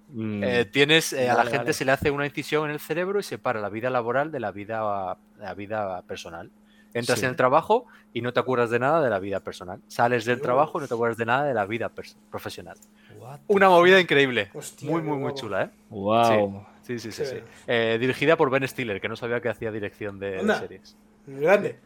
[0.09, 1.73] Mm, Eh, tienes, eh, a la gente vale.
[1.73, 4.51] se le hace una incisión en el cerebro y separa la vida laboral de la
[4.51, 6.51] vida, de la vida personal.
[6.95, 7.25] Entras Sí.
[7.25, 9.81] en el trabajo y no te acuerdas de nada de la vida personal.
[9.87, 10.43] Sales del Dios.
[10.43, 11.91] trabajo y no te acuerdas de nada de la vida
[12.31, 12.77] profesional.
[13.19, 14.49] what Una movida increíble.
[14.53, 15.69] Hostia, muy, muy, muy chula, ¿eh?
[15.89, 16.65] Wow.
[16.83, 17.25] Sí, sí, sí.
[17.25, 17.31] Sí.
[17.35, 17.43] sí.
[17.67, 20.95] Eh, dirigida por Ben Stiller, que no sabía que hacía dirección de, de series.
[21.27, 21.77] Grande.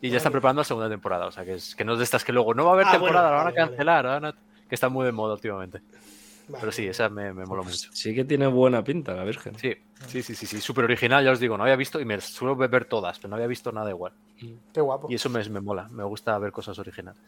[0.00, 1.26] Y ya está preparando la segunda temporada.
[1.26, 2.86] O sea, que, es, que no es de estas que luego no va a haber
[2.86, 4.04] Ah, temporada, bueno, la van a vale, cancelar.
[4.06, 4.34] la van a-
[4.68, 5.82] Que está muy de moda últimamente.
[6.50, 6.60] Vale.
[6.60, 7.88] Pero sí, esa me, me mola mucho.
[7.92, 9.56] Sí que tiene buena pinta, la Virgen.
[9.58, 9.74] Sí,
[10.06, 12.56] sí, sí, sí, sí, súper original, ya os digo, no había visto, y me suelo
[12.56, 14.12] ver todas, pero no había visto nada igual.
[14.72, 15.06] Qué guapo.
[15.10, 17.20] Y eso me, me mola, me gusta ver cosas originales.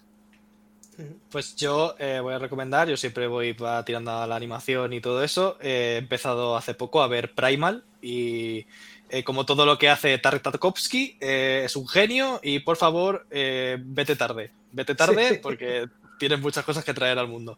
[1.30, 5.00] Pues yo eh, voy a recomendar, yo siempre voy pa- tirando a la animación y
[5.00, 5.56] todo eso.
[5.60, 8.66] eh, he empezado hace poco a ver Primal y
[9.08, 13.26] eh, como todo lo que hace Tarek Tarkovsky, eh, es un genio y por favor,
[13.30, 14.50] eh, vete tarde.
[14.70, 15.38] Vete tarde Sí.
[15.42, 15.86] porque
[16.18, 17.56] tienes muchas cosas que traer al mundo.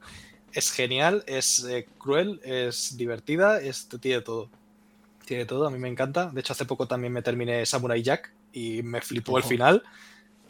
[0.55, 4.49] Es genial, es eh, cruel, es divertida, es, tiene todo.
[5.27, 6.31] Tiene todo, a mí me encanta.
[6.33, 9.83] De hecho, hace poco también me terminé Samurai Jack y me flipó el final.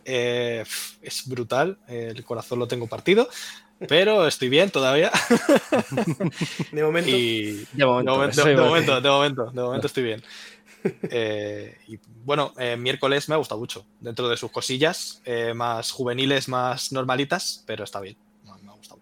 [0.05, 0.65] Eh,
[1.01, 3.29] es brutal, el corazón lo tengo partido,
[3.89, 5.11] pero estoy bien todavía.
[6.73, 7.11] De momento.
[7.11, 9.03] Y De momento, de momento, de momento, decir.
[9.03, 10.23] de momento, de momento estoy bien.
[10.85, 15.91] Eh, y bueno, eh, miércoles me ha gustado mucho, dentro de sus cosillas, eh, más
[15.91, 18.17] juveniles, más normalitas, pero está bien.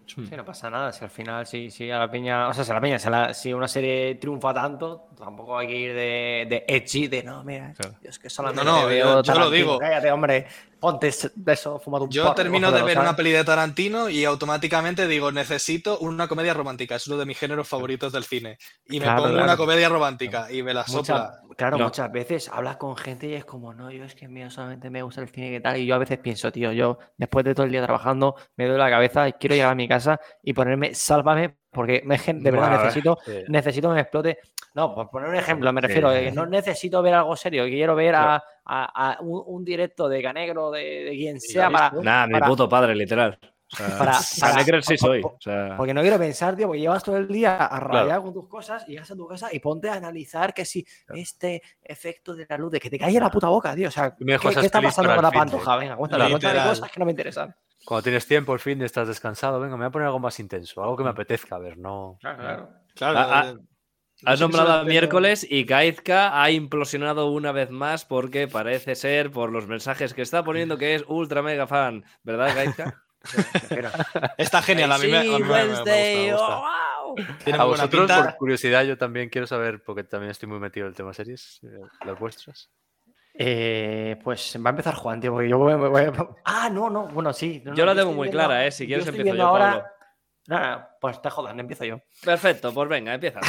[0.05, 0.91] Sí, no pasa nada.
[0.91, 3.07] Si al final, si, si a la peña, o sea, si a la peña, si,
[3.07, 7.23] a la- si una serie triunfa tanto, tampoco hay que ir de, de edgy, de
[7.23, 7.95] no, mira, Claro.
[8.01, 9.49] yo es que solamente No, no, veo yo- yo lo Tarantino".
[9.55, 9.79] digo.
[9.79, 10.45] Cállate, hombre,
[10.83, 13.07] ponte eso, fumate un Yo porro, termino de ver ¿sabes?
[13.09, 17.39] una peli de Tarantino y automáticamente digo, necesito una comedia romántica, es uno de mis
[17.39, 18.57] géneros favoritos del cine.
[18.87, 19.45] Y me Claro, pongo claro.
[19.45, 21.39] una comedia romántica y me la Mucha- sopla.
[21.55, 21.85] claro, No.
[21.85, 25.01] muchas veces hablas con gente y es como, no, yo es que mío solamente me
[25.03, 25.77] gusta el cine que tal.
[25.77, 28.77] Y yo a veces pienso, tío, yo después de todo el día trabajando, me doy
[28.77, 32.83] la cabeza y quiero llegar a mi casa y ponerme, sálvame, porque me, de verdad
[32.83, 33.43] necesito, Sí.
[33.47, 34.37] necesito que me explote.
[34.75, 35.87] No, por poner un ejemplo, me Sí.
[35.87, 40.07] refiero, eh, no necesito ver algo serio, quiero ver a, a- a un, un directo
[40.07, 43.37] de Canegro, de, de quien sea, para, Nah, mi puto padre, literal.
[43.41, 45.21] O sea, Para- para, para- sí soy.
[45.21, 48.21] por- O sea, Porque no quiero pensar, tío, porque llevas todo el día a rayar
[48.21, 51.61] con tus cosas y llegas a tu casa y ponte a analizar que si este
[51.81, 53.87] efecto de la luz, de que te calle la puta boca, tío.
[53.87, 54.25] O sea, ¿qué,
[54.65, 55.77] está pasando con la pantoja?
[55.77, 57.55] Venga, cuéntame, cuéntame cosas que no me interesan.
[57.85, 60.39] Cuando tienes tiempo, el fin de estás descansado, venga, me voy a poner algo más
[60.39, 62.17] intenso, algo que me apetezca ver, no.
[62.21, 63.17] Claro, Claro.
[63.19, 63.61] Ah, ah, eh, no
[64.25, 69.51] Has nombrado a miércoles y Kaizka ha implosionado una vez más porque parece ser, por
[69.51, 72.03] los mensajes que está poniendo, que es ultra mega fan.
[72.23, 72.99] ¿Verdad, Kaizka?
[74.37, 76.59] Está genial, a mí me, a mí me- me- me gusta, me gusta.
[76.59, 78.23] oh, Tiene A vosotros, pinta.
[78.23, 81.59] por curiosidad, yo también quiero saber, porque también estoy muy metido en el tema series,
[81.63, 82.69] eh, las vuestras.
[83.35, 86.11] Eh, pues va a empezar Juan, tío, porque yo voy, voy- voy-
[86.45, 87.61] Ah, no, no, bueno, sí.
[87.65, 88.71] no, Yo no, la tengo muy viendo- clara, ¿eh?
[88.71, 89.71] Si quieres empiezo yo, ahora...
[89.71, 89.87] Pablo.
[90.47, 92.01] No, no, pues te jodan, empiezo yo.
[92.23, 93.39] Perfecto, pues venga, empieza.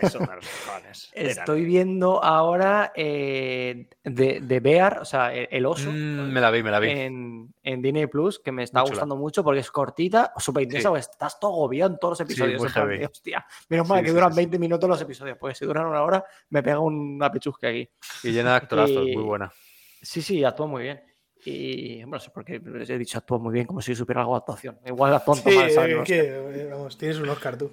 [0.00, 0.20] Eso.
[1.12, 5.90] Estoy viendo ahora eh, de, de Bear, o sea, el, el oso.
[5.90, 6.90] Mm, me la vi, me la vi.
[6.90, 8.94] en, en Disney Plus, que me está Muy chula.
[8.96, 10.88] gustando mucho porque es cortita, súper intensa, Sí.
[10.90, 12.60] porque estás todo agobiado en todos los episodios.
[12.60, 12.98] muy heavy.
[12.98, 14.40] de, hostia, menos mal Sí, que sí, duran sí, sí.
[14.42, 17.88] 20 minutos los episodios, porque si duran una hora me pega una pechusca aquí.
[18.22, 19.52] Y llena de actorazos, y- muy buena.
[20.00, 21.02] Sí, sí, actúa muy bien.
[21.50, 24.20] Y bueno, no sé por qué les he dicho actúa muy bien, como si supiera
[24.20, 24.78] algo de actuación.
[24.84, 25.94] Igual la tonto Sí, mal, ¿sabes?
[25.94, 27.70] eh, que, vamos, tienes un Oscar tú.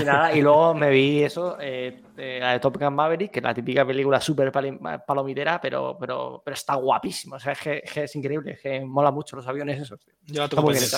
[0.00, 3.40] Y nada, y luego me vi eso, eh, eh, la de Top Gun Maverick, que
[3.40, 7.36] es la típica película súper palomitera, pero, pero, pero está guapísima.
[7.36, 10.00] O sea, es que, es que es increíble, es que mola mucho los aviones esos.
[10.02, 10.14] tío.
[10.24, 10.96] Yo la tengo pendiente.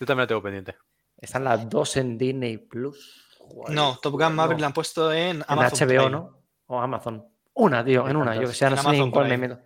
[0.00, 0.76] Yo también la tengo pendiente.
[1.18, 3.26] Están las dos en Disney Plus.
[3.68, 4.62] No, Top Gun Maverick no.
[4.62, 5.88] la han puesto en En Amazon.
[5.88, 6.10] HBO, Prime.
[6.10, 6.38] ¿no?
[6.68, 7.26] O Amazon.
[7.54, 8.34] Una, tío, en una.
[8.36, 9.58] Yo que sé, no En sé ni en cuál me meto.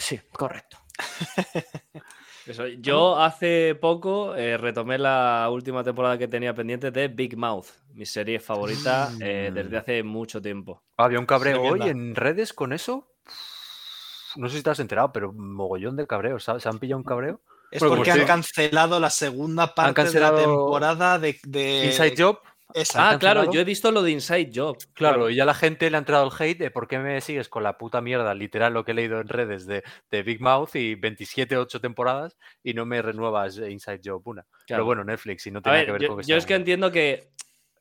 [0.00, 0.78] Sí, correcto.
[2.46, 7.66] Eso, Yo hace poco eh, retomé la última temporada que tenía pendiente de Big Mouth,
[7.92, 9.54] mi serie favorita eh, Mm.
[9.54, 10.82] desde hace mucho tiempo.
[10.96, 13.12] Ah, Había un cabreo hoy en redes con eso.
[14.36, 16.42] No sé si te has enterado, pero mogollón de cabreos.
[16.44, 16.62] ¿sabes?
[16.62, 17.40] ¿Se han pillado un cabreo?
[17.70, 22.14] Es porque como han cancelado la segunda parte cancelado de la temporada de, de- Inside
[22.16, 22.38] Job.
[22.74, 23.10] Esa.
[23.10, 24.78] Ah, claro, yo he visto lo de Inside Job.
[24.94, 27.48] Claro, y ya la gente le ha entrado el hate de por qué me sigues
[27.48, 30.74] con la puta mierda, literal lo que he leído en redes de, de Big Mouth
[30.74, 34.42] y 27, 8 temporadas y no me renuevas eh, Inside Job una.
[34.42, 34.64] Claro.
[34.66, 36.54] Pero bueno, Netflix, y no tiene ver, que ver yo, con que yo es que
[36.54, 37.32] entiendo que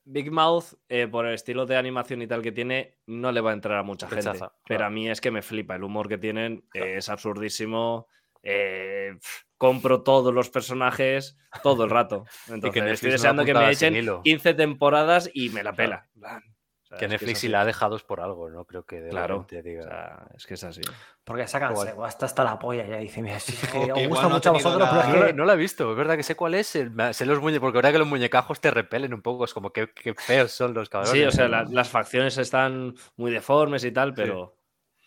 [0.06, 3.52] Big Mouth, eh, por el estilo de animación y tal que tiene, no le va
[3.52, 4.40] a entrar a mucha gente.
[4.68, 5.76] Pero a mí es que me flipa.
[5.76, 8.08] El humor que tienen eh, es absurdísimo.
[8.42, 9.18] eh,
[9.60, 12.26] compro todos los personajes todo el rato.
[12.48, 14.22] Entonces, estoy deseando que me echen hilo.
[14.24, 16.08] 15 temporadas y me la pela.
[16.18, 16.38] Claro.
[16.40, 16.44] En plan,
[16.82, 17.52] o sea, que Netflix si así.
[17.52, 19.42] la ha dejado es por algo, no creo que de Claro.
[19.46, 19.82] repente diga.
[19.82, 20.82] O sea, es que es así.
[21.24, 24.50] Porque cansado, hasta hasta la polla ya dice, mira, sí, que os gusta no mucho
[24.50, 26.34] a vosotros, pero no, es la- que no la he visto, es verdad que sé
[26.36, 26.76] cuál es.
[26.76, 29.72] el- sé los muñecos, porque ahora que los muñecajos te repelen un poco, es como
[29.72, 31.12] que, que feos son los cabrones.
[31.14, 34.56] Sí, o sea, las facciones están muy deformes y tal, pero.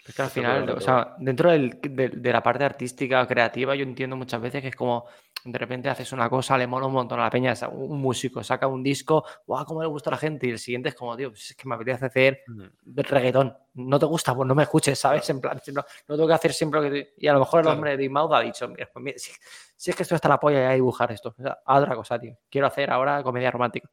[0.05, 3.75] Es que al final, o sea, dentro del- de, de la parte artística o creativa,
[3.77, 5.07] yo entiendo muchas veces que es como
[5.45, 8.67] de repente haces una cosa, le mola un montón a la peña, un músico saca
[8.69, 11.31] un disco, guau, cómo le gusta a la gente, y el siguiente es como, tío,
[11.31, 12.43] pues es que me apetece hacer
[12.87, 13.57] reggaetón.
[13.75, 15.29] No te gusta, pues no me escuches, ¿sabes?
[15.31, 17.15] En plan, no, no tengo que hacer siempre lo que.
[17.19, 17.77] Y a lo mejor el Claro.
[17.77, 19.33] hombre de Big Mouth ha dicho, mira, pues mira, si,
[19.77, 21.35] si es que esto está la polla ya dibujar esto.
[21.37, 22.37] O sea, haz otra cosa, tío.
[22.51, 23.89] Quiero hacer ahora comedia romántica.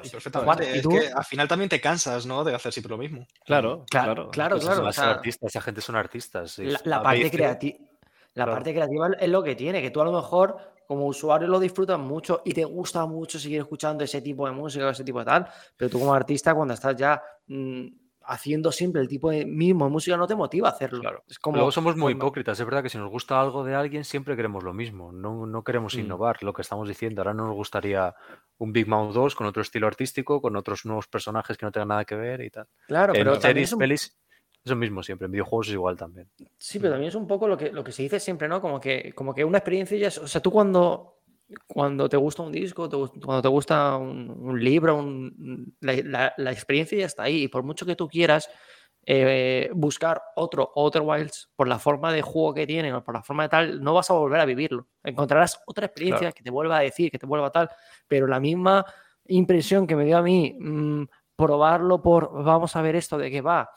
[0.00, 0.70] Pues, Perfectamente.
[0.74, 0.90] ¿y es tú?
[0.90, 2.44] que al final también te cansas, ¿no?
[2.44, 3.26] De hacer siempre lo mismo.
[3.44, 4.30] Claro, Claro, claro.
[4.30, 4.80] claro, Pues claro.
[4.80, 6.58] van o a ser sea, artistas, esa gente son artistas.
[6.58, 7.78] la, parte creativa.
[8.34, 8.52] La Claro.
[8.52, 10.56] parte creativa es lo que tiene, que tú a lo mejor
[10.86, 14.86] como usuario lo disfrutas mucho y te gusta mucho seguir escuchando ese tipo de música
[14.86, 15.46] o ese tipo de tal,
[15.76, 17.86] pero tú como artista cuando estás ya mm,
[18.26, 21.00] haciendo siempre el tipo de mismo de música no te motiva a hacerlo.
[21.00, 21.22] Claro.
[21.28, 24.04] Es como, Luego somos muy hipócritas, es verdad que si nos gusta algo de alguien
[24.04, 26.00] siempre queremos lo mismo, no, no queremos Mm.
[26.00, 27.22] innovar, lo que estamos diciendo.
[27.22, 28.14] Ahora no nos gustaría
[28.58, 31.88] un Big Mouth 2 con otro estilo artístico, con otros nuevos personajes que no tengan
[31.88, 32.66] nada que ver y tal.
[32.86, 34.18] Claro, en pero series, es un- pelis,
[34.64, 36.28] es lo mismo siempre, en videojuegos es igual también.
[36.58, 38.60] Sí, pero también es un poco lo que, lo que se dice siempre, ¿no?
[38.60, 40.18] Como que, como que una experiencia ya es.
[40.18, 41.18] O sea, tú cuando,
[41.66, 46.34] cuando te gusta un disco, te cuando te gusta un, un libro, un- la, la-
[46.36, 47.44] la experiencia ya está ahí.
[47.44, 48.50] Y por mucho que tú quieras
[49.06, 53.22] eh, buscar otro Outer Wilds por la forma de juego que tiene o por la
[53.22, 54.86] forma de tal, no vas a volver a vivirlo.
[55.02, 57.68] Encontrarás otra experiencia que te vuelva a decir, que te vuelva a tal,
[58.08, 58.84] pero la misma
[59.26, 61.04] impresión que me dio a mí mm,
[61.36, 63.68] probarlo por vamos a ver esto de qué va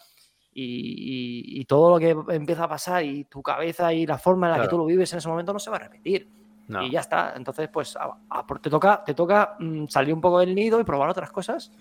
[0.52, 4.48] y, y- y todo lo que empieza a pasar y tu cabeza y la forma
[4.48, 4.70] en la que Claro.
[4.72, 6.28] tú lo vives en ese momento no se va a repetir.
[6.68, 6.84] No.
[6.84, 7.34] Y ya está.
[7.36, 10.84] Entonces, pues a- a te toca, te toca mm, salir un poco del nido y
[10.84, 11.72] probar otras cosas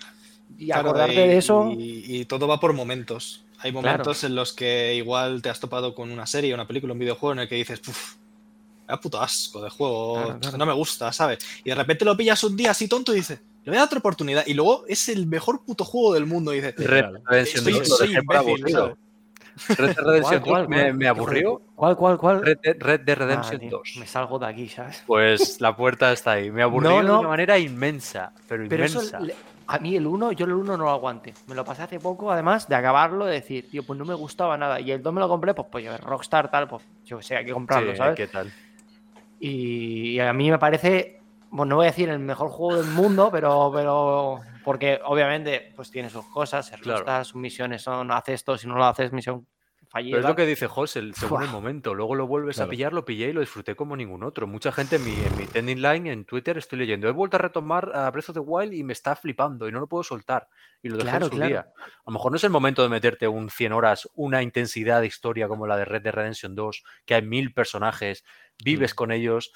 [0.57, 1.71] y Claro, acordarte y- de eso.
[1.77, 3.45] Y, y todo va por momentos.
[3.61, 3.89] Hay Claro.
[3.89, 7.33] momentos en los que igual te has topado con una serie, una película, un videojuego
[7.33, 8.15] en el que dices, "Puf,
[8.87, 10.59] da puto asco de juego, Claro, claro.
[10.59, 11.39] no me gusta, ¿sabes?
[11.65, 13.87] Y de repente lo pillas un día así tonto y dices, le voy a dar
[13.87, 14.45] otra oportunidad.
[14.47, 16.53] Y luego es el mejor puto juego del mundo.
[16.55, 18.95] Y dices, Redemption soy, 2 lo soy dejé por imbécil.
[19.69, 21.63] Red Dead Redemption ¿Cuál, 2 cuál, me, aburrió.
[21.75, 22.43] ¿Cuál, cuál, cuál?
[22.43, 23.97] Red Dead, Red Dead Ah, Redemption tío, 2.
[24.01, 25.03] Me salgo de aquí, ¿sabes?
[25.07, 26.51] Pues la puerta está ahí.
[26.51, 27.21] Me aburrió de no.
[27.21, 29.19] una manera inmensa, pero, Pero inmensa.
[29.19, 29.35] eso,
[29.69, 31.35] a mí el 1, yo el 1 no lo aguante.
[31.49, 34.57] Me lo pasé hace poco, además, de acabarlo, de decir, tío, pues no me gustaba
[34.57, 34.79] nada.
[34.79, 37.45] Y el 2 me lo compré, pues, pues yo, Rockstar, tal, pues yo sé, hay
[37.45, 38.15] que comprarlo, Sí, ¿sabes?
[38.17, 38.53] ¿Qué tal?
[39.41, 41.21] Y, y a mí me parece,
[41.51, 45.91] bueno, no voy a decir el mejor juego del mundo, pero, pero porque obviamente pues
[45.91, 47.25] tiene sus cosas, es Claro.
[47.25, 49.47] Sus misiones son, haz esto, si no lo haces, misión
[49.89, 50.17] fallida.
[50.17, 51.61] Pero es lo que dice José, el- según el Fua.
[51.61, 51.95] momento.
[51.95, 54.49] Luego lo vuelves a pillar, lo pillé y lo disfruté como ningún otro.
[54.49, 57.09] Mucha gente en mi, en mi trending line en Twitter estoy leyendo.
[57.09, 59.79] He vuelto a retomar a Breath of the Wild y me está flipando y no
[59.79, 60.49] lo puedo soltar.
[60.83, 61.49] Y lo dejé Claro, en su claro.
[61.49, 61.61] día.
[61.79, 65.07] A lo mejor no es el momento de meterte un 100 horas, una intensidad de
[65.07, 68.25] historia como la de Red Dead Redemption 2, que hay mil personajes,
[68.65, 68.97] vives Mm.
[68.97, 69.53] con ellos.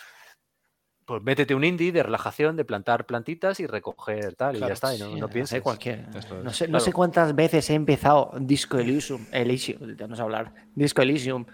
[1.11, 4.95] Pues métete un indie de relajación, de plantar plantitas y recoger tal, y ya está.
[4.95, 5.61] Y no, no pienses.
[5.61, 6.45] cualquier- Esto es.
[6.45, 6.85] No sé, no Claro.
[6.85, 11.47] sé cuántas veces he empezado Disco Elysium, Elysium, ya no sé hablar, Disco Elysium,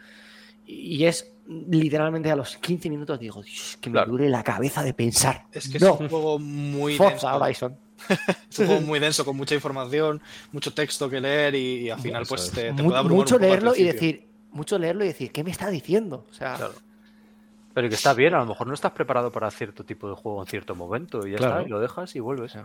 [0.66, 4.10] y es literalmente a los 15 minutos digo, Dios, que me Claro.
[4.10, 5.46] dure la cabeza de pensar.
[5.52, 7.26] Es que no, es un juego muy denso.
[7.26, 7.78] Horizon.
[8.50, 10.20] Es un juego muy denso, con mucha información,
[10.52, 12.50] mucho texto que leer y, y al final pues es.
[12.50, 15.06] te, te Mu- puede abrumar mucho un poco al leerlo y decir, mucho leerlo y
[15.08, 16.26] decir, ¿qué me está diciendo?
[16.30, 16.74] O sea, Claro.
[17.76, 20.40] Pero que está bien, a lo mejor no estás preparado para cierto tipo de juego
[20.40, 21.56] en cierto momento y ya Claro.
[21.58, 22.56] está, y lo dejas y vuelves.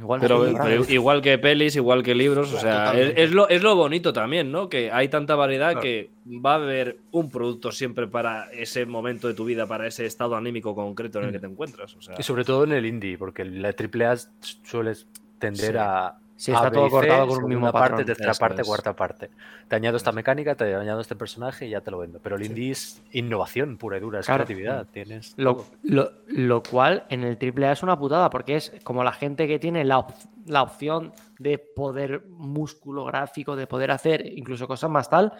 [0.00, 3.76] igual Pero, pero igual que pelis, igual que libros, o sea, es, lo, es lo
[3.76, 4.70] bonito también, ¿no?
[4.70, 5.82] Que hay tanta variedad Claro.
[5.82, 10.06] que va a haber un producto siempre para ese momento de tu vida, para ese
[10.06, 11.94] estado anímico concreto en el que te encuentras.
[11.96, 14.16] O sea, Y sobre todo en el indie, porque la AAA
[14.62, 15.06] sueles
[15.38, 15.78] tender Sí.
[15.78, 16.14] a.
[16.36, 18.06] Sí, A, está todo cortado con un mismo parte, patrón.
[18.06, 18.66] tercera Eso parte, es.
[18.68, 19.30] cuarta parte.
[19.68, 22.18] Te añado esta mecánica, te añado este personaje y ya te lo vendo.
[22.20, 24.44] Pero el indie es innovación pura y dura, es Claro.
[24.44, 24.86] creatividad.
[24.92, 29.12] Tienes Lo, lo- lo cual en el AAA es una putada, porque es como la
[29.12, 30.12] gente que tiene la, op-
[30.46, 35.32] la opción de poder músculo gráfico, de poder hacer incluso cosas más tal.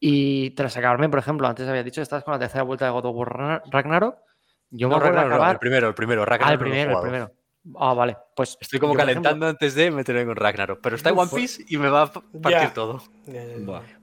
[0.00, 3.04] Y tras acabarme, por ejemplo, antes había dicho, estás con la tercera vuelta de God
[3.06, 4.16] of War Ragnar- Ragnarok.
[4.70, 5.52] Yo me No, de Ragnarok no, acabar.
[5.54, 6.22] el primero, el primero.
[6.22, 7.32] Ah, Ragnarok el lo he primero, el primero.
[7.76, 8.16] Ah, vale.
[8.34, 10.80] Pues Estoy como yo, por ejemplo, calentando antes de meterme con Ragnarok.
[10.82, 12.72] Pero está en One Piece y me va a partir Ya.
[12.72, 13.02] todo.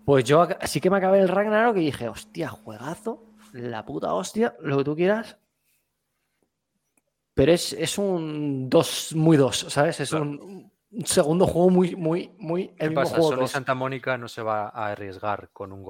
[0.05, 3.23] Pues yo sí que me acabé el Ragnarok y dije, hostia, juegazo,
[3.53, 5.37] la puta hostia, lo que tú quieras.
[7.33, 9.99] Pero es, es un 2 muy 2, ¿sabes?
[9.99, 10.25] Es Claro.
[10.25, 10.71] un
[11.05, 12.69] segundo juego muy, muy, muy.
[12.69, 13.15] ¿Qué El mismo pasa?
[13.17, 13.47] juego Sony.
[13.47, 15.83] Santa Mónica no se va a arriesgar con un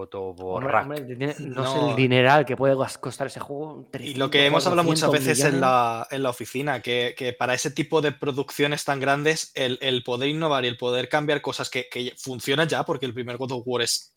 [0.83, 1.89] hombre, tiene- no, sé No.
[1.91, 3.81] el dineral que puede costar ese juego.
[3.87, 7.13] Y 300, lo que hemos hablado muchas 400 veces en la, en la oficina, que,
[7.17, 11.09] que para ese tipo de producciones tan grandes, el, el poder innovar y el poder
[11.09, 14.15] cambiar cosas que, que funcionan ya, porque el primer God of War es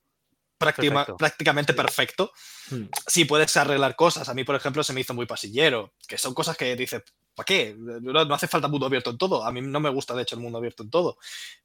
[0.58, 1.16] práctima- Perfecto.
[1.16, 2.32] prácticamente perfecto,
[2.70, 2.84] Hmm.
[3.06, 4.28] sí puedes arreglar cosas.
[4.28, 7.02] A mí, por ejemplo, se me hizo muy pasillero, que son cosas que dices,
[7.34, 7.76] ¿para qué?
[7.78, 9.44] No, hace falta mundo abierto en todo.
[9.44, 11.16] A mí no me gusta, de hecho, el mundo abierto en todo.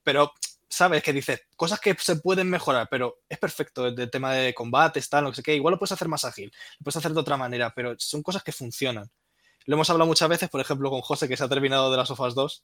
[0.03, 0.33] Pero,
[0.69, 1.03] ¿sabes?
[1.03, 5.25] Que dices, cosas que se pueden mejorar, pero es perfecto el tema de combates, tal,
[5.25, 5.55] no sé qué.
[5.55, 8.43] Igual lo puedes hacer más ágil, lo puedes hacer de otra manera, pero son cosas
[8.43, 9.09] que funcionan.
[9.65, 12.07] Lo hemos hablado muchas veces, por ejemplo, con José, que se ha terminado de las
[12.07, 12.63] sofas 2,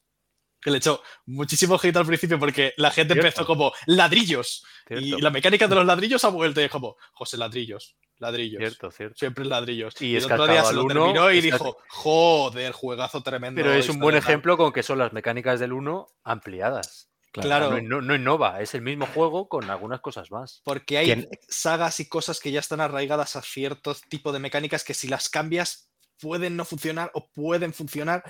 [0.62, 3.28] que le echó muchísimo hate al principio porque la gente Cierto.
[3.28, 4.64] empezó como ladrillos.
[4.88, 5.06] Cierto.
[5.06, 8.60] Y la mecánica de los ladrillos ha vuelto y es como, José, ladrillos, ladrillos.
[8.60, 9.16] Cierto, cierto.
[9.18, 10.00] Siempre ladrillos.
[10.02, 13.62] Y el otro día se lo uno, terminó y es dijo, joder, juegazo tremendo.
[13.62, 14.30] Pero es un buen historia, tal".
[14.30, 17.08] ejemplo con que son las mecánicas del 1 ampliadas.
[17.32, 17.82] Claro.
[17.82, 20.62] No, no innova, es el mismo juego con algunas cosas más.
[20.66, 21.30] Porque hay ¿Quién?
[21.48, 25.30] sagas y cosas que ya están arraigadas a cierto tipo de mecánicas que si las
[25.30, 25.90] cambias
[26.20, 28.22] pueden no funcionar o pueden funcionar.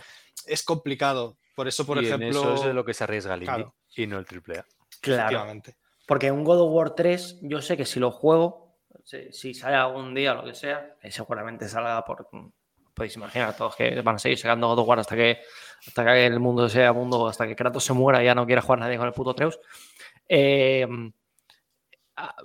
[0.45, 1.39] Es complicado.
[1.61, 2.25] Por eso, por y ejemplo.
[2.27, 3.75] en eso es de lo que se arriesga el indie Claro.
[3.95, 4.65] y no el AAA.
[4.99, 5.45] Claro.
[6.07, 9.75] Porque un God of War 3, yo sé que si lo juego, si, si sale
[9.75, 12.27] algún día o lo que sea, que seguramente salga por.
[12.95, 15.39] Podéis imaginar todos que van a seguir sacando God of War hasta que,
[15.87, 18.63] hasta que el mundo sea mundo, hasta que Kratos se muera y ya no quiera
[18.63, 19.59] jugar nadie con el puto Treus.
[20.27, 20.87] Eh,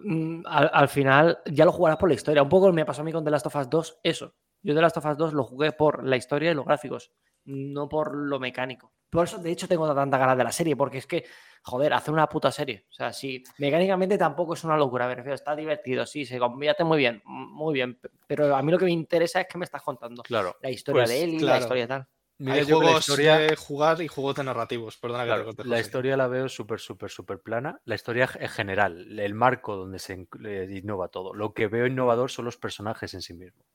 [0.04, 2.42] mm, al, al final ya lo jugarás por la historia.
[2.42, 4.34] Un poco me pasó a mí con The Last of Us 2, eso.
[4.62, 7.12] Yo The Last of Us 2 lo jugué por la historia y los gráficos,
[7.44, 8.92] no por lo mecánico.
[9.10, 11.24] Por eso, de hecho, tengo tanta ganas de la serie, porque es que,
[11.62, 12.86] joder, hacer una puta serie.
[12.90, 15.06] O sea, sí, mecánicamente tampoco es una locura.
[15.08, 17.98] Me refiero, está divertido, sí, se convierte muy bien, muy bien.
[18.26, 20.56] Pero a mí lo que me interesa es que me estás contando Claro.
[20.60, 22.08] la historia Pues, de él y la historia tal.
[22.38, 24.98] Mira, Hay yo que la juegos historia, de jugar y juegos de narrativos.
[24.98, 27.80] Perdona que claro, te la historia la veo súper, súper, súper plana.
[27.86, 31.32] La historia en general, el marco donde se eh, innova todo.
[31.32, 33.65] Lo que veo innovador son los personajes en sí mismos.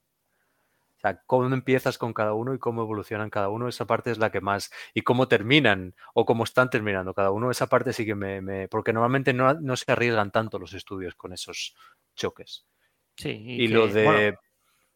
[1.03, 4.17] O sea, cómo empiezas con cada uno y cómo evolucionan cada uno, esa parte es
[4.19, 4.71] la que más.
[4.93, 8.41] Y cómo terminan o cómo están terminando cada uno, esa parte sí que me.
[8.41, 11.75] me- porque normalmente no, no se arriesgan tanto los estudios con esos
[12.15, 12.65] choques.
[13.15, 14.39] Sí, Y, lo que, de bueno,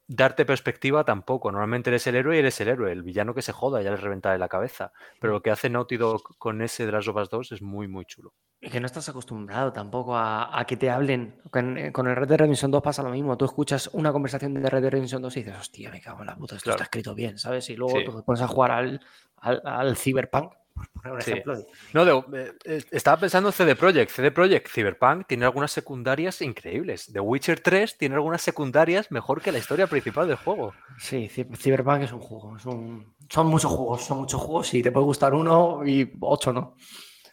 [0.08, 1.52] darte perspectiva tampoco.
[1.52, 2.92] Normalmente eres el héroe y eres el héroe.
[2.92, 4.92] El villano que se joda ya le reventa de la cabeza.
[5.20, 8.06] Pero lo que hace Naughty Dog con ese de las Robas 2 es muy, muy
[8.06, 8.34] chulo.
[8.62, 11.42] Es que no estás acostumbrado tampoco a, a que te hablen.
[11.52, 13.38] Con, eh, con el Red Dead Redemption 2 pasa lo mismo.
[13.38, 16.28] Tú escuchas una conversación de Red Dead Redemption 2 y dices, hostia, me cago en
[16.28, 16.76] la puta, esto Claro.
[16.76, 17.70] está escrito bien, ¿sabes?
[17.70, 18.06] Y luego Sí.
[18.06, 19.02] te pones a jugar al,
[19.38, 21.32] al, al Cyberpunk, por poner un Sí.
[21.32, 21.58] ejemplo.
[21.94, 24.12] No, de- eh, eh, estaba pensando en CD Projekt.
[24.12, 27.10] CD Projekt Cyberpunk tiene algunas secundarias increíbles.
[27.12, 30.74] The Witcher 3 tiene algunas secundarias mejor que la historia principal del juego.
[31.00, 32.58] Sí, Cy- Cyberpunk es un juego.
[32.58, 36.54] es un- Son muchos juegos, son muchos juegos y te puede gustar uno y ocho
[36.54, 36.76] no.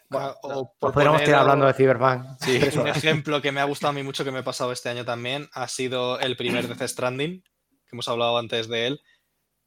[0.09, 2.25] Ah, o por podríamos estar hablando de Cyberpunk.
[2.39, 4.89] Sí, un ejemplo que me ha gustado a mí mucho que me he pasado este
[4.89, 9.01] año también ha sido el primer Death Stranding, que hemos hablado antes de él,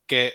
[0.07, 0.33] que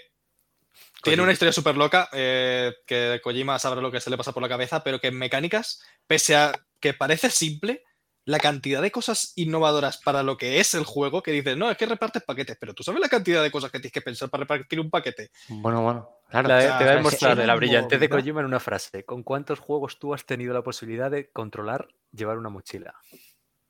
[1.01, 4.43] tiene una historia súper loca, eh, que Kojima sabrá lo que se le pasa por
[4.43, 7.83] la cabeza, pero que en mecánicas, pese a que parece simple,
[8.25, 11.77] la cantidad de cosas innovadoras para lo que es el juego, que dices, no, es
[11.77, 14.43] que repartes paquetes, pero tú sabes la cantidad de cosas que tienes que pensar para
[14.43, 15.31] repartir un paquete.
[15.49, 16.07] Bueno, bueno.
[16.29, 16.47] Claro.
[16.47, 18.09] La- o sea, te voy a demostrar la brillantez de.
[18.09, 19.03] Kojima en una frase.
[19.05, 22.93] ¿Con cuántos juegos tú has tenido la posibilidad de controlar llevar una mochila?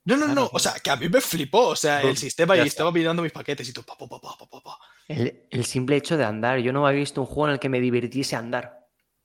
[0.03, 2.57] No, no, no, Claro, o sea, que a mí me flipó, o sea, el sistema
[2.57, 4.77] y estaba mirando mis paquetes y tú, pa, pa, pa.
[5.07, 6.59] El, el simple hecho de andar.
[6.59, 8.79] Yo no había visto un juego en el que me divirtiese andar.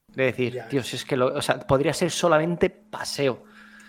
[0.08, 3.44] De decir, si es que lo, o sea, podría ser solamente paseo.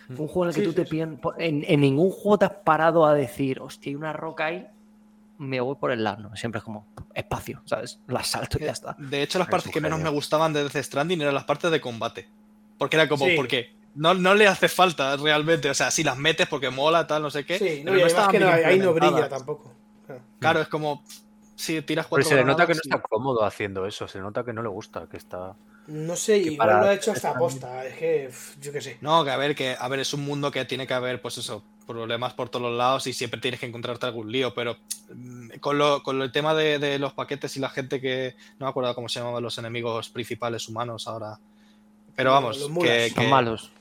[0.09, 1.19] Un juego en el que Sí, tú te piden.
[1.37, 4.65] En, en ningún juego te has parado a decir, hostia, hay una roca ahí,
[5.37, 6.21] me voy por el lado.
[6.29, 7.99] No, siempre es como espacio, ¿sabes?
[8.07, 8.95] La salto y ya está.
[8.97, 11.69] De hecho, las Es partes que menos me gustaban de Death Stranding eran las partes
[11.69, 12.29] de combate.
[12.77, 13.33] Porque era como, Sí.
[13.35, 15.69] porque no, no le hace falta realmente.
[15.69, 17.57] O sea, si las metes porque mola, tal, no sé qué.
[17.57, 19.73] Sí, no, pero y estaban que no, ahí no brilla tampoco.
[20.05, 20.21] Claro.
[20.39, 21.03] Claro, es como,
[21.55, 24.07] si tiras Pero cuatro se le nota que no está cómodo haciendo eso.
[24.07, 25.55] Se nota que no le gusta, que está...
[25.87, 27.85] No sé, Que igual para- lo ha hecho hasta aposta.
[27.85, 28.29] Es que,
[28.61, 28.97] yo qué sé.
[29.01, 31.37] No, que a ver, que a ver, es un mundo que tiene que haber, pues
[31.37, 34.75] eso, problemas por todos los lados y siempre tienes que encontrarte algún lío, pero
[35.13, 38.35] mm, con, lo, con el tema de, de los paquetes y la gente que.
[38.59, 41.39] No me acuerdo cómo se llamaban los enemigos principales humanos ahora.
[42.17, 43.71] Pero vamos, que, Son malos.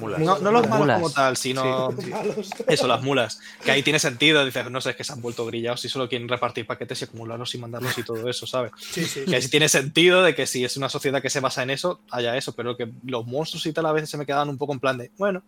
[0.00, 0.18] Mulas.
[0.20, 1.00] No, no los Las malos mulas.
[1.00, 2.50] como tal, sino Malos.
[2.66, 3.40] eso, las mulas.
[3.64, 4.44] Que ahí tiene sentido.
[4.44, 7.04] Dices, no sé, es que se han vuelto grillados y solo quieren repartir paquetes y
[7.04, 8.72] acumularlos y mandarlos y todo eso, ¿sabes?
[8.78, 9.24] Sí, sí.
[9.24, 12.00] Que sí tiene sentido de que si es una sociedad que se basa en eso,
[12.10, 14.72] haya eso, pero que los monstruos y tal a veces se me quedaban un poco
[14.72, 15.42] en plan de, bueno,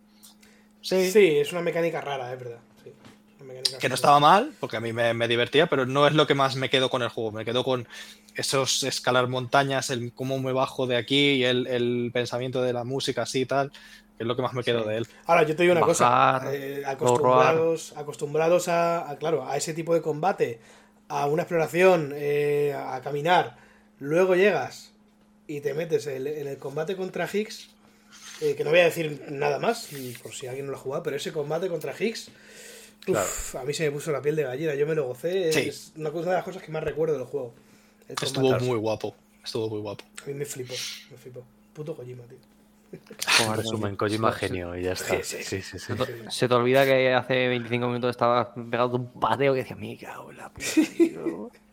[0.81, 2.59] sí, Sí, es una mecánica rara, es verdad.
[2.83, 2.91] Sí,
[3.79, 6.35] que no estaba mal, porque a mí me, me divertía, pero no es lo que
[6.35, 7.31] más me quedo con el juego.
[7.31, 7.87] Me quedo con
[8.35, 12.83] esos escalar montañas, el cómo me bajo de aquí y el, el pensamiento de la
[12.85, 13.71] música así y tal,
[14.21, 14.89] que es lo que más me quedo Sí.
[14.89, 15.07] de él.
[15.25, 16.41] Ahora, yo te digo una cosa.
[16.53, 20.59] Eh, acostumbrados acostumbrados a, a, claro, a ese tipo de combate,
[21.07, 23.57] a una exploración, eh, a caminar,
[23.99, 24.91] luego llegas
[25.47, 27.69] y te metes en, en el combate contra Higgs,
[28.41, 29.89] eh, que no voy a decir nada más,
[30.21, 32.29] por si alguien no lo ha jugado, pero ese combate contra Higgs,
[33.07, 35.69] uf, a mí se me puso la piel de gallina, yo me lo gocé, Sí.
[35.69, 37.53] es una de las cosas que más recuerdo del juego.
[38.07, 40.03] Estuvo muy guapo, estuvo muy guapo.
[40.23, 40.73] A mí me flipó,
[41.09, 41.43] me flipó.
[41.73, 42.37] Puto Kojima, tío.
[42.91, 45.21] En resumen, Kojima genio y ya está.
[45.23, 45.93] Sí, sí, Sí, sí, sí.
[46.29, 50.31] Se te olvida que hace 25 minutos estaba pegado un pateo que decía, me cago
[50.31, 50.65] en la puta,
[50.97, 51.49] tío.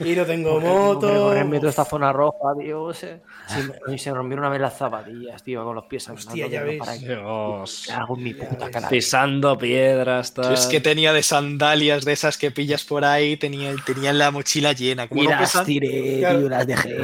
[0.00, 1.08] Y no tengo ¿Por qué tengo que moto.
[1.12, 2.92] recorrerme toda esta zona roja, tío?
[2.94, 6.46] Se, se, me- se me rompieron una vez las zapatillas, tío, con los pies Hostia,
[6.46, 6.78] ya ves.
[6.78, 7.88] para Dios.
[7.88, 8.88] Me en mi Ya puta cara.
[8.88, 10.32] Pisando piedras.
[10.34, 10.54] Tal.
[10.54, 14.72] es que tenía de sandalias de esas que pillas por ahí, tenía, tenía la mochila
[14.72, 15.08] llena.
[15.08, 16.38] Como Y no las pesan- tiré, Claro.
[16.40, 16.96] tío, las dejé.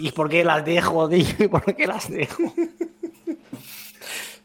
[0.00, 1.24] ¿Y por qué las dejo, tío?
[1.38, 2.54] ¿Y por qué las dejo?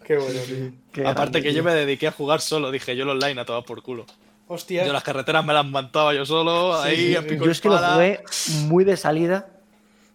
[0.05, 0.71] Qué bueno, tío.
[0.91, 3.45] Qué Aparte grande, que yo me dediqué a jugar solo, dije yo el online a
[3.45, 4.05] tomar por culo.
[4.53, 4.85] Hostia.
[4.85, 7.27] Yo las carreteras me las montaba yo solo, Sí, ahí sí, a sí.
[7.29, 8.23] pico Yo es que lo jugué
[8.65, 9.47] muy de salida.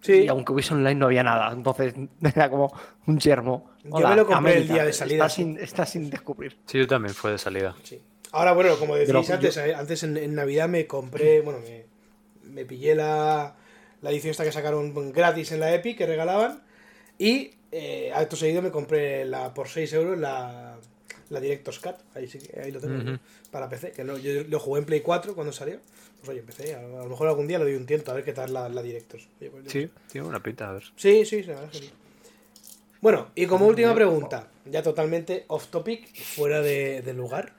[0.03, 0.25] Sí.
[0.25, 1.53] Y aunque hubiese online no había nada.
[1.53, 2.71] Entonces era como
[3.07, 3.71] un yermo.
[3.83, 6.59] Yo me lo compré el día de salida, Está sin, está sin descubrir.
[6.67, 7.75] Sí, yo también fue de salida.
[7.83, 8.01] Sí.
[8.33, 11.87] Ahora, bueno, como decís antes, eh, antes en, en Navidad me compré, bueno, me,
[12.43, 13.55] me pillé la,
[14.03, 16.63] la edición esta que sacaron gratis en la Epic, que regalaban,
[17.19, 20.77] y eh, acto seguido me compré la por 6 euros la,
[21.31, 23.19] la Director's Cut, ahí sí que ahí lo tengo,
[23.51, 25.79] para PC, que no, yo lo jugué en Play 4 cuando salió,
[26.19, 28.25] pues oye, empecé, a, a lo mejor algún día le doy un tiento a ver
[28.25, 29.29] qué tal la, la Director's.
[29.41, 30.85] Oye, pues, Sí, tiene una pinta, a ver.
[30.97, 31.93] Sí, sí, sí, la verdad es que sí.
[33.01, 37.53] Bueno, y como última pregunta, ya totalmente off topic, fuera de, de lugar,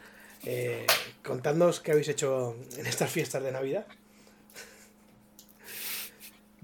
[0.45, 0.85] eh,
[1.23, 3.85] contadnos qué habéis hecho en estas fiestas de Navidad.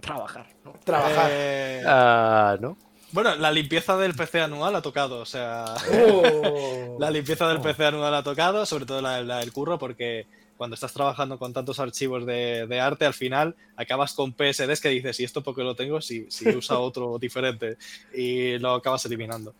[0.02, 0.74] Trabajar, ¿no?
[0.84, 1.30] Trabajar.
[1.32, 2.78] Eh, Ah, ¿no?
[3.14, 6.98] Bueno, la limpieza del PC anual ha tocado, o sea, Oh.
[6.99, 10.26] la limpieza del PC anual ha tocado, sobre todo la, la del curro, porque
[10.57, 14.90] cuando estás trabajando con tantos archivos de, de arte, al final acabas con PSDs que
[14.90, 16.02] dices, ¿y esto por qué lo tengo?
[16.02, 17.77] Si, si usa otro diferente,
[18.15, 19.53] y lo acabas eliminando.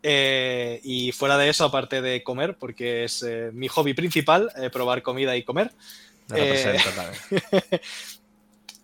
[0.00, 4.70] Eh, y fuera de eso, aparte de comer, porque es eh, mi hobby principal, eh,
[4.70, 5.72] probar comida y comer,
[6.28, 6.62] me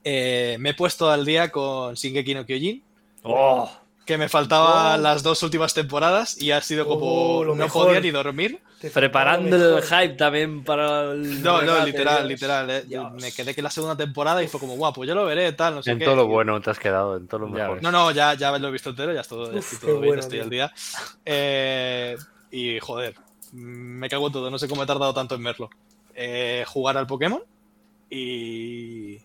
[0.71, 2.83] he puesto al día con Shingeki no Kyojin.
[3.23, 3.71] ¡Oh!
[4.05, 7.87] Que me faltaban las dos últimas temporadas y ha sido como Oh, lo no mejor.
[7.87, 8.61] podía ni dormir.
[8.81, 11.43] Te Preparando faltaba el hype también para el.
[11.43, 12.29] No, no, literal, Dios.
[12.29, 12.71] literal.
[12.71, 12.85] eh.
[13.21, 15.83] Me quedé que la segunda temporada y fue como, guapo, yo lo veré, tal, no
[15.83, 16.05] sé En qué.
[16.07, 17.75] todo lo bueno te has quedado, en todo lo Ya mejor.
[17.75, 17.83] ves.
[17.83, 20.07] No, no, ya, ya lo he visto entero, ya estoy, Uf, estoy qué todo bien,
[20.07, 20.45] bueno, estoy tío.
[20.45, 20.73] al día.
[21.27, 22.17] Eh,
[22.51, 23.15] y joder,
[23.53, 25.69] me cago en todo, no sé cómo he tardado tanto en verlo.
[26.15, 27.43] Eh, jugar al Pokémon
[28.09, 29.19] y,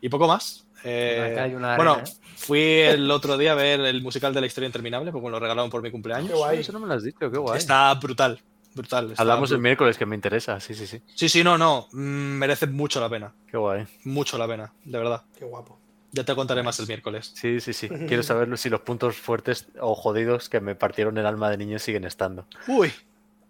[0.00, 0.65] y poco más.
[0.88, 2.12] Eh, Acá hay una bueno, arena, ¿eh?
[2.36, 5.40] fui el otro día a ver el musical de la historia interminable, porque me lo
[5.40, 6.30] regalaron por mi cumpleaños.
[6.30, 6.60] Qué guay.
[6.60, 7.58] Eso no me lo has dicho, qué guay.
[7.58, 8.40] Está brutal,
[8.74, 9.10] brutal.
[9.10, 11.02] está Hablamos el miércoles, que me interesa, sí, sí, sí.
[11.14, 13.84] Sí, sí, no, no, mm, merece mucho la pena, Qué guay.
[14.04, 15.22] mucho la pena, de verdad.
[15.38, 15.78] Qué guapo.
[16.12, 17.32] Ya te contaré más el miércoles.
[17.34, 17.88] Sí, sí, sí.
[18.08, 21.78] Quiero saber si los puntos fuertes o jodidos que me partieron el alma de niño
[21.78, 22.46] siguen estando.
[22.68, 22.92] Uy.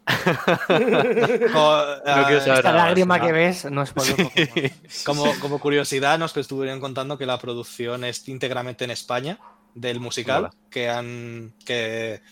[1.53, 3.27] Jo- No quiero saber Esta nada lágrima nada.
[3.27, 4.71] que ves no es por Pokémon.
[5.05, 9.39] Como, como curiosidad, nos estuvieron contando que la producción es íntegramente en España
[9.75, 12.23] del musical, que han que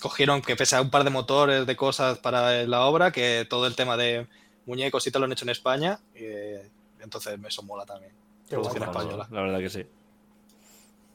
[0.00, 3.66] cogieron que pese a un par de motores de cosas para la obra, que todo
[3.66, 4.26] el tema de
[4.66, 5.98] muñecos y tal lo han hecho en España.
[6.14, 6.68] eh,
[7.00, 8.12] entonces eso mola también.
[8.48, 9.00] Qué Producción guapo.
[9.00, 9.26] española.
[9.30, 9.84] La verdad que sí.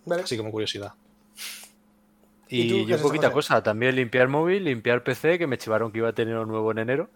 [0.05, 0.23] Vale.
[0.23, 0.93] Así como curiosidad.
[2.49, 6.13] ¿Y yo poquita cosa, también limpiar móvil, limpiar PC, que me chivaron que iba a
[6.13, 7.09] tener uno nuevo en enero,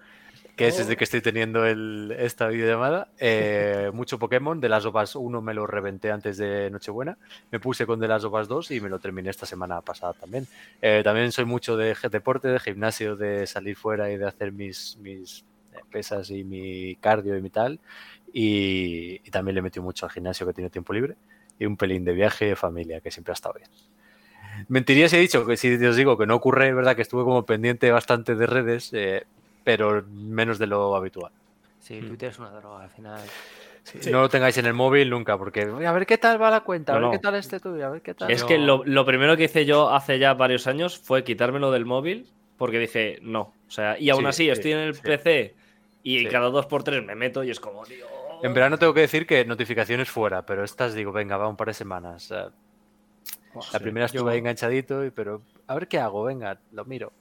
[0.55, 0.77] que es Oh.
[0.79, 3.07] desde que estoy teniendo el, esta videollamada.
[3.19, 7.17] Eh, mucho Pokémon, de las Us 1 me lo reventé antes de Nochebuena,
[7.51, 10.47] me puse con de las Us 2 y me lo terminé esta semana pasada también.
[10.81, 14.97] Eh, también soy mucho de deporte, de gimnasio, de salir fuera y de hacer mis,
[14.97, 17.79] mis eh, pesas y mi cardio y mi tal.
[18.33, 21.15] Y, y también le metí mucho al gimnasio que tiene tiempo libre
[21.59, 23.69] y un pelín de viaje de familia, que siempre ha estado bien.
[24.67, 27.23] Mentiría si he dicho que si os digo que no ocurre, es verdad que estuve
[27.23, 29.25] como pendiente bastante de redes, eh,
[29.63, 31.31] pero menos de lo habitual.
[31.79, 33.19] Sí, Twitter es una droga al final.
[33.83, 34.11] Sí.
[34.11, 36.59] No lo tengáis en el móvil nunca, porque "Voy a ver qué tal va la
[36.61, 37.11] cuenta, a No, ver no.
[37.13, 38.29] qué tal este tuyo, a ver qué tal.
[38.29, 41.85] Es que lo, lo primero que hice yo hace ya varios años fue quitármelo del
[41.85, 43.53] móvil porque dije, no.
[43.67, 45.01] O sea, y aún Sí, así sí, estoy en el sí.
[45.03, 45.55] PC
[46.03, 46.25] y Sí.
[46.27, 48.05] cada dos por tres me meto y es como, tío.
[48.43, 51.67] En verano tengo que decir que notificaciones fuera, pero estas digo, venga, va un par
[51.69, 52.31] de semanas.
[53.73, 57.11] La primera estuve Yo- ahí enganchadito, y- pero a ver qué hago, venga, lo miro.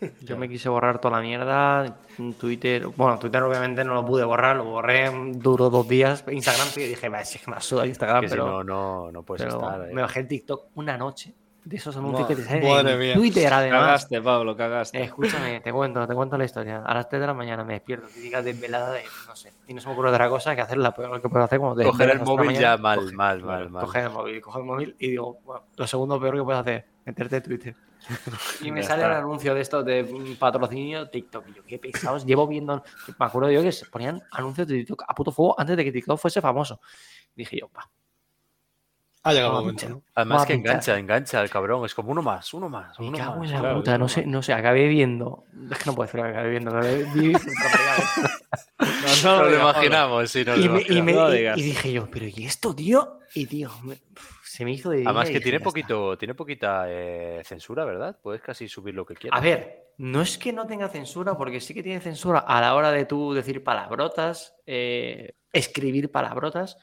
[0.22, 1.96] Yo me quise borrar toda la mierda.
[2.38, 6.24] Twitter, bueno, Twitter obviamente no lo pude borrar, lo borré, duró dos días.
[6.30, 9.22] Instagram sí dije, va, es que me suda Instagram, que si pero, no, no, no
[9.22, 9.90] puedes pero estar.
[9.90, 9.92] eh.
[9.92, 11.34] me bajé el TikTok una noche
[11.64, 13.14] de esos anuncios Madre- que te salen madre en mía.
[13.14, 13.80] Twitter además.
[13.80, 15.02] Cagaste, Pablo, cagaste.
[15.02, 16.82] Escúchame, te cuento, te cuento la historia.
[16.84, 19.80] A las 3 de la mañana me despierto, típica desvelada de, no sé, y no
[19.80, 22.10] se me ocurre otra cosa que hacer la peor que puedo hacer cuando te Coger
[22.10, 23.84] el móvil mañana, ya mal, coger- mal, mal, mal.
[23.84, 26.86] Coger el móvil, coger el móvil y digo, bueno, lo segundo peor que puedes hacer,
[27.04, 27.76] meterte en Twitter.
[28.62, 29.12] Y me Ya sale está.
[29.12, 31.48] el anuncio de esto de patrocinio TikTok.
[31.50, 32.82] Y yo, qué pesados, llevo viendo,
[33.18, 35.92] me acuerdo yo que se ponían anuncios de TikTok a puto fuego antes de que
[35.92, 36.80] TikTok fuese famoso.
[37.36, 37.88] Dije yo, pa,
[39.22, 40.02] Ha llegado el momento.
[40.14, 41.84] Además que engancha, engancha el cabrón.
[41.84, 43.48] Es como uno más, uno más, me uno cago más.
[43.48, 46.20] en la claro, puta, no sé, no sé, acabé viendo, es que no puedo decir
[46.22, 47.04] que acabé viendo, acabé
[49.24, 52.74] No, lo imaginamos, sí, lo me- y me- No y- dije yo, pero ¿y esto,
[52.74, 53.18] tío?
[53.34, 53.98] Y tío, me-
[54.42, 58.18] se me hizo de Además que dije, tiene "Ya poquito, tiene poquita eh, censura, ¿verdad?
[58.22, 59.20] Puedes casi subir lo que está".
[59.22, 59.38] quieras.
[59.38, 62.74] A ver, no es que no tenga censura, porque sí que tiene censura a la
[62.74, 66.78] hora de tú decir palabrotas, eh, escribir palabrotas.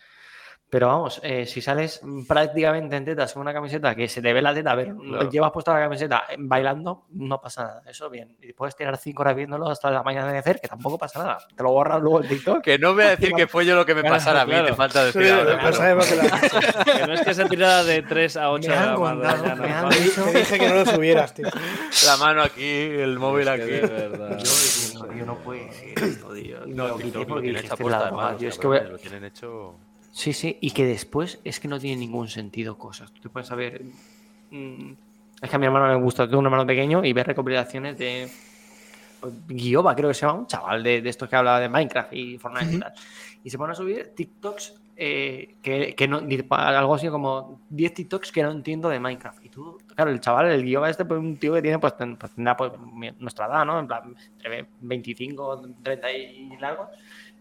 [0.69, 4.41] Pero vamos, eh, si sales prácticamente en tetas con una camiseta que se te ve
[4.41, 5.29] la teta, a ver, Claro.
[5.29, 7.81] llevas puesta la camiseta eh, bailando, no pasa nada.
[7.87, 8.35] Eso bien.
[8.41, 11.37] Y puedes tirar cinco horas viéndolo hasta la mañana de hacer, que tampoco pasa nada.
[11.55, 12.61] Te lo borras luego el TikTok.
[12.61, 14.51] Que no voy a decir que fue yo lo que me Claro, pasara a mí,
[14.51, 14.67] claro.
[14.67, 15.63] te falta decir Sí, ahora.
[15.63, 16.23] lo sabemos que la-
[16.97, 19.71] Que no es que se tirara de 3 a 8 Me de han la me
[19.73, 20.25] han dicho.
[20.25, 21.47] Te dije que no lo subieras, tío.
[22.05, 23.71] La mano aquí, el móvil Es que aquí.
[23.71, 24.29] de verdad.
[24.31, 26.57] Yo diciendo, tío, no puede ser esto, tío.
[26.67, 29.75] No, quité TikTok Lo tienen hecho...
[30.17, 33.11] Sí, sí, y que después es que no tiene ningún sentido cosas.
[33.13, 33.83] Tú te puedes saber.
[34.49, 34.91] mm,
[35.43, 38.27] es que a mi hermano le gusta, tengo un hermano pequeño y ve recopilaciones de.
[39.47, 42.37] Guioba, creo que se llama, un chaval de, de estos que hablaba de Minecraft y
[42.39, 42.93] Fortnite y tal.
[43.43, 46.21] Y se pone a subir TikToks eh, que, que no.
[46.49, 49.45] Algo así como 10 TikToks que no entiendo de Minecraft.
[49.45, 52.15] Y tú, claro, el chaval, el Guioba este, pues un tío que tiene, pues, ten-
[52.17, 52.71] pues, tendrá pues,
[53.19, 53.79] nuestra edad, ¿no?
[53.79, 56.87] En plan, entre 25, 30 y largos.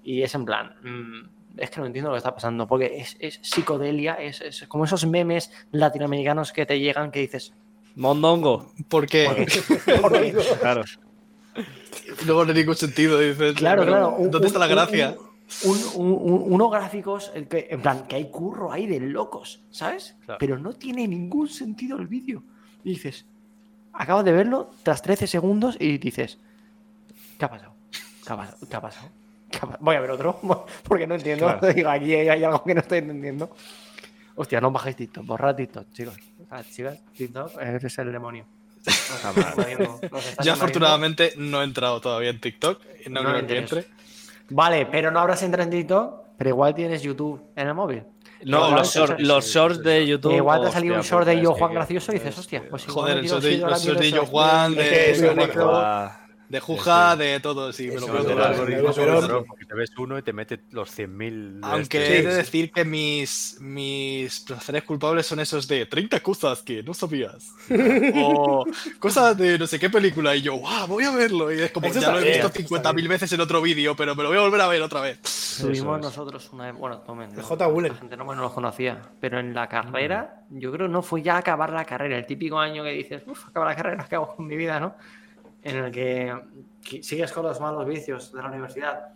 [0.04, 3.16] Y es en plan, mm, es que no entiendo lo que está pasando, porque es,
[3.20, 7.52] es psicodelia, es, es como esos memes latinoamericanos que te llegan que dices,
[7.94, 8.72] Mondongo.
[8.88, 9.46] Porque
[10.60, 10.82] Claro.
[12.26, 13.18] luego no hay ningún sentido.
[13.18, 15.16] Dices, claro, claro, un- ¿Dónde está la gracia?
[15.64, 19.62] un- un- un- unos gráficos, el que, en plan, que hay curro ahí de locos,
[19.70, 20.16] ¿sabes?
[20.24, 20.38] Claro.
[20.38, 22.42] Pero no tiene ningún sentido el vídeo.
[22.84, 23.24] Y dices,
[23.92, 26.38] acabas de verlo tras 13 segundos y dices,
[27.38, 27.74] ¿qué ha pasado?
[28.26, 28.58] ¿Qué ha pasado?
[28.68, 29.08] ¿Qué ha pasado?
[29.58, 30.38] ¿Qué ha pa- Voy a ver otro,
[30.84, 31.46] porque no entiendo.
[31.46, 31.72] Claro.
[31.74, 33.50] Digo, aquí hay, algo que no estoy entendiendo.
[34.34, 36.14] Hostia, no bajéis TikTok, borrad TikTok, chicos.
[36.50, 38.44] Ah, chicas, TikTok ese es el demonio.
[38.86, 43.58] Nos está Yo afortunadamente no he entrado todavía en TikTok y no, No creo que
[43.58, 43.86] entre.
[44.50, 48.04] Vale, pero no habrás entrado en TikTok, pero igual tienes YouTube en el móvil.
[48.44, 50.36] No, No, los, eso- short- los shorts de YouTube.
[50.36, 52.86] Igual te ha salido un short de yo Juan gracioso y dices, es hostia, pues
[52.86, 56.16] igual Joder, el short de, Yo Juan, de,
[56.48, 56.76] de, lo Buah.
[56.76, 58.12] de Juja, de todo, sí, es todo.
[58.12, 58.30] verdad.
[58.32, 61.60] El algoritmo pero- pero- porque te ves uno y te mete los 100.000.
[61.60, 62.18] de Aunque este.
[62.18, 66.94] he de decir que mis, mis placeres culpables son esos de 30 cosas que no
[66.94, 67.52] sabías.
[68.14, 68.64] o
[68.98, 70.86] cosas de no sé qué película y yo, ¡guau!
[70.86, 71.52] Voy a verlo.
[71.52, 73.96] Y es como, Eso ya lo he visto eso está 50.000 veces en otro vídeo,
[73.96, 75.20] pero me lo voy a volver a ver otra vez.
[75.60, 76.04] Tuvimos es.
[76.04, 77.30] nosotros una bueno, tomen.
[77.32, 77.66] El J.
[77.66, 81.36] La gente no, no los conocía, pero en la carrera, yo creo no fue ya
[81.38, 84.46] acabar la carrera, el típico año que dices, uff, acabar la carrera, ¿qué hago con
[84.46, 84.94] mi vida, no?
[85.68, 86.32] En el que,
[86.82, 89.08] que sigues con los malos vicios de la universidad,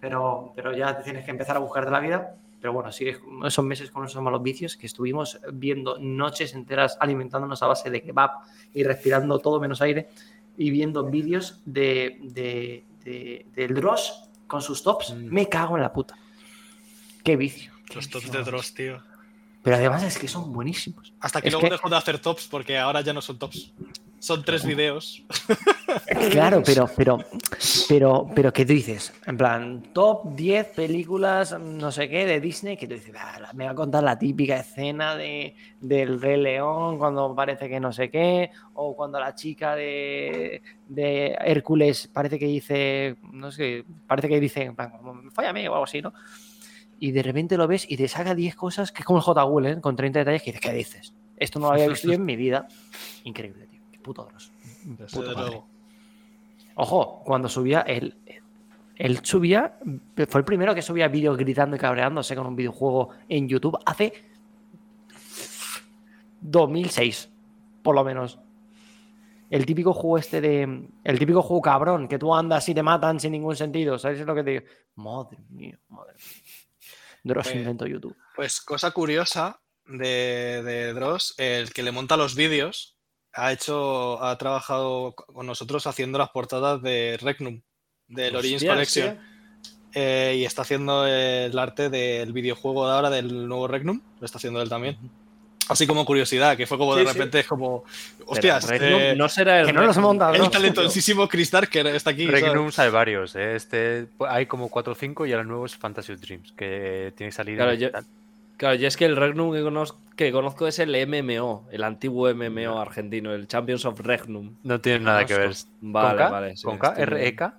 [0.00, 2.34] pero, pero ya te tienes que empezar a buscar de la vida.
[2.60, 6.96] Pero bueno, sigues con esos meses con esos malos vicios que estuvimos viendo noches enteras
[7.00, 8.30] alimentándonos a base de kebab
[8.72, 10.08] y respirando todo menos aire
[10.56, 15.12] y viendo vídeos de, de, de- del Dross con sus tops.
[15.14, 16.16] Me cago en la puta.
[17.24, 17.72] Qué vicio.
[17.94, 19.02] Los tops de Dross, tío.
[19.64, 21.12] Pero además es que son buenísimos.
[21.20, 23.72] Hasta que Es luego que- dejo de hacer tops porque ahora ya no son tops.
[24.22, 25.20] Son tres videos.
[26.30, 27.18] Claro, pero, pero,
[27.88, 29.12] pero, pero, ¿qué tú dices?
[29.26, 33.64] En plan, top 10 películas, no sé qué, de Disney, que tú dices, "Ah, me
[33.64, 38.10] va a contar la típica escena de, del Rey León cuando parece que no sé
[38.10, 44.38] qué, o cuando la chica de, de Hércules parece que dice, no sé, parece que
[44.38, 44.92] dice, en plan,
[45.32, 46.14] fállame o algo así, ¿no?
[47.00, 49.44] Y de repente lo ves y te saca 10 cosas que es como el J.
[49.46, 49.80] Will, ¿eh?
[49.80, 51.14] con 30 detalles que dices, ¿qué dices?
[51.36, 52.68] Esto no lo había visto yo en mi vida.
[53.24, 53.66] Increíble,
[54.02, 54.28] puto.
[54.84, 55.50] Desde Puto madre.
[55.50, 55.68] luego.
[56.74, 58.16] Ojo, cuando subía, él,
[58.96, 59.78] él subía,
[60.28, 64.12] fue el primero que subía vídeos gritando y cabreándose con un videojuego en YouTube hace
[66.40, 67.28] 2006,
[67.82, 68.38] por lo menos.
[69.50, 70.88] El típico juego este de.
[71.04, 73.98] El típico juego cabrón, que tú andas y te matan sin ningún sentido.
[73.98, 74.64] ¿Sabes lo que te digo?
[74.96, 76.24] Madre mía, madre mía.
[77.22, 78.16] Dross Pues- inventó YouTube.
[78.34, 82.91] Pues cosa curiosa de, de Dross, el que le monta los vídeos,
[83.34, 87.60] ha hecho, ha trabajado con nosotros haciendo las portadas de Regnum,
[88.08, 89.18] del Origins Collection.
[89.94, 94.38] Eh, y está haciendo el arte del videojuego de ahora del nuevo Regnum, lo está
[94.38, 94.96] haciendo él también.
[95.68, 97.84] Así como curiosidad, que fue como de Sí, repente es como,
[98.26, 100.10] hostias, Regnum eh, no será el Que no los Regnum.
[100.10, 100.50] monta, el Dross.
[100.50, 102.26] talentosísimo Chris Darker está aquí.
[102.26, 102.42] ¿sabes?
[102.42, 103.54] Regnums hay varios, ¿eh?
[103.54, 107.30] Este, hay como 4 o 5 y ahora el nuevo es Fantasy Dreams, que tiene
[107.30, 107.56] que salir.
[107.56, 108.06] Claro, en yo- digital.
[108.62, 112.32] Claro, yo es que el Regnum que conozco, que conozco es el MMO, el antiguo
[112.32, 114.54] MMO argentino, el Champions of Regnum.
[114.62, 115.50] No tiene nada que ver.
[115.80, 116.30] Vale, ¿Con K?
[116.30, 116.56] vale.
[116.56, 116.88] sí, ¿Con K?
[116.90, 117.58] estoy- ¿R-E-K?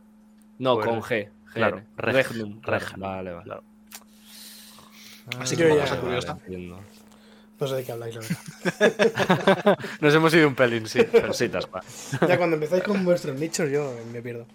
[0.60, 1.28] No, O con G.
[1.54, 1.86] claro, GN.
[1.98, 2.62] Reg- Regnum.
[2.62, 3.44] Regnum, Vale, vale.
[3.44, 3.64] claro.
[5.40, 6.38] Así ya- cosa curiosa.
[7.60, 9.78] No sé de qué habláis, la verdad.
[10.00, 11.00] Nos hemos ido un pelín, sí.
[11.12, 11.34] pero-
[11.70, 11.84] va.
[12.30, 14.46] Ya cuando empezáis con vuestros nichos, yo me pierdo.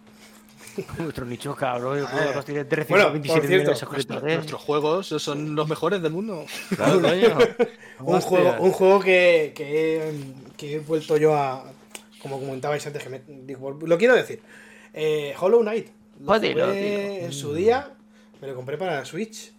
[0.98, 2.06] Nuestro nicho, cabrón.
[2.44, 4.36] Tiene Bueno, 327 por cierto, suscriptores.
[4.36, 6.44] Nuestros juegos son los mejores del mundo.
[6.76, 7.00] Claro.
[8.00, 10.12] Un juego, un juego que, que, he-
[10.56, 11.64] que he vuelto yo a.
[12.22, 14.40] Como comentabais antes, que me, digo, lo quiero decir.
[14.94, 15.88] Eh, Hollow Knight.
[16.20, 16.26] Lo
[16.72, 17.92] jugué en su día,
[18.40, 19.52] me lo compré para la Switch.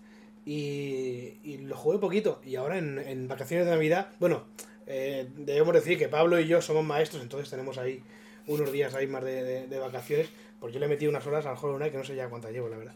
[0.46, 2.42] Y, y lo jugué poquito.
[2.46, 4.08] Y ahora en, en vacaciones de Navidad.
[4.20, 4.46] Bueno,
[4.88, 8.02] eh, debemos decir que Pablo y yo somos maestros, entonces tenemos ahí
[8.48, 10.30] unos días ahí más de, de- de vacaciones.
[10.60, 12.68] Pues yo le metí unas horas al Hollow Knight que no sé ya cuántas llevo,
[12.70, 12.96] la verdad.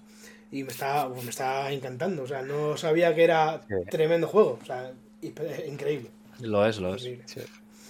[0.52, 2.24] Y me está, pues me está encantando.
[2.24, 3.76] O sea, no sabía que era Sí.
[3.90, 4.60] tremendo juego.
[4.62, 4.92] O sea,
[5.22, 5.34] y-
[5.68, 6.10] increíble.
[6.40, 7.04] Lo es, lo es.
[7.06, 7.26] increíble.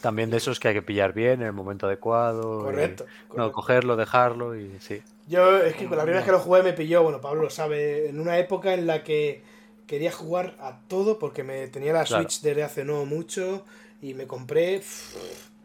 [0.01, 2.61] También de esos que hay que pillar bien en el momento adecuado.
[2.61, 3.05] y- Correcto.
[3.05, 3.51] No, correcto.
[3.53, 5.01] cogerlo, dejarlo y sí.
[5.27, 7.49] Yo es que con la primera vez que lo jugué me pilló, bueno, Pablo lo
[7.49, 9.41] sabe, en una época en la que
[9.87, 12.23] quería jugar a todo porque me tenía la Claro.
[12.23, 13.63] Switch desde hace no mucho
[14.01, 15.15] y me compré, pff,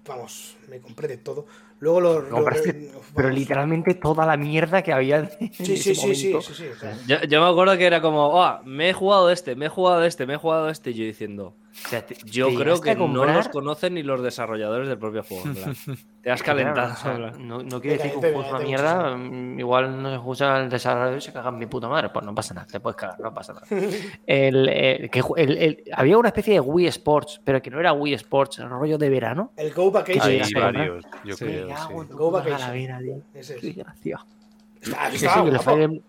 [0.06, 1.46] vamos, me compré de todo.
[1.80, 2.20] Luego lo...
[2.22, 3.06] lo- Compraste, vamos.
[3.14, 5.18] pero literalmente toda la mierda que había.
[5.40, 6.42] en Sí, ese sí, sí, sí, momento.
[6.48, 9.30] sí, sí, o sea, Yo, yo me acuerdo que era como, oh, me he jugado
[9.30, 10.90] este, me he jugado este, me he jugado este.
[10.90, 14.22] Y yo diciendo, O sea, te- yo te creo que no los conocen ni los
[14.22, 15.44] desarrolladores del propio juego.
[15.46, 15.76] en plan.
[16.22, 16.92] Te has claro, calentado.
[16.92, 19.16] o sea, no, no quiere decir que un juego es una mierda.
[19.16, 22.08] mm, Igual no se escucha el desarrollador y se cagan mi puta madre.
[22.10, 23.66] Pues no pasa nada, te puedes cagar, no pasa nada.
[24.26, 27.92] El, eh, que el- el- había una especie de Wii Sports, pero que no era
[27.92, 29.52] Wii Sports, el rollo de verano.
[29.56, 30.22] el Go Vacation.
[30.22, 31.44] Hay varios, yo Sí.
[31.44, 31.68] creo.
[31.68, 31.94] Sí.
[32.10, 32.72] Go Vacation.
[32.72, 33.50] Qué es.
[33.50, 35.62] Está- Ese el guapo.
[35.62, 36.02] Fire Emblem,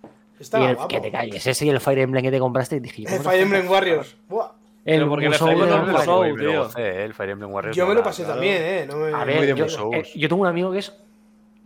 [0.88, 2.80] que te calles, ese y el Fire Emblem que te compraste.
[2.80, 3.70] Dije, El ¿cómo te Fire Emblem?
[3.70, 4.16] Warriors.
[4.28, 4.52] Buah.
[4.96, 7.14] El porque el ¿eh?
[7.14, 8.86] Fire Emblem Warriors Yo me lo pasé también, ¿eh?
[8.90, 10.94] No me- A ver, yo, eh, yo tengo un amigo que es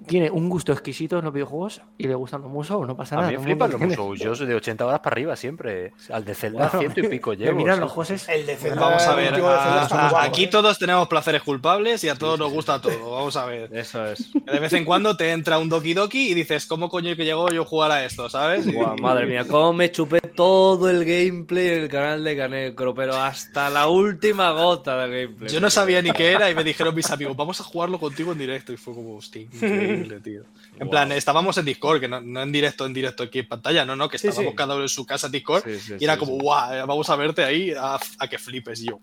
[0.05, 3.19] tiene un gusto exquisito en los videojuegos y le gustan los musos, no pasa A
[3.21, 3.31] nada.
[3.31, 3.79] mí me flipan los.
[3.79, 4.15] Musou.
[4.15, 5.93] Yo soy de 80 horas para arriba siempre.
[6.11, 7.57] Al de Zelda Bueno, ciento y pico me llevo.
[7.57, 7.81] miran sí.
[7.81, 8.27] los jueces.
[8.27, 10.47] El de Zelda, Vamos a ver, a- a- aquí ¿eh?
[10.47, 13.11] todos tenemos placeres culpables y a todos nos gusta todo.
[13.11, 13.69] Vamos a ver.
[13.73, 14.29] Eso es.
[14.33, 17.49] De vez en cuando te entra un Doki Doki y dices, ¿cómo coño que llegó
[17.51, 18.29] yo a jugar a esto?
[18.29, 18.67] ¿Sabes?
[18.67, 22.93] Y- Buah, madre mía, cómo me chupé todo el gameplay en el canal de Canecro,
[22.93, 25.49] pero hasta la última gota del gameplay.
[25.49, 28.33] Yo no sabía ni qué era y me dijeron mis amigos, vamos a jugarlo contigo
[28.33, 28.73] en directo.
[28.73, 29.47] Y fue como, hostia,
[29.83, 30.41] increíble, tío.
[30.73, 30.89] En Wow.
[30.89, 33.95] plan, estábamos en Discord, que no, no en directo, en directo aquí en pantalla, no,
[33.95, 34.55] no, que estábamos sí.
[34.55, 35.63] cada uno en su casa en Discord.
[35.65, 36.39] Sí, sí, y era sí, como, sí.
[36.41, 38.99] guau, vamos a verte ahí a, a que flipes yo.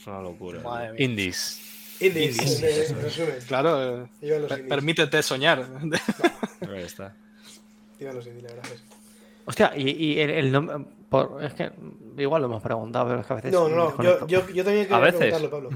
[0.00, 0.60] Es una locura.
[0.60, 1.04] Madre mía.
[1.04, 1.60] Indies.
[2.00, 2.56] Indies.
[3.48, 5.66] Claro, eh, per- permítete soñar.
[6.72, 7.14] Ahí está.
[8.00, 8.72] Iban los indies, la verdad.
[8.72, 8.82] es.
[9.44, 10.76] Hostia, y, y el, el nombre.
[11.08, 11.72] por- es que
[12.18, 13.52] igual lo hemos preguntado, pero es que a veces.
[13.52, 14.00] No, no.
[14.02, 15.18] Yo, yo, yo también A quería veces.
[15.18, 15.70] preguntarlo, Pablo.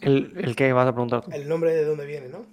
[0.00, 1.30] El, el que vas a preguntar tú.
[1.32, 2.44] El nombre de dónde viene, ¿no?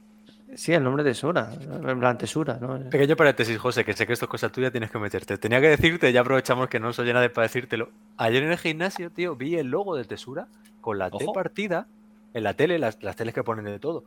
[0.56, 1.50] Sí, el nombre de Tesura.
[1.52, 2.80] En plan, Tesura, ¿no?
[2.90, 5.38] Pequeño paréntesis, José, que sé que esto es cosa tuya, tienes que meterte.
[5.38, 7.90] Tenía que decirte, ya aprovechamos que no soy nadie para decírtelo.
[8.18, 10.48] Ayer en el gimnasio, tío, vi el logo de Tesura
[10.82, 11.88] con la T partida
[12.34, 14.06] en la tele, las, las teles que ponen de todo.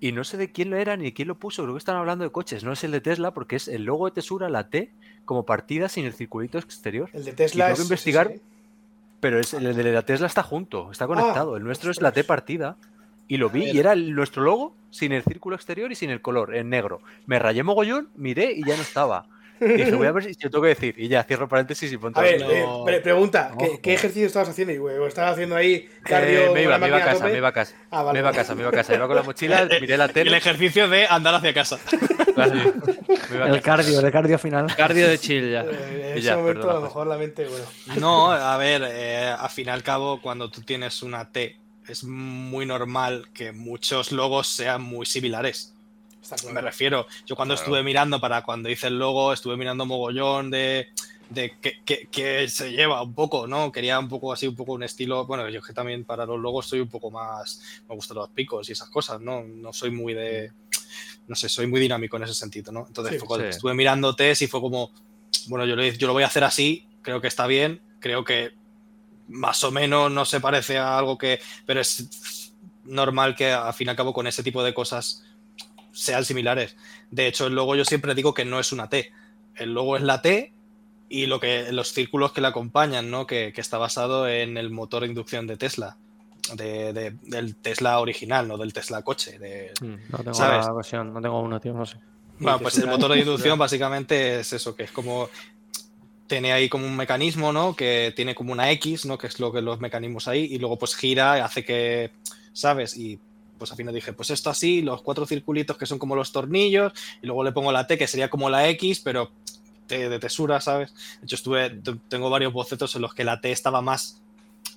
[0.00, 2.24] Y no sé de quién lo era ni quién lo puso, creo que están hablando
[2.24, 4.92] de coches, no es el de Tesla, porque es el logo de Tesura, la T,
[5.24, 7.10] como partida sin el circulito exterior.
[7.12, 7.78] El de Tesla tengo es.
[7.78, 8.28] que investigar.
[8.28, 8.42] sí, sí.
[9.20, 11.56] Pero es, el de la Tesla está junto, está conectado.
[11.56, 12.76] el nuestro es la T partida.
[13.28, 16.20] Y lo vi y era el- nuestro logo sin el círculo exterior y sin el
[16.22, 17.00] color, en negro.
[17.26, 19.26] Me rayé mogollón, miré y ya no estaba.
[19.60, 20.94] Dije, voy a ver si yo tengo que decir.
[20.96, 22.48] Y ya cierro paréntesis y ponte A ver, No.
[22.50, 24.72] eh, pre- pregunta, ¿qué, qué ejercicio estabas haciendo?
[24.72, 27.48] Y, ¿O estabas haciendo ahí Eh, cardio me iba, me iba a casa, me iba
[27.48, 27.74] a casa.
[27.90, 28.12] Ah, vale.
[28.18, 28.94] Me iba a casa, me iba a casa.
[28.94, 30.36] Iba con la mochila, miré la El tele.
[30.36, 31.76] ejercicio de andar hacia casa.
[32.36, 33.62] me iba a El casa.
[33.62, 34.74] cardio, el cardio final.
[34.76, 35.62] Cardio de chill ya.
[35.68, 36.88] Eh, En Y ese ya, momento, perdona, a lo José.
[36.90, 37.64] mejor la mente, bueno.
[38.00, 41.56] No, a ver, eh, al fin y al cabo, cuando tú tienes una T,
[41.88, 45.74] es muy normal que muchos logos sean muy similares.
[46.26, 46.52] Claro.
[46.52, 50.88] Me refiero, yo cuando estuve mirando para cuando hice el logo, estuve mirando mogollón de,
[51.30, 53.72] de que, que- que se lleva un poco, ¿no?
[53.72, 55.24] Quería un poco así, un poco un estilo.
[55.26, 57.62] Bueno, yo que también para los logos soy un poco más.
[57.88, 59.42] Me gustan los picos y esas cosas, ¿no?
[59.42, 60.52] No soy muy de.
[61.28, 62.84] No sé, soy muy dinámico en ese sentido, ¿no?
[62.86, 63.50] Entonces, Sí, fue cuando sí.
[63.56, 64.90] estuve mirando test y fue como.
[65.46, 68.52] Bueno, yo lo, yo lo voy a hacer así, creo que está bien, creo que
[69.28, 71.40] más o menos no se parece a algo que.
[71.66, 72.52] Pero es
[72.84, 75.24] normal que al fin y al cabo con ese tipo de cosas
[75.92, 76.76] sean similares.
[77.10, 79.12] De hecho, el logo yo siempre digo que no es una T.
[79.56, 80.52] El logo es la T
[81.08, 83.26] y lo que los círculos que la acompañan, ¿no?
[83.26, 85.96] Que, que está basado en el motor de inducción de Tesla.
[86.54, 89.38] De, de- del Tesla original, no del Tesla coche.
[89.38, 90.64] de- No tengo ¿Sabes?
[90.66, 91.96] la ocasión, no tengo uno, tío, no sé.
[92.38, 95.28] bueno, pues el motor de inducción básicamente es eso, que es como
[96.28, 97.74] tiene ahí como un mecanismo, ¿no?
[97.74, 99.18] Que tiene como una X, ¿no?
[99.18, 102.12] Que es lo que los mecanismos ahí, y luego pues gira y hace que,
[102.52, 102.96] ¿sabes?
[102.96, 103.18] Y
[103.58, 106.92] pues al final dije, pues esto así, los cuatro circulitos que son como los tornillos,
[107.22, 109.32] y luego le pongo la T, que sería como la X, pero
[109.88, 110.94] T de tesura, ¿sabes?
[111.20, 114.20] De hecho, estuve, te- tengo varios bocetos en los que la T estaba más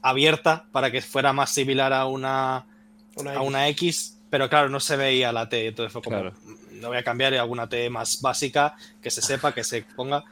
[0.02, 2.66] abierta para que fuera más similar a una,
[3.16, 3.48] Una a X.
[3.48, 6.34] una X, pero claro, no se veía la T, entonces fue como, Claro.
[6.72, 10.24] no voy a cambiar y alguna T más básica, que se sepa, que se ponga,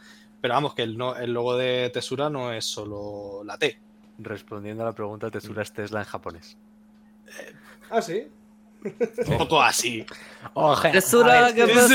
[0.41, 3.79] pero vamos, que el, no, el logo de Tesura no es solo la T.
[4.17, 6.57] Respondiendo a la pregunta, Tesura es Tesla en japonés.
[7.89, 8.27] Ah, sí.
[9.27, 10.05] Un poco así.
[10.53, 11.87] Oje, Tesura, ¿qué pasa?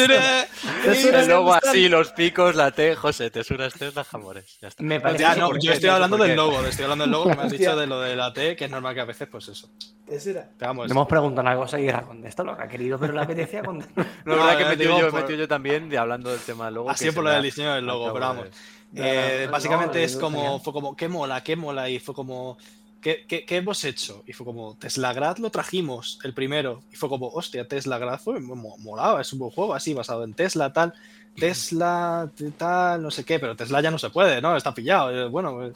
[0.85, 1.20] Tesura.
[1.23, 4.59] El logo así, los picos, la T, José, Tesura es Tesla en japonés.
[4.61, 4.82] Ya está.
[4.82, 7.43] Me parece Ya, no, yo estoy hablando del logo, estoy hablando del logo que me
[7.43, 9.70] has dicho de lo de la T, que es normal que a veces, pues eso.
[10.06, 13.15] Pero vamos, Le hemos preguntado una cosa y era contesta lo que ha querido, pero
[13.15, 14.06] le apetecía contestar.
[14.27, 15.97] No, la verdad que ya he metido digo yo, he por- metido yo también de
[15.98, 16.90] hablando del tema del logo.
[16.90, 18.47] así por lo del ha- diseño del logo, pero vamos.
[18.97, 21.43] Eh, no, básicamente no, es como, fue como, ¿qué mola?
[21.43, 21.89] ¿Qué mola?
[21.89, 22.59] Y fue como,
[23.05, 24.24] ¿qué, qué, qué hemos hecho?
[24.26, 26.82] Y fue como, Teslagrad lo trajimos, el primero.
[26.90, 30.32] Y fue como, hostia, Teslagrad fue, mo- molaba, es un buen juego así, basado en
[30.35, 30.93] Tesla, tal.
[31.39, 34.56] Tesla, tal, no sé qué, pero Tesla ya no se puede, ¿no?
[34.56, 35.10] Está pillado.
[35.10, 35.72] eh, bueno, eh,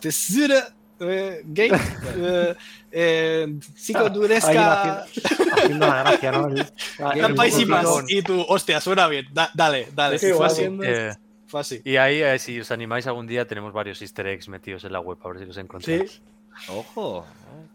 [0.00, 1.80] Tesla, eh, Gate,
[2.16, 2.54] eh,
[2.92, 6.48] eh, Psicoduresca, haciendo, haciendo la gracia, ¿no?
[6.48, 7.86] El- el Tampais y más.
[8.08, 10.18] Y tú, hostia, suena bien, da- dale, dale.
[10.18, 11.14] Qué Y fue así, Eh,
[11.50, 11.82] fue así.
[11.84, 15.00] y ahí, eh, si os animáis algún día, tenemos varios easter eggs metidos en la
[15.00, 16.12] web, a ver si los encontráis.
[16.12, 16.22] Sí.
[16.68, 17.18] Ojo.
[17.18, 17.24] oh,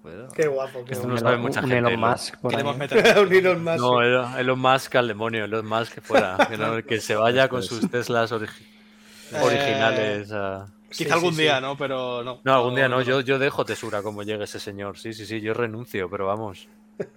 [0.02, 0.28] cuidado.
[0.36, 0.84] Qué guapo.
[0.86, 2.00] Qué Esto no sabe mucha un gente, Elon.
[2.00, 2.54] Musk por.
[2.56, 3.78] Un Elon Musk.
[3.80, 7.48] No, Elon, Elon Musk al demonio, Elon Musk que fuera, que, no- que se vaya
[7.48, 8.38] con sus Teslas Eh,
[9.42, 10.30] originales.
[10.90, 11.62] Sí, Quizá algún sí, día, sí.
[11.64, 11.78] ¿no?
[11.78, 12.42] Pero no.
[12.44, 14.98] No, algún día no, yo, yo dejo Tesura como llegue ese señor.
[14.98, 16.68] Sí, sí, sí, yo renuncio, pero vamos.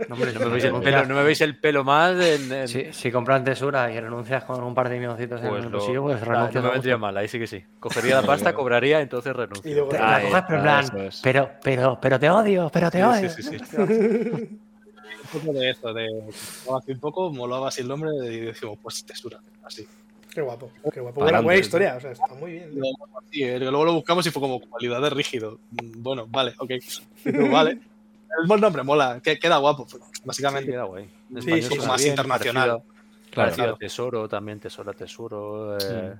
[0.08, 2.50] No, hombre, No me veis el pelo, renuncias- no me veis el pelo más en,
[2.52, 5.70] en- Si, si compras tesura y renuncias con un par de milloncitos en pues el
[5.70, 6.54] lo- bolsillo, pues ah, renuncias.
[6.62, 7.62] no me vendría mal, ahí sí que sí.
[7.78, 9.74] Cogería la pasta, cobraría, entonces Y renuncio.
[9.74, 11.20] luego- la Ahí coges, pero en plan, es.
[11.22, 13.30] pero, pero, pero te odio, pero te Sí, odio.
[13.30, 13.76] sí, sí, sí.
[15.22, 16.06] un poco de eso, de
[16.78, 19.86] así un poco, molaba así el nombre y decimos, pues textura, así.
[20.32, 21.20] Qué guapo, qué guapo.
[21.22, 22.70] Buena, buena historia, o sea, está muy bien.
[22.74, 22.96] Luego,
[23.30, 25.58] sí, eh, luego lo buscamos y fue como cualidad de rígido.
[25.70, 26.70] Mm, Bueno, vale, ok.
[27.24, 27.78] Y vale.
[28.40, 30.70] El buen nombre mola, que- queda guapo, pues, básicamente.
[30.70, 31.04] queda guay.
[31.04, 32.68] En Sí, español sí, suena más bien, internacional.
[32.70, 32.82] parecido-
[33.30, 33.74] Claro, parecido claro.
[33.74, 35.78] a Tesoro también, Tesoro, Tesoro.
[35.78, 36.14] eh,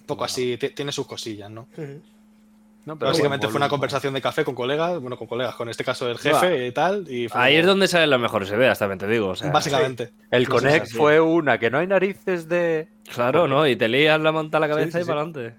[0.00, 1.68] Un poco así, ti- tiene sus cosillas, ¿no?
[2.84, 5.84] No, pero Básicamente fue una conversación de café con colegas, bueno, con colegas, con este
[5.84, 7.06] caso el jefe y tal.
[7.08, 9.28] Y fue Ahí como- es donde salen las mejores ideas, también te digo.
[9.28, 10.10] o sea, Básicamente.
[10.32, 12.88] El Connect fue una que no hay narices de.
[13.14, 13.68] Claro, ¿no?
[13.68, 15.08] Y te lías la manta a la cabeza sí, y sí.
[15.08, 15.54] para adelante.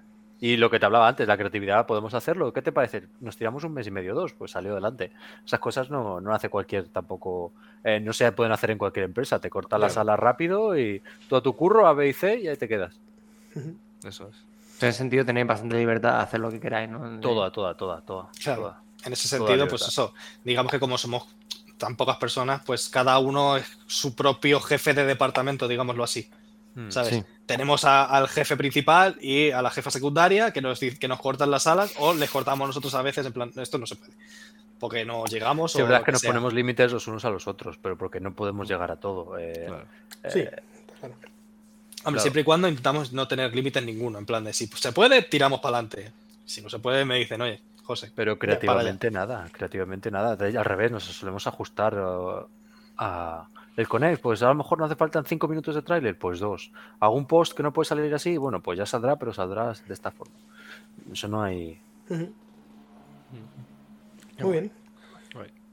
[0.46, 2.52] Y lo que te hablaba antes, la creatividad, podemos hacerlo.
[2.52, 3.04] ¿Qué te parece?
[3.20, 5.10] Nos tiramos un mes y medio, dos, pues salió adelante.
[5.46, 7.52] Esas cosas no, no hace cualquier tampoco.
[7.82, 9.38] eh, no se pueden hacer en cualquier empresa.
[9.38, 9.94] Te cortan la Claro.
[9.94, 11.00] sala rápido y
[11.30, 12.94] todo tu curro, A, B y C, y ahí te quedas.
[14.04, 14.82] Eso es.
[14.82, 17.20] En ese sentido tenéis bastante libertad de hacer lo que queráis, ¿no?
[17.20, 18.28] Toda, toda, toda, toda.
[18.42, 18.60] Claro.
[18.62, 18.82] toda.
[19.06, 20.12] En ese sentido, pues eso,
[20.44, 21.26] digamos que como somos
[21.78, 26.28] tan pocas personas, pues cada uno es su propio jefe de departamento, digámoslo así.
[26.74, 26.90] Mm.
[26.90, 27.10] ¿Sabes?
[27.10, 27.24] Sí.
[27.46, 31.50] Tenemos a- al jefe principal y a la jefa secundaria que nos, que nos cortan
[31.50, 34.12] las alas o les cortamos nosotros a veces en plan, esto no se puede.
[34.80, 36.30] Porque no llegamos Sí, o es verdad lo que nos sea.
[36.30, 39.38] ponemos límites los unos a los otros, pero porque no podemos llegar a todo.
[39.38, 39.84] eh, Claro.
[40.30, 40.50] Sí, eh,
[41.00, 41.14] claro.
[41.14, 41.30] Hombre,
[42.02, 42.20] claro.
[42.20, 44.18] siempre y cuando intentamos no tener límites ninguno.
[44.18, 46.12] En plan de si se puede, tiramos para adelante.
[46.44, 48.10] Si no se puede, me dicen, oye, José.
[48.14, 50.36] Pero creativamente nada, creativamente nada.
[50.36, 52.46] De- Al revés, nos solemos ajustar uh,
[52.98, 53.46] a
[53.76, 54.20] el Connect.
[54.22, 56.70] Pues a lo mejor no hace falta cinco minutos de tráiler, pues dos.
[57.00, 59.94] Hago un post que no puede salir así, bueno, pues ya saldrá, pero saldrá de
[59.94, 60.34] esta forma.
[61.12, 61.80] Eso no hay.
[62.08, 62.32] Ujú.
[64.40, 64.70] Muy bien.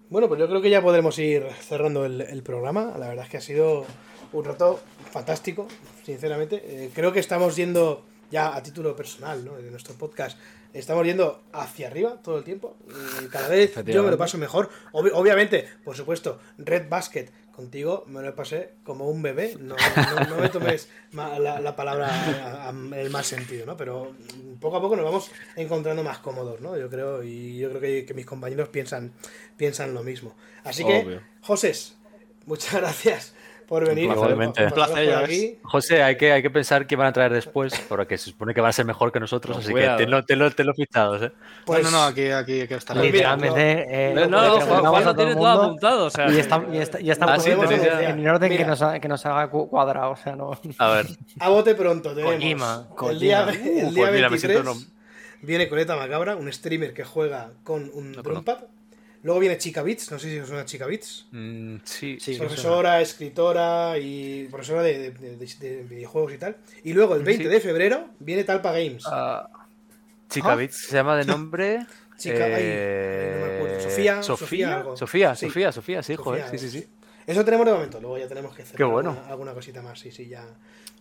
[0.09, 2.91] Bueno, pues yo creo que ya podremos ir cerrando el, el programa.
[2.99, 3.85] La verdad es que ha sido
[4.33, 5.67] un rato fantástico,
[6.03, 6.61] sinceramente.
[6.65, 9.55] Eh, creo que estamos yendo ya a título personal, ¿no?
[9.55, 10.37] De nuestro podcast.
[10.73, 12.75] Estamos yendo hacia arriba todo el tiempo.
[12.89, 14.69] Eh, cada vez yo me lo paso mejor.
[14.91, 19.55] Obvi- obviamente, por supuesto, Red Basket contigo me lo pasé como un bebé.
[19.59, 19.75] No,
[20.15, 23.77] no- no me tomes la, la palabra en el mal sentido, ¿no?
[23.77, 24.13] Pero
[24.59, 26.77] poco a poco nos vamos encontrando más cómodos, ¿no?
[26.77, 29.11] Yo creo, y yo creo que, que mis compañeros piensan,
[29.57, 30.35] piensan lo mismo.
[30.63, 31.19] Así que.
[31.41, 31.97] Josés,
[32.45, 33.33] muchas gracias
[33.71, 34.05] por venir.
[34.07, 34.17] placer.
[34.23, 34.63] Igualmente.
[34.63, 35.59] por- por Un placer, por aquí.
[35.63, 38.59] José, hay que, hay que pensar qué van a traer después, porque se supone que
[38.59, 39.97] van a ser mejor que nosotros, así cuidado.
[39.97, 41.31] que tenlo, tenlo, tenlo fichados, ¿eh?
[41.65, 42.97] Pues, no, no, no, aquí, aquí hay que estar.
[42.97, 46.05] Pues Literalmente, eh, No, no, Juan, preguntamos Juan a lo todo tiene todo mundo apuntado.
[46.05, 48.83] O sea, y está, y está, ya está Ah, sí, en, en orden que nos,
[49.01, 50.11] que nos haga cu- cuadrado.
[50.11, 50.51] O sea, no.
[50.77, 51.05] A ver,
[51.39, 52.33] a bote pronto tenemos.
[52.35, 53.65] Kojima, el día, Kojima.
[53.65, 54.79] el Uh, día pues mira, me 23 siento no-
[55.43, 58.57] viene Coleta Macabra, un streamer que juega con un Drumpad.
[59.23, 61.27] Luego viene Chica Beats, no sé si os suena Chica Beats.
[61.31, 66.57] mm, sí, Sí, profesora, escritora y profesora de, de- de- de videojuegos y tal.
[66.83, 67.49] Y luego el 20 Sí.
[67.49, 69.03] de febrero viene Talpa Games.
[69.05, 69.47] Ah,
[70.29, 70.55] Chica ¿Ah?
[70.55, 71.85] Bits se llama de nombre.
[72.17, 73.79] Chica, eh, ay, no me acuerdo.
[73.81, 74.97] Sofía, Sofía Sofía, algo.
[74.97, 75.45] Sofía, Sí.
[75.47, 76.87] Sofía, Sofía, sí, Sofía, joder, sí, sí, sí.
[77.27, 79.11] Eso tenemos de momento, luego ya tenemos que hacer Qué bueno.
[79.11, 79.99] alguna, alguna cosita más.
[79.99, 80.41] Sí, sí, ya.
[80.41, 80.47] ya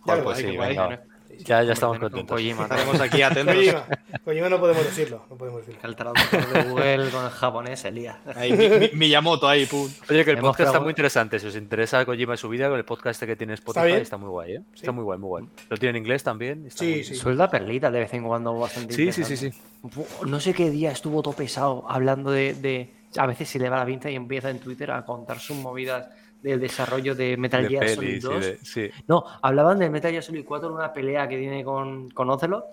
[0.01, 1.03] Joder, pues sí, venga.
[1.39, 2.35] Ya, ya estamos contentos.
[2.35, 2.75] Kojima, ¿no?
[2.75, 3.55] Estaremos aquí atentos.
[3.55, 3.85] Kojima.
[4.23, 5.87] Kojima no podemos decirlo, no podemos decirlo.
[5.89, 8.17] El traductor de Google con el japonés, Elías.
[8.35, 9.89] Ahí, mi, mi- Miyamoto ahí, pum.
[10.09, 11.39] Oye, que el Hemos podcast está muy interesante.
[11.39, 14.01] Si os interesa Kojima y su vida, con el podcast este que tiene Spotify bien?
[14.01, 14.61] está, muy guay, ¿eh?
[14.73, 14.81] Sí.
[14.81, 15.45] Está muy guay, muy guay.
[15.69, 16.65] Lo tiene en inglés también.
[16.67, 17.15] está Sí, muy- sí.
[17.15, 19.51] Suelda perlitas de vez en cuando bastante Sí, sí, sí.
[19.83, 23.67] Bu- No sé qué día estuvo todo pesado hablando de, de- A veces se le
[23.69, 26.07] va la pinza y empieza en Twitter a contar sus movidas
[26.41, 28.45] del desarrollo de Metal De Gear Solid pelis y 2.
[28.45, 32.09] de- sí, No, hablaban del Metal Gear Solid 4 en una pelea que tiene con,
[32.11, 32.65] con Ocelot.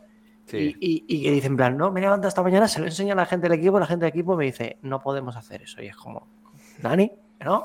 [0.46, 0.74] sí.
[0.80, 3.12] Y, y- y que dicen, en plan, no, me levanto esta mañana, se lo enseña
[3.12, 5.82] a la gente del equipo, la gente del equipo me dice, no podemos hacer eso.
[5.82, 6.26] Y es como,
[6.78, 7.10] Dani,
[7.44, 7.64] ¿no?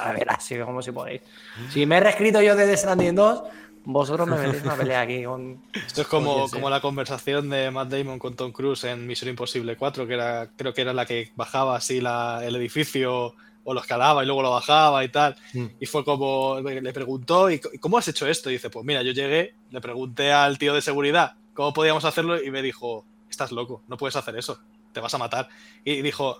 [0.00, 1.22] A ver, así como si podéis.
[1.70, 3.42] Si me he reescrito yo de The Stranding 2,
[3.86, 5.60] vosotros me metéis una pelea aquí con.
[5.74, 9.76] Esto es como, como la conversación de Matt Damon con Tom Cruise en Misión Imposible
[9.76, 13.34] 4, que era, creo que era la que bajaba así la- el edificio
[13.64, 15.36] o lo escalaba y luego lo bajaba y tal.
[15.54, 15.66] Mm.
[15.80, 18.50] Y fue como, le preguntó, ¿y cómo has hecho esto?
[18.50, 22.42] Y dice, pues mira, yo llegué, le pregunté al tío de seguridad cómo podíamos hacerlo
[22.42, 24.60] y me dijo, estás loco, no puedes hacer eso,
[24.92, 25.48] te vas a matar.
[25.84, 26.38] Y dijo.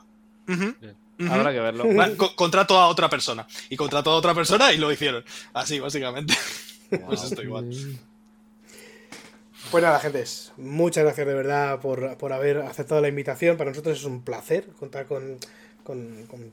[1.30, 1.84] Habrá que verlo.
[1.94, 3.46] Va, co- contrato a otra persona.
[3.70, 5.24] Y contrató a otra persona y lo hicieron.
[5.52, 6.34] Así, básicamente.
[7.06, 7.70] pues esto igual.
[9.70, 13.56] Pues nada, gentes, muchas gracias de verdad por, por haber aceptado la invitación.
[13.56, 15.38] Para nosotros es un placer contar con,
[15.84, 16.52] con- con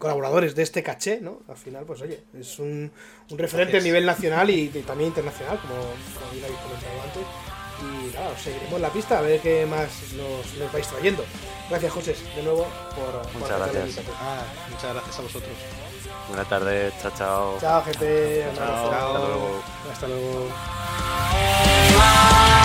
[0.00, 1.42] colaboradores de este caché, ¿no?
[1.48, 2.90] Al final, pues oye, es un,
[3.30, 7.22] un referente a nivel nacional y, y también internacional, como, como bien habéis comentado antes.
[7.82, 11.24] Y nada, os seguiremos la pista a ver qué más nos, nos vais trayendo.
[11.70, 12.66] Gracias, José, de nuevo
[12.96, 14.04] por, por Muchas la gracias.
[14.20, 15.52] Ah, muchas gracias a vosotros.
[16.28, 17.58] Buena tarde, chao, chao.
[17.60, 18.44] Chao, gente.
[18.44, 18.92] Abrazo.
[18.92, 19.62] Hasta luego.
[19.92, 20.08] Hasta
[22.48, 22.59] luego.